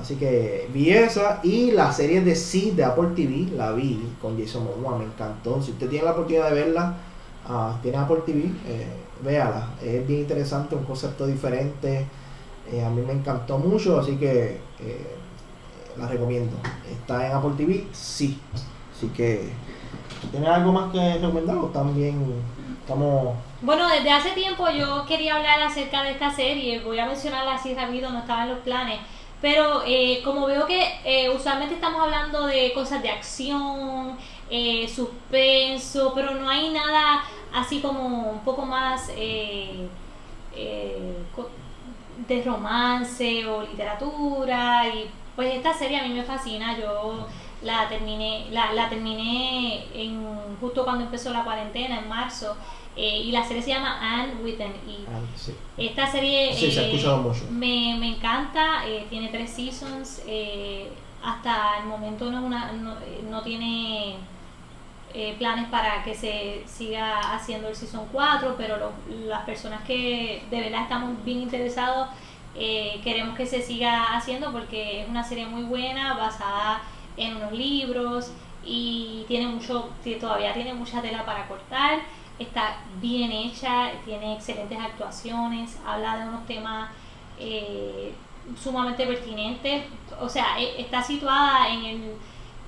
Así 0.00 0.16
que 0.16 0.68
vi 0.74 0.90
esa 0.90 1.40
y 1.42 1.70
la 1.70 1.90
serie 1.90 2.20
de 2.20 2.34
Sí 2.34 2.72
de 2.72 2.84
Apple 2.84 3.08
TV 3.16 3.50
la 3.56 3.72
vi 3.72 4.06
con 4.20 4.38
Jason 4.38 4.64
Momoa, 4.64 4.98
me 4.98 5.04
encantó. 5.06 5.62
Si 5.62 5.70
usted 5.70 5.88
tiene 5.88 6.04
la 6.04 6.12
oportunidad 6.12 6.50
de 6.50 6.54
verla, 6.54 6.94
ah, 7.48 7.78
tiene 7.82 7.96
Apple 7.96 8.18
TV, 8.26 8.40
eh, 8.66 8.86
véala. 9.24 9.70
Es 9.82 10.06
bien 10.06 10.20
interesante, 10.20 10.74
un 10.76 10.84
concepto 10.84 11.26
diferente. 11.26 12.06
Eh, 12.72 12.84
a 12.84 12.90
mí 12.90 13.00
me 13.02 13.12
encantó 13.12 13.58
mucho, 13.58 14.00
así 14.00 14.16
que 14.16 14.60
eh, 14.80 15.16
la 15.96 16.08
recomiendo. 16.08 16.56
Está 16.90 17.26
en 17.26 17.32
Apple 17.32 17.52
TV, 17.56 17.86
sí. 17.92 18.40
Así 18.92 19.08
que, 19.08 19.50
¿tiene 20.30 20.48
algo 20.48 20.72
más 20.72 20.92
que 20.92 21.14
recomendar 21.14 21.56
o 21.56 21.66
también 21.66 22.42
estamos... 22.80 23.36
Bueno, 23.62 23.88
desde 23.88 24.10
hace 24.10 24.30
tiempo 24.30 24.68
yo 24.70 25.04
quería 25.06 25.36
hablar 25.36 25.62
acerca 25.62 26.02
de 26.02 26.12
esta 26.12 26.30
serie, 26.30 26.80
voy 26.80 26.98
a 26.98 27.06
mencionarla 27.06 27.54
así 27.54 27.74
rápido, 27.74 28.10
no 28.10 28.20
estaba 28.20 28.44
en 28.44 28.50
los 28.50 28.58
planes, 28.60 28.98
pero 29.40 29.82
eh, 29.86 30.20
como 30.24 30.46
veo 30.46 30.66
que 30.66 31.30
usualmente 31.34 31.74
estamos 31.74 32.02
hablando 32.02 32.46
de 32.46 32.72
cosas 32.72 33.02
de 33.02 33.10
acción, 33.10 34.16
suspenso, 34.94 36.12
pero 36.14 36.34
no 36.34 36.48
hay 36.48 36.70
nada 36.70 37.22
así 37.52 37.80
como 37.80 38.30
un 38.30 38.40
poco 38.40 38.64
más 38.64 39.10
de 42.28 42.42
romance 42.42 43.46
o 43.46 43.62
literatura 43.62 44.88
y 44.88 45.08
pues 45.34 45.54
esta 45.54 45.72
serie 45.74 46.00
a 46.00 46.02
mí 46.02 46.14
me 46.14 46.22
fascina, 46.22 46.78
yo 46.78 47.26
la 47.62 47.88
terminé, 47.88 48.46
la, 48.50 48.72
la 48.72 48.88
terminé 48.88 49.84
en, 49.94 50.24
justo 50.60 50.84
cuando 50.84 51.04
empezó 51.04 51.30
la 51.30 51.44
cuarentena, 51.44 51.98
en 51.98 52.08
marzo, 52.08 52.56
eh, 52.96 53.20
y 53.24 53.30
la 53.32 53.44
serie 53.44 53.62
se 53.62 53.70
llama 53.70 53.98
Anne 54.00 54.34
with 54.42 54.60
an 54.60 54.72
E. 54.88 55.04
ah, 55.08 55.20
sí. 55.36 55.54
Esta 55.76 56.06
serie 56.06 56.54
Sí, 56.54 56.72
eh, 56.74 56.92
mucho. 56.92 57.44
Me, 57.50 57.96
me 57.98 58.16
encanta, 58.16 58.86
eh, 58.86 59.06
tiene 59.10 59.28
tres 59.28 59.50
seasons, 59.50 60.22
eh, 60.26 60.90
hasta 61.22 61.78
el 61.80 61.86
momento 61.86 62.30
no, 62.30 62.38
es 62.38 62.44
una, 62.44 62.72
no, 62.72 62.94
no 63.28 63.42
tiene 63.42 64.16
eh, 65.14 65.34
planes 65.38 65.68
para 65.68 66.02
que 66.04 66.14
se 66.14 66.62
siga 66.66 67.20
haciendo 67.34 67.68
el 67.68 67.76
season 67.76 68.06
4, 68.12 68.54
pero 68.58 68.76
lo- 68.76 68.92
las 69.26 69.44
personas 69.44 69.82
que 69.84 70.44
de 70.50 70.60
verdad 70.60 70.82
estamos 70.82 71.22
bien 71.24 71.42
interesados 71.42 72.08
eh, 72.54 73.00
queremos 73.04 73.36
que 73.36 73.46
se 73.46 73.60
siga 73.62 74.14
haciendo 74.16 74.50
porque 74.52 75.02
es 75.02 75.08
una 75.08 75.22
serie 75.24 75.46
muy 75.46 75.62
buena, 75.64 76.14
basada 76.14 76.80
en 77.16 77.36
unos 77.36 77.52
libros 77.52 78.32
y 78.64 79.24
tiene 79.28 79.46
mucho, 79.46 79.90
todavía 80.20 80.52
tiene 80.54 80.72
mucha 80.74 81.00
tela 81.02 81.24
para 81.24 81.46
cortar, 81.48 82.00
está 82.38 82.78
bien 83.00 83.30
hecha, 83.32 83.90
tiene 84.04 84.34
excelentes 84.34 84.78
actuaciones, 84.78 85.78
habla 85.86 86.16
de 86.18 86.28
unos 86.28 86.46
temas 86.46 86.90
eh, 87.38 88.14
sumamente 88.62 89.06
pertinentes, 89.06 89.84
o 90.20 90.28
sea, 90.28 90.58
e- 90.58 90.80
está 90.80 91.02
situada 91.02 91.68
en 91.68 91.84
el, 91.84 92.12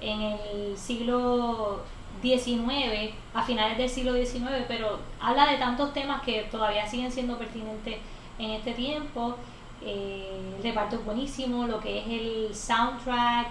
en 0.00 0.20
el 0.22 0.76
siglo 0.78 1.80
XIX, 2.22 3.12
a 3.34 3.42
finales 3.42 3.78
del 3.78 3.88
siglo 3.88 4.14
XIX, 4.14 4.64
pero 4.66 4.98
habla 5.20 5.46
de 5.46 5.56
tantos 5.56 5.92
temas 5.92 6.22
que 6.22 6.48
todavía 6.50 6.86
siguen 6.86 7.10
siendo 7.10 7.38
pertinentes 7.38 7.96
en 8.38 8.50
este 8.50 8.72
tiempo. 8.72 9.36
Eh, 9.82 10.54
el 10.56 10.62
reparto 10.62 10.96
es 10.96 11.04
buenísimo, 11.04 11.66
lo 11.66 11.80
que 11.80 12.00
es 12.00 12.06
el 12.06 12.54
soundtrack, 12.54 13.48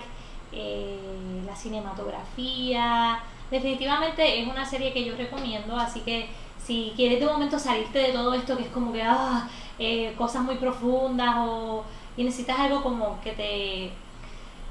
eh, 0.52 0.98
la 1.46 1.56
cinematografía. 1.56 3.20
Definitivamente 3.50 4.42
es 4.42 4.48
una 4.48 4.66
serie 4.66 4.92
que 4.92 5.06
yo 5.06 5.16
recomiendo, 5.16 5.78
así 5.78 6.02
que 6.02 6.28
si 6.58 6.94
quieres 6.96 7.20
de 7.20 7.26
momento 7.26 7.58
salirte 7.58 8.00
de 8.00 8.12
todo 8.12 8.34
esto 8.34 8.58
que 8.58 8.64
es 8.64 8.70
como 8.70 8.92
que 8.92 9.02
ah, 9.02 9.48
eh, 9.80 10.14
cosas 10.18 10.44
muy 10.44 10.56
profundas 10.56 11.36
o 11.40 11.86
y 12.18 12.24
necesitas 12.24 12.60
algo 12.60 12.82
como 12.82 13.22
que 13.22 13.32
te 13.32 13.92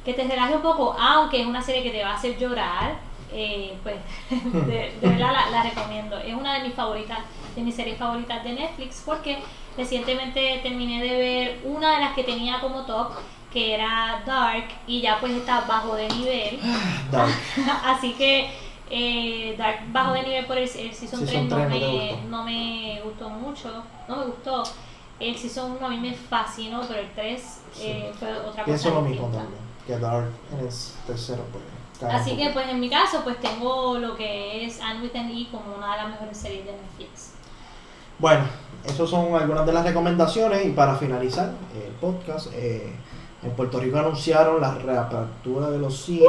que 0.05 0.15
te 0.15 0.29
relaje 0.29 0.55
un 0.55 0.63
poco, 0.63 0.95
aunque 0.99 1.41
es 1.41 1.47
una 1.47 1.61
serie 1.61 1.83
que 1.83 1.91
te 1.91 2.05
va 2.05 2.11
a 2.11 2.15
hacer 2.15 2.39
llorar, 2.39 2.97
eh, 3.39 3.77
pues 3.83 3.97
de, 4.67 4.93
de 5.01 5.09
verdad 5.09 5.33
la, 5.33 5.51
la 5.51 5.63
recomiendo. 5.63 6.17
Es 6.19 6.35
una 6.35 6.55
de 6.55 6.65
mis 6.65 6.75
favoritas, 6.75 7.19
de 7.55 7.63
mis 7.63 7.75
series 7.75 7.99
favoritas 7.99 8.43
de 8.43 8.53
Netflix, 8.55 9.03
porque 9.05 9.39
recientemente 9.77 10.61
terminé 10.63 11.03
de 11.03 11.17
ver 11.19 11.61
una 11.65 11.97
de 11.97 12.01
las 12.01 12.15
que 12.15 12.25
tenía 12.25 12.61
como 12.61 12.87
top, 12.87 13.13
que 13.53 13.75
era 13.75 14.23
Dark, 14.27 14.69
y 14.87 15.03
ya 15.03 15.19
pues 15.21 15.33
está 15.33 15.61
bajo 15.63 15.95
de 15.95 16.09
nivel. 16.09 16.59
Dark. 17.11 17.31
Así 17.85 18.15
que 18.15 18.51
eh, 18.89 19.55
Dark 19.59 19.81
bajo 19.93 20.13
de 20.15 20.23
nivel 20.23 20.47
por 20.47 20.57
el, 20.57 20.65
el 20.65 20.95
Season, 20.95 21.21
Season 21.27 21.49
3 21.49 21.49
no 21.49 21.57
3 21.57 21.69
no 21.69 21.69
te 21.69 21.79
me, 21.79 22.11
gustó. 22.11 22.29
no 22.29 22.45
me 22.45 23.01
gustó 23.05 23.29
mucho, 23.31 23.85
no 24.09 24.17
me 24.17 24.25
gustó. 24.25 24.63
El 25.21 25.37
Season 25.37 25.73
1 25.73 25.87
a 25.87 25.91
mí 25.91 25.99
me 25.99 26.15
fascinó, 26.15 26.81
pero 26.89 27.01
el 27.01 27.11
3 27.13 27.61
eh, 27.81 28.13
fue 28.19 28.33
otra 28.39 28.65
Pienso 28.65 28.89
cosa 28.91 29.01
lo 29.03 29.09
mismo 29.09 29.27
también. 29.29 29.61
Que 29.87 29.99
Dark 29.99 30.31
en 30.53 30.61
el 30.61 30.73
tercero, 31.07 31.45
pues. 31.53 31.65
Así 32.11 32.37
que 32.37 32.51
pues 32.51 32.69
en 32.69 32.81
mi 32.81 32.91
caso 32.91 33.23
pues 33.25 33.41
tengo 33.41 33.99
lo 33.99 34.17
que 34.17 34.67
es 34.67 34.81
Anne 34.81 35.03
with 35.03 35.17
an 35.17 35.31
E 35.31 35.49
como 35.51 35.77
una 35.77 35.93
de 35.93 36.03
las 36.03 36.09
mejores 36.11 36.37
series 36.37 36.65
de 36.67 36.73
Netflix. 36.73 37.33
Bueno, 38.19 38.45
esas 38.85 39.09
son 39.09 39.35
algunas 39.35 39.67
de 39.67 39.73
las 39.73 39.85
recomendaciones 39.85 40.65
y 40.65 40.71
para 40.71 40.95
finalizar 40.97 41.53
el 41.75 41.93
podcast, 41.95 42.49
eh, 42.55 42.93
en 43.43 43.51
Puerto 43.53 43.79
Rico 43.79 43.99
anunciaron 43.99 44.61
la 44.61 44.75
reapertura 44.75 45.71
de 45.71 45.79
los 45.79 46.05
cines. 46.05 46.29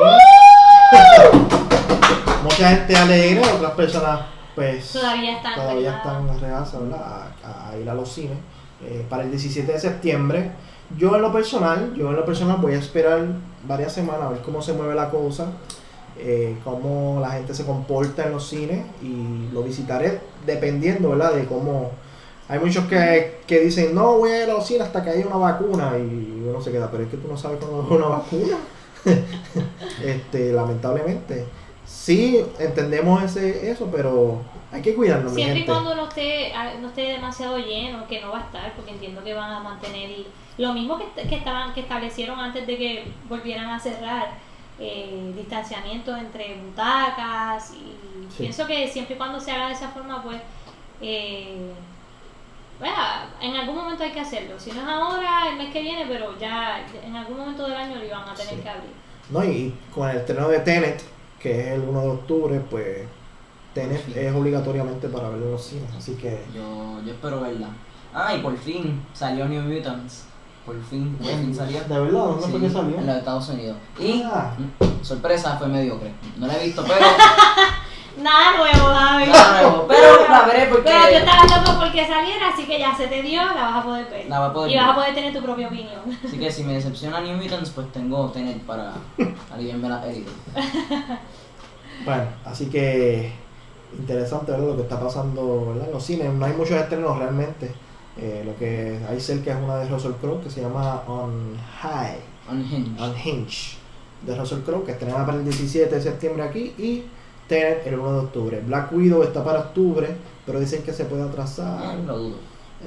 Mucha 2.44 2.70
gente 2.70 2.96
alegre, 2.96 3.42
otras 3.42 3.72
personas 3.72 4.22
pues 4.56 4.92
Todavía 4.92 5.38
están, 5.38 5.56
todavía 5.56 5.92
están. 5.92 6.94
A, 6.94 7.70
a 7.70 7.78
ir 7.78 7.88
a 7.88 7.94
los 7.94 8.12
cines 8.12 8.38
eh, 8.84 9.06
para 9.10 9.24
el 9.24 9.30
17 9.30 9.72
de 9.72 9.80
septiembre. 9.80 10.52
Yo 10.98 11.16
en 11.16 11.22
lo 11.22 11.32
personal, 11.32 11.94
yo 11.96 12.10
en 12.10 12.16
lo 12.16 12.26
personal 12.26 12.58
voy 12.58 12.74
a 12.74 12.80
esperar 12.80 13.20
varias 13.68 13.94
semanas 13.94 14.24
a 14.24 14.30
ver 14.30 14.42
cómo 14.42 14.62
se 14.62 14.74
mueve 14.74 14.96
la 14.96 15.10
cosa, 15.10 15.48
eh, 16.18 16.58
cómo 16.64 17.20
la 17.22 17.32
gente 17.32 17.54
se 17.54 17.66
comporta 17.66 18.26
en 18.26 18.32
los 18.32 18.48
cines 18.48 18.86
y 19.02 19.50
lo 19.54 19.64
visitaré 19.64 20.20
dependiendo, 20.46 21.10
¿verdad? 21.10 21.34
De 21.34 21.46
cómo... 21.46 21.92
Hay 22.50 22.60
muchos 22.60 22.86
que, 22.86 23.42
que 23.46 23.60
dicen, 23.60 23.94
no 23.94 24.18
voy 24.20 24.32
a 24.32 24.44
ir 24.44 24.50
a 24.50 24.54
los 24.54 24.66
cines 24.66 24.84
hasta 24.84 25.04
que 25.04 25.10
haya 25.10 25.28
una 25.28 25.36
vacuna 25.36 25.98
y 25.98 26.46
uno 26.48 26.62
se 26.62 26.72
queda, 26.72 26.90
pero 26.90 27.04
es 27.04 27.10
que 27.10 27.18
tú 27.18 27.28
no 27.28 27.36
sabes 27.36 27.60
cuándo 27.60 27.86
hay 27.90 27.98
una 27.98 28.08
vacuna. 28.08 28.58
este, 30.04 30.54
lamentablemente. 30.54 31.46
Sí, 31.88 32.44
entendemos 32.60 33.24
ese, 33.24 33.72
eso, 33.72 33.90
pero 33.92 34.42
hay 34.72 34.82
que 34.82 34.94
cuidarnos, 34.94 35.32
mi 35.34 35.42
Siempre 35.42 35.62
y 35.62 35.66
cuando 35.66 35.96
no 35.96 36.08
esté, 36.08 36.54
ah, 36.54 36.74
no 36.82 36.90
esté 36.90 37.02
demasiado 37.14 37.58
lleno, 37.58 38.08
que 38.08 38.22
no 38.22 38.32
va 38.32 38.40
a 38.40 38.44
estar, 38.44 38.74
porque 38.76 38.92
entiendo 38.92 39.24
que 39.24 39.34
van 39.34 39.52
a 39.52 39.60
mantener 39.62 40.10
lo 40.58 40.74
mismo 40.74 40.98
que, 41.00 41.28
que 41.28 41.36
estaban 41.36 41.74
que 41.74 41.80
establecieron 41.82 42.40
antes 42.40 42.68
de 42.68 42.78
que 42.78 43.12
volvieran 43.30 43.70
a 43.70 43.80
cerrar, 43.80 44.30
eh, 44.80 45.32
distanciamiento 45.36 46.16
entre 46.16 46.56
butacas 46.56 47.74
y 47.74 47.96
Sí. 48.30 48.44
pienso 48.44 48.68
que 48.68 48.88
siempre 48.90 49.16
y 49.16 49.18
cuando 49.18 49.40
se 49.40 49.52
haga 49.52 49.68
de 49.68 49.74
esa 49.74 49.88
forma, 49.90 50.22
pues 50.22 50.42
eh, 51.02 51.72
bueno, 52.80 52.96
en 53.42 53.56
algún 53.56 53.76
momento 53.76 54.04
hay 54.04 54.12
que 54.12 54.20
hacerlo. 54.20 54.60
Si 54.60 54.72
no 54.72 54.82
es 54.82 54.88
ahora, 54.88 55.50
el 55.50 55.58
mes 55.58 55.72
que 55.74 55.82
viene, 55.82 56.06
pero 56.08 56.38
ya 56.38 56.86
en 57.04 57.16
algún 57.16 57.38
momento 57.38 57.64
del 57.64 57.76
año 57.76 57.96
lo 57.96 58.06
iban 58.06 58.28
a 58.28 58.34
tener 58.36 58.56
Sí. 58.56 58.62
que 58.62 58.70
abrir. 58.70 58.92
No, 59.30 59.44
y 59.44 59.74
con 59.94 60.10
el 60.10 60.18
estreno 60.18 60.48
de 60.50 60.60
Tenet, 60.60 61.02
que 61.40 61.60
es 61.62 61.68
el 61.74 61.82
1 61.82 62.02
de 62.02 62.08
octubre, 62.08 62.62
pues 62.70 63.00
Tenet 63.74 64.16
es 64.16 64.34
obligatoriamente 64.36 65.08
para 65.10 65.30
verlo 65.30 65.46
en 65.46 65.52
los 65.52 65.64
cines, 65.64 65.90
así 65.98 66.14
que 66.16 66.44
Yo, 66.56 67.00
yo 67.06 67.12
espero 67.12 67.42
verla. 67.42 67.70
Ah, 68.14 68.34
y 68.36 68.42
por 68.42 68.58
fin 68.58 69.04
salió 69.14 69.48
New 69.48 69.62
Mutants. 69.62 70.26
Por 70.66 70.82
fin, 70.84 71.16
por 71.18 71.28
fin 71.28 71.56
salió. 71.56 71.80
¿De 71.84 72.00
verdad? 72.00 72.12
¿Dónde 72.12 72.48
fue 72.48 72.60
Sí, 72.60 72.66
que 72.66 72.70
salió? 72.72 72.98
En 72.98 73.06
los 73.08 73.16
Estados 73.18 73.50
Unidos. 73.50 73.78
Y, 74.00 74.22
Ah. 74.26 74.54
mm, 74.58 75.04
sorpresa, 75.04 75.56
fue 75.58 75.68
mediocre. 75.68 76.12
No 76.38 76.48
la 76.48 76.58
he 76.62 76.66
visto, 76.66 76.84
pero. 76.88 77.06
Nada 78.22 78.58
nuevo, 78.58 78.90
David. 78.90 79.28
Nada 79.32 79.62
nuevo, 79.62 79.86
pero 79.88 80.28
la 80.30 80.42
veré 80.46 80.66
porque- 80.68 80.84
Pero 80.90 81.12
yo 81.12 81.18
estaba 81.18 81.44
loco 81.44 81.80
porque 81.80 82.08
saliera, 82.08 82.50
así 82.54 82.64
que 82.66 82.80
ya 82.80 82.96
se 82.96 83.08
te 83.08 83.22
dio, 83.22 83.42
la 83.46 83.54
vas 83.54 83.76
a 83.78 83.84
poder 83.84 84.10
ver. 84.10 84.26
La 84.28 84.40
vas 84.40 84.50
a 84.50 84.54
poder 84.54 84.72
y 84.72 84.76
vas 84.78 84.90
a 84.90 84.96
poder 84.96 85.14
tener 85.14 85.34
tu 85.34 85.42
propia 85.42 85.68
opinión. 85.68 86.02
Así 86.26 86.38
que 86.38 86.52
si 86.52 86.64
me 86.64 86.74
decepciona 86.74 87.22
New 87.22 87.38
Mutants, 87.38 87.70
pues 87.72 87.92
tengo 87.92 88.30
Tenet 88.32 88.62
para 88.64 88.94
aliviarme 89.54 89.90
la 89.90 90.06
herida. 90.06 90.32
Bueno, 92.06 92.24
así 92.46 92.68
que 92.70 93.32
interesante 93.98 94.52
ver 94.52 94.62
lo 94.62 94.76
que 94.76 94.84
está 94.84 95.00
pasando 95.00 95.68
¿verdad? 95.74 95.88
en 95.88 95.94
los 95.94 96.04
cines. 96.04 96.32
No 96.34 96.46
hay 96.46 96.54
muchos 96.54 96.72
estrenos 96.78 97.18
realmente. 97.18 97.72
Eh, 98.18 98.44
lo 98.46 98.56
que 98.58 99.00
hay 99.08 99.20
cerca 99.20 99.52
es 99.52 99.58
una 99.64 99.76
de 99.78 99.88
Russell 99.90 100.14
Crowe 100.20 100.42
que 100.42 100.50
se 100.50 100.62
llama 100.62 101.04
On 101.08 101.56
High, 101.82 102.18
Unhinged. 102.50 103.00
Unhinged, 103.00 103.78
de 104.24 104.36
Russell 104.36 104.62
Crowe, 104.62 104.84
que 104.84 104.94
estrena 104.94 105.24
para 105.24 105.38
el 105.38 105.44
17 105.44 105.94
de 105.94 106.02
septiembre 106.02 106.42
aquí 106.44 106.74
y 106.80 107.04
Tenet 107.48 107.86
el 107.88 108.00
1 108.00 108.14
de 108.14 108.20
octubre. 108.20 108.64
Black 108.66 108.92
Widow 108.94 109.24
está 109.24 109.44
para 109.44 109.60
octubre, 109.60 110.16
pero 110.46 110.60
dicen 110.60 110.84
que 110.84 110.94
se 110.94 111.06
puede 111.06 111.24
atrasar, 111.24 111.80
Ah, 111.84 111.96
lo 112.06 112.18
dudo. 112.18 112.36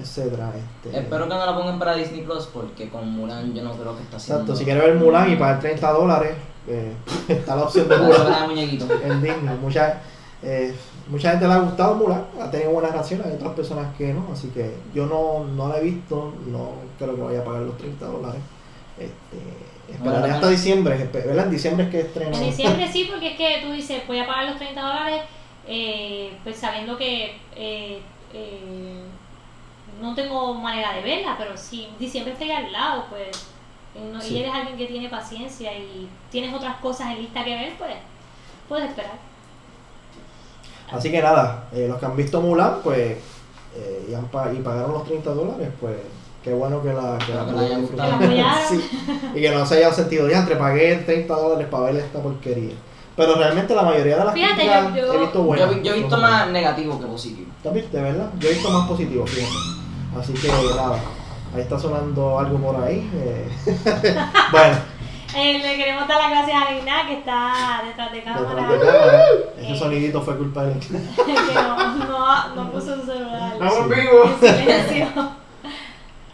etcétera. 0.00 0.52
Este, 0.84 0.98
Espero 0.98 1.24
que 1.24 1.34
no 1.34 1.46
la 1.46 1.56
pongan 1.56 1.78
para 1.78 1.94
Disney 1.94 2.22
Plus 2.22 2.46
porque 2.52 2.88
con 2.88 3.08
Mulan 3.10 3.52
yo 3.54 3.62
no 3.62 3.72
creo 3.72 3.96
que 3.96 4.02
está 4.02 4.16
haciendo. 4.18 4.42
Exacto, 4.42 4.56
si 4.58 4.64
quieres 4.64 4.82
ver 4.84 4.94
Mulan 4.96 5.32
y 5.32 5.36
pagar 5.36 5.60
30 5.60 5.90
dólares, 5.92 6.32
eh, 6.68 6.92
está 7.28 7.56
la 7.56 7.62
opción 7.64 7.88
de 7.88 7.96
Mulan. 7.98 8.48
muñequito. 8.48 8.86
en 9.02 9.22
Disney. 9.22 9.58
Mucha, 9.60 10.00
eh, 10.42 10.74
mucha 11.08 11.30
gente 11.32 11.46
le 11.48 11.52
ha 11.54 11.58
gustado 11.58 11.94
Mulan, 11.96 12.24
ha 12.40 12.50
tenido 12.50 12.70
buenas 12.70 12.92
reacciones, 12.92 13.26
hay 13.26 13.32
otras 13.34 13.52
personas 13.54 13.94
que 13.96 14.12
no, 14.14 14.28
así 14.32 14.48
que 14.48 14.74
yo 14.94 15.06
no, 15.06 15.44
no 15.44 15.68
la 15.68 15.78
he 15.78 15.82
visto, 15.84 16.32
no 16.46 16.70
creo 16.98 17.16
que 17.16 17.22
vaya 17.22 17.40
a 17.40 17.44
pagar 17.44 17.62
los 17.62 17.76
30 17.78 18.06
dólares. 18.06 18.40
Este, 18.98 19.38
esperaré 19.92 20.20
Bueno, 20.20 20.34
hasta 20.34 20.48
diciembre, 20.48 21.08
¿verdad? 21.12 21.44
En 21.46 21.50
diciembre 21.50 21.84
es 21.86 21.90
que 21.90 22.00
estrena. 22.00 22.36
En 22.36 22.44
diciembre 22.44 22.88
sí, 22.92 23.08
porque 23.10 23.32
es 23.32 23.36
que 23.36 23.60
tú 23.66 23.72
dices, 23.72 24.02
voy 24.06 24.18
a 24.18 24.26
pagar 24.26 24.44
los 24.46 24.56
30 24.58 24.80
dólares, 24.80 25.22
eh, 25.66 26.32
pues 26.42 26.56
sabiendo 26.56 26.96
que 26.96 27.36
eh, 27.56 28.00
eh, 28.32 29.02
no 30.00 30.14
tengo 30.14 30.54
manera 30.54 30.92
de 30.94 31.02
verla, 31.02 31.34
pero 31.38 31.56
si 31.56 31.88
diciembre 31.98 32.32
estoy 32.32 32.50
al 32.50 32.72
lado, 32.72 33.04
pues, 33.10 33.28
no- 34.12 34.20
Sí. 34.20 34.34
y 34.34 34.38
eres 34.40 34.54
alguien 34.54 34.76
que 34.76 34.86
tiene 34.86 35.08
paciencia 35.08 35.72
y 35.76 36.08
tienes 36.30 36.54
otras 36.54 36.76
cosas 36.76 37.10
en 37.12 37.18
lista 37.22 37.44
que 37.44 37.54
ver, 37.54 37.72
pues, 37.78 37.94
puedes 38.68 38.88
esperar. 38.88 39.18
Así 40.90 41.10
que 41.10 41.22
nada, 41.22 41.68
eh, 41.72 41.86
los 41.88 41.98
que 41.98 42.06
han 42.06 42.16
visto 42.16 42.40
Mulan, 42.40 42.80
pues, 42.82 43.18
eh, 43.76 44.06
y, 44.10 44.14
han 44.14 44.26
pa- 44.28 44.52
y 44.52 44.56
pagaron 44.60 44.92
los 44.92 45.04
30 45.04 45.30
dólares, 45.32 45.68
pues, 45.80 45.96
qué 46.42 46.52
bueno 46.54 46.82
que 46.82 46.92
la, 46.92 47.18
que 47.18 47.34
la 47.34 47.44
que 47.44 47.58
haya 47.66 47.78
gustado. 47.78 48.08
La 48.10 48.16
apoyaron. 48.16 48.52
Sí, 48.68 48.90
y 49.34 49.40
que 49.40 49.50
no 49.50 49.66
se 49.66 49.76
hayan 49.76 49.94
sentido, 49.94 50.28
ya 50.28 50.38
entre 50.38 50.56
pagué 50.56 50.96
30 50.96 51.34
dólares 51.34 51.66
para 51.70 51.84
ver 51.84 51.96
esta 51.96 52.18
porquería. 52.20 52.74
Pero 53.16 53.34
realmente 53.34 53.74
la 53.74 53.82
mayoría 53.82 54.16
de 54.18 54.24
las 54.24 54.34
Fíjate, 54.34 54.54
críticas 54.54 54.94
yo- 54.94 55.06
yo- 55.06 55.12
he 55.14 55.18
visto 55.18 55.42
buenas. 55.42 55.82
Yo, 55.82 55.92
he 55.94 55.98
visto 55.98 56.16
más 56.16 56.48
negativo 56.50 56.98
que 56.98 57.06
positivo. 57.06 57.50
¿Tú 57.62 57.70
viste, 57.70 58.00
verdad? 58.00 58.30
Yo 58.38 58.48
he 58.48 58.52
visto 58.52 58.70
más 58.70 58.88
positivo, 58.88 59.26
fíjate. 59.26 59.52
Así 60.18 60.32
que 60.32 60.48
nada, 60.48 60.98
ahí 61.54 61.60
está 61.60 61.78
sonando 61.78 62.38
algo 62.38 62.58
por 62.58 62.82
ahí. 62.84 63.10
eh. 63.14 63.48
bueno, 64.52 64.76
Eh, 65.36 65.58
le 65.60 65.76
queremos 65.76 66.08
dar 66.08 66.18
las 66.22 66.30
gracias 66.30 66.56
a 66.60 66.72
Lina, 66.72 67.06
que 67.06 67.14
está 67.18 67.82
detrás 67.86 68.10
de 68.12 68.22
cámara, 68.24 68.48
detrás 68.50 68.70
de 68.70 68.78
cámara, 68.86 69.24
ese 69.60 69.72
Eh. 69.72 69.78
sonidito 69.78 70.22
fue 70.22 70.36
culpa 70.38 70.64
de 70.64 70.72
él. 70.72 70.80
que 70.80 71.54
no, 71.54 71.94
no, 71.98 72.54
no 72.56 72.72
puso 72.72 72.96
su 72.96 73.06
celular. 73.06 73.52
Estamos 73.52 73.78
En 73.78 73.88
vivos. 73.90 75.39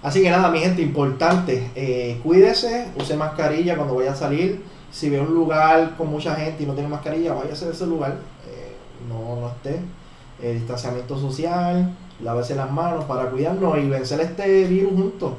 Así 0.07 0.23
que 0.23 0.31
nada, 0.31 0.51
mi 0.51 0.61
gente, 0.61 0.83
importante, 0.83 1.69
eh, 1.75 2.21
cuídese, 2.23 2.93
use 2.97 3.17
mascarilla 3.17 3.75
cuando 3.75 3.97
vaya 3.97 4.13
a 4.13 4.15
salir. 4.15 4.63
Si 4.89 5.11
ve 5.11 5.21
un 5.21 5.35
lugar 5.35 5.97
con 5.97 6.09
mucha 6.09 6.37
gente 6.37 6.63
y 6.63 6.67
no 6.67 6.75
tiene 6.75 6.89
mascarilla, 6.89 7.35
váyase 7.35 7.67
de 7.67 7.73
ese 7.73 7.87
lugar. 7.89 8.13
eh, 8.49 8.77
no, 9.09 9.41
no 9.41 9.49
esté. 9.49 9.81
Eh, 10.41 10.53
distanciamiento 10.55 11.19
social, 11.19 11.93
lávese 12.23 12.55
las 12.55 12.71
manos 12.71 13.05
para 13.07 13.29
cuidarnos 13.31 13.79
y 13.79 13.89
vencer 13.89 14.21
este 14.21 14.69
virus 14.69 14.93
juntos. 14.93 15.33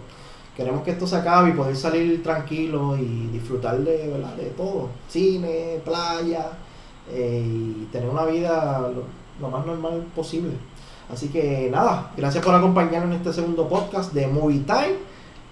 Queremos 0.53 0.84
que 0.84 0.91
esto 0.91 1.07
se 1.07 1.15
acabe 1.15 1.51
y 1.51 1.53
poder 1.53 1.78
salir 1.78 2.22
tranquilos 2.22 2.99
y 2.99 3.28
disfrutar 3.28 3.78
de, 3.78 4.09
¿verdad? 4.09 4.36
de 4.36 4.47
todo. 4.47 4.89
Cine, 5.07 5.80
playa 5.86 6.45
eh, 7.09 7.41
y 7.41 7.86
tener 7.89 8.09
una 8.09 8.26
vida 8.26 8.91
lo 9.39 9.49
más 9.49 9.65
normal 9.65 10.05
posible. 10.13 10.51
Así 11.12 11.30
que 11.30 11.70
nada, 11.72 12.12
gracias 12.18 12.43
por 12.43 12.53
acompañarnos 12.53 13.12
en 13.12 13.18
este 13.18 13.34
segundo 13.34 13.68
podcast 13.68 14.14
de 14.14 14.28
Movie 14.28 14.60
Time. 14.60 14.95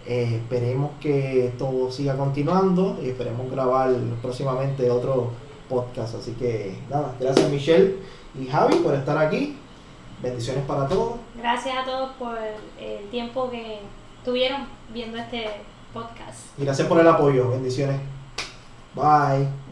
Eh, 0.06 0.42
esperemos 0.42 0.92
que 1.02 1.54
todo 1.58 1.92
siga 1.92 2.16
continuando 2.16 3.00
y 3.02 3.10
esperemos 3.10 3.50
grabar 3.50 3.92
próximamente 4.22 4.92
otro 4.92 5.32
podcast. 5.70 6.16
Así 6.16 6.34
que 6.34 6.78
nada, 6.90 7.16
gracias 7.20 7.50
Michelle 7.50 7.96
y 8.40 8.46
Javi 8.48 8.76
por 8.76 8.94
estar 8.94 9.18
aquí. 9.18 9.58
Bendiciones 10.22 10.64
para 10.66 10.88
todos. 10.88 11.16
Gracias 11.38 11.76
a 11.78 11.86
todos 11.86 12.12
por 12.20 12.38
el 12.80 13.10
tiempo 13.10 13.50
que 13.50 13.80
tuvieron 14.24 14.62
viendo 14.94 15.18
este 15.18 15.46
podcast. 15.94 16.58
Y 16.58 16.66
gracias 16.66 16.88
por 16.88 17.00
el 17.00 17.08
apoyo. 17.08 17.50
Bendiciones. 17.50 18.00
Bye. 18.96 19.65